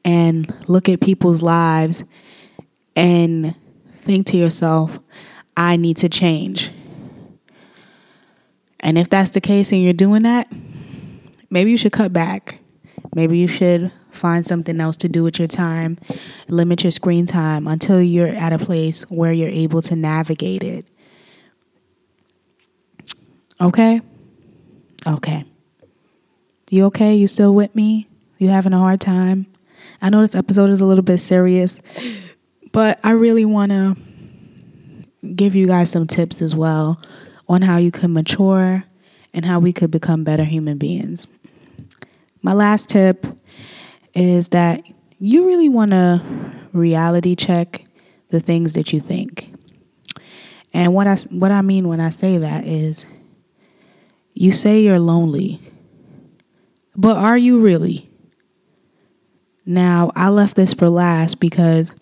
and 0.04 0.54
look 0.68 0.90
at 0.90 1.02
people's 1.02 1.42
lives 1.42 2.04
and 2.96 3.56
think 3.98 4.28
to 4.28 4.38
yourself, 4.38 5.00
I 5.58 5.78
need 5.78 5.98
to 5.98 6.10
change. 6.10 6.72
And 8.86 9.00
if 9.00 9.10
that's 9.10 9.32
the 9.32 9.42
case 9.42 9.72
and 9.72 9.82
you're 9.82 9.94
doing 9.94 10.24
that, 10.24 10.48
maybe 11.50 11.72
you 11.72 11.76
should 11.76 11.92
cut 11.92 12.14
back. 12.14 12.60
Maybe 13.16 13.40
you 13.40 13.48
should 13.48 13.92
find 14.12 14.46
something 14.46 14.80
else 14.80 14.96
to 14.98 15.10
do 15.10 15.24
with 15.24 15.40
your 15.40 15.48
time. 15.48 15.98
Limit 16.50 16.84
your 16.84 16.92
screen 16.92 17.26
time 17.26 17.68
until 17.68 18.00
you're 18.00 18.28
at 18.28 18.54
a 18.54 18.60
place 18.60 19.02
where 19.10 19.34
you're 19.34 19.50
able 19.50 19.82
to 19.82 19.96
navigate 19.96 20.62
it. 20.62 20.86
Okay? 23.60 24.02
Okay. 25.08 25.46
You 26.70 26.86
okay? 26.86 27.16
You 27.16 27.26
still 27.28 27.56
with 27.56 27.74
me? 27.74 28.08
You 28.38 28.50
having 28.50 28.74
a 28.74 28.78
hard 28.78 29.02
time? 29.02 29.48
I 30.00 30.12
know 30.12 30.22
this 30.22 30.36
episode 30.36 30.70
is 30.70 30.82
a 30.82 30.86
little 30.86 31.04
bit 31.04 31.18
serious, 31.18 31.80
but 32.72 33.00
I 33.04 33.12
really 33.12 33.46
want 33.46 33.72
to 33.72 33.98
give 35.34 35.56
you 35.56 35.66
guys 35.66 35.90
some 35.90 36.06
tips 36.06 36.44
as 36.44 36.54
well 36.54 37.02
on 37.48 37.62
how 37.62 37.78
you 37.78 37.92
can 37.92 38.14
mature 38.14 38.84
and 39.34 39.46
how 39.46 39.60
we 39.60 39.74
could 39.74 39.92
become 39.92 40.24
better 40.24 40.44
human 40.44 40.78
beings. 40.78 41.28
My 42.42 42.54
last 42.54 42.90
tip 42.90 43.26
is 44.14 44.50
that 44.50 44.84
you 45.20 45.46
really 45.46 45.70
want 45.70 45.92
to 45.92 46.24
reality 46.74 47.36
check 47.36 47.86
the 48.30 48.40
things 48.40 48.74
that 48.74 48.94
you 48.94 49.00
think. 49.00 49.54
And 50.74 50.94
what 50.94 51.08
I 51.08 51.16
what 51.30 51.52
I 51.52 51.62
mean 51.62 51.88
when 51.88 52.00
I 52.00 52.10
say 52.10 52.38
that 52.38 52.68
is 52.68 53.06
you 54.34 54.52
say 54.52 54.82
you're 54.82 55.00
lonely. 55.00 55.62
But 56.96 57.18
are 57.18 57.38
you 57.38 57.60
really? 57.60 58.10
Now, 59.66 60.12
I 60.16 60.30
left 60.30 60.56
this 60.56 60.74
for 60.74 60.90
last 60.90 61.40
because 61.40 61.94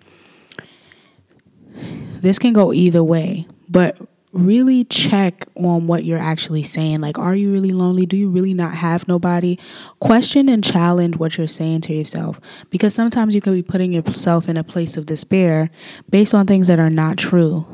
this 2.20 2.38
can 2.38 2.54
go 2.54 2.74
either 2.74 3.04
way. 3.04 3.48
But 3.70 3.98
really 4.34 4.84
check 4.86 5.48
on 5.56 5.86
what 5.88 6.04
you're 6.04 6.20
actually 6.20 6.64
saying. 6.64 7.02
Like, 7.02 7.18
are 7.20 7.36
you 7.36 7.52
really 7.52 7.72
lonely? 7.72 8.06
Do 8.06 8.18
you 8.18 8.30
really 8.30 8.54
not 8.54 8.76
have 8.76 9.08
nobody? 9.08 9.60
Question 10.00 10.50
and 10.50 10.64
challenge 10.64 11.18
what 11.18 11.38
you're 11.38 11.48
saying 11.48 11.82
to 11.82 11.94
yourself 11.94 12.42
because 12.70 12.94
sometimes 12.94 13.36
you 13.36 13.42
can 13.42 13.54
be 13.54 13.62
putting 13.62 13.94
yourself 13.94 14.50
in 14.50 14.58
a 14.58 14.64
place 14.64 14.98
of 14.98 15.06
despair 15.06 15.70
based 16.10 16.34
on 16.34 16.48
things 16.48 16.68
that 16.68 16.80
are 16.80 16.90
not 16.90 17.18
true. 17.18 17.66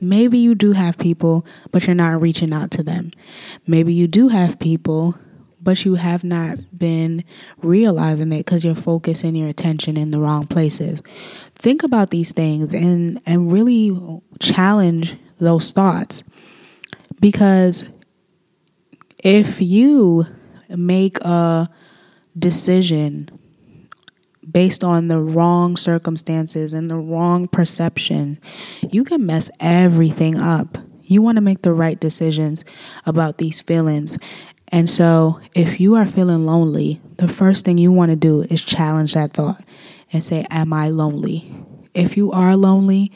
Maybe 0.00 0.38
you 0.38 0.54
do 0.54 0.72
have 0.72 0.98
people, 0.98 1.44
but 1.72 1.86
you're 1.86 1.96
not 1.96 2.20
reaching 2.20 2.52
out 2.52 2.70
to 2.72 2.82
them. 2.82 3.12
Maybe 3.66 3.92
you 3.92 4.06
do 4.06 4.28
have 4.28 4.58
people, 4.58 5.16
but 5.60 5.84
you 5.84 5.96
have 5.96 6.22
not 6.22 6.58
been 6.78 7.24
realizing 7.62 8.32
it 8.32 8.38
because 8.38 8.64
you're 8.64 8.74
focusing 8.74 9.34
your 9.34 9.48
attention 9.48 9.96
in 9.96 10.10
the 10.12 10.20
wrong 10.20 10.46
places. 10.46 11.02
Think 11.56 11.82
about 11.82 12.10
these 12.10 12.30
things 12.30 12.72
and 12.72 13.20
and 13.26 13.50
really 13.50 13.98
challenge 14.38 15.16
those 15.38 15.72
thoughts. 15.72 16.22
Because 17.20 17.84
if 19.22 19.60
you 19.60 20.26
make 20.68 21.18
a 21.20 21.68
decision 22.38 23.30
based 24.50 24.84
on 24.84 25.08
the 25.08 25.20
wrong 25.20 25.76
circumstances 25.76 26.72
and 26.72 26.90
the 26.90 26.96
wrong 26.96 27.48
perception, 27.48 28.38
you 28.90 29.04
can 29.04 29.26
mess 29.26 29.50
everything 29.60 30.38
up. 30.38 30.78
You 31.02 31.22
want 31.22 31.36
to 31.36 31.42
make 31.42 31.62
the 31.62 31.72
right 31.72 31.98
decisions 31.98 32.64
about 33.04 33.38
these 33.38 33.60
feelings. 33.60 34.18
And 34.68 34.90
so, 34.90 35.40
if 35.54 35.78
you 35.78 35.94
are 35.94 36.06
feeling 36.06 36.44
lonely, 36.44 37.00
the 37.18 37.28
first 37.28 37.64
thing 37.64 37.78
you 37.78 37.92
want 37.92 38.10
to 38.10 38.16
do 38.16 38.42
is 38.42 38.62
challenge 38.62 39.14
that 39.14 39.32
thought 39.32 39.62
and 40.12 40.24
say, 40.24 40.44
Am 40.50 40.72
I 40.72 40.88
lonely? 40.88 41.52
If 41.96 42.16
you 42.16 42.30
are 42.30 42.56
lonely 42.56 43.10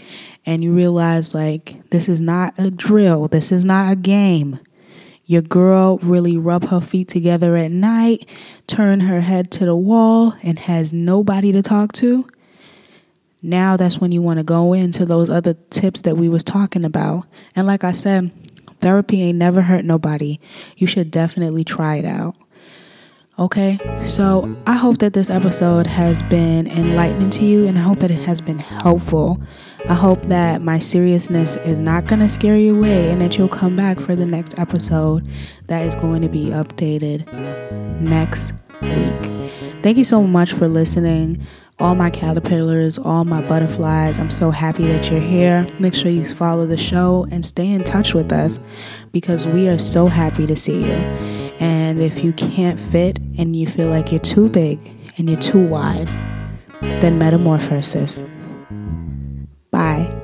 and 0.47 0.65
you 0.65 0.73
realize 0.73 1.35
like 1.35 1.89
this 1.91 2.09
is 2.09 2.21
not 2.21 2.55
a 2.59 2.71
drill, 2.71 3.29
this 3.29 3.53
is 3.53 3.65
not 3.65 3.93
a 3.93 3.97
game. 3.97 4.59
Your 5.27 5.43
girl 5.43 5.99
really 5.99 6.37
rub 6.37 6.65
her 6.67 6.81
feet 6.81 7.07
together 7.07 7.57
at 7.57 7.71
night, 7.71 8.29
turn 8.67 9.01
her 9.01 9.21
head 9.21 9.51
to 9.53 9.65
the 9.65 9.77
wall 9.77 10.35
and 10.43 10.59
has 10.59 10.93
nobody 10.93 11.53
to 11.53 11.63
talk 11.63 11.93
to. 11.93 12.27
Now 13.43 13.77
that's 13.77 13.99
when 13.99 14.13
you 14.13 14.23
want 14.23 14.39
to 14.39 14.45
go 14.45 14.73
into 14.73 15.07
those 15.07 15.31
other 15.31 15.55
tips 15.71 16.01
that 16.03 16.17
we 16.17 16.29
was 16.29 16.43
talking 16.43 16.85
about. 16.85 17.27
And 17.55 17.67
like 17.67 17.85
I 17.85 17.93
said, 17.93 18.33
therapy 18.81 19.23
ain't 19.23 19.39
never 19.39 19.63
hurt 19.63 19.85
nobody. 19.85 20.41
You 20.77 20.87
should 20.87 21.11
definitely 21.11 21.65
try 21.65 21.97
it 21.97 22.05
out. 22.05 22.35
Okay, 23.41 23.79
so 24.07 24.55
I 24.67 24.75
hope 24.75 24.99
that 24.99 25.15
this 25.15 25.31
episode 25.31 25.87
has 25.87 26.21
been 26.25 26.67
enlightening 26.67 27.31
to 27.31 27.45
you 27.47 27.67
and 27.67 27.79
I 27.79 27.81
hope 27.81 28.01
that 28.01 28.11
it 28.11 28.23
has 28.27 28.43
been 28.43 28.59
helpful. 28.59 29.41
I 29.89 29.95
hope 29.95 30.23
that 30.25 30.61
my 30.61 30.79
seriousness 30.79 31.57
is 31.57 31.79
not 31.79 32.07
going 32.07 32.21
to 32.21 32.29
scare 32.29 32.59
you 32.59 32.77
away 32.77 33.11
and 33.11 33.19
that 33.23 33.39
you'll 33.39 33.49
come 33.49 33.77
back 33.77 33.99
for 33.99 34.15
the 34.15 34.27
next 34.27 34.59
episode 34.59 35.27
that 35.69 35.87
is 35.87 35.97
going 35.97 36.21
to 36.21 36.29
be 36.29 36.51
updated 36.51 37.33
next 38.03 38.53
week. 38.83 39.83
Thank 39.83 39.97
you 39.97 40.05
so 40.05 40.23
much 40.23 40.53
for 40.53 40.69
listening. 40.69 41.43
All 41.81 41.95
my 41.95 42.11
caterpillars, 42.11 42.99
all 42.99 43.25
my 43.25 43.41
butterflies, 43.49 44.19
I'm 44.19 44.31
so 44.31 44.51
happy 44.51 44.87
that 44.89 45.11
you're 45.11 45.19
here. 45.19 45.67
Make 45.79 45.95
sure 45.95 46.11
you 46.11 46.29
follow 46.29 46.67
the 46.67 46.77
show 46.77 47.27
and 47.31 47.43
stay 47.45 47.67
in 47.67 47.85
touch 47.85 48.13
with 48.13 48.33
us 48.33 48.61
because 49.13 49.47
we 49.49 49.67
are 49.67 49.79
so 49.79 50.07
happy 50.07 50.47
to 50.47 50.55
see 50.55 50.85
you. 50.85 50.93
And 51.59 52.03
if 52.03 52.23
you 52.23 52.35
can't 52.35 52.79
fit 52.79 53.19
and 53.39 53.57
you 53.57 53.67
feel 53.67 53.89
like 53.89 54.13
you're 54.13 54.21
too 54.21 54.51
big 54.51 54.79
and 55.17 55.31
you're 55.31 55.41
too 55.41 55.67
wide, 55.67 56.09
then 56.81 57.19
metamorphHERsis. 57.19 58.29
Bye. 59.71 60.20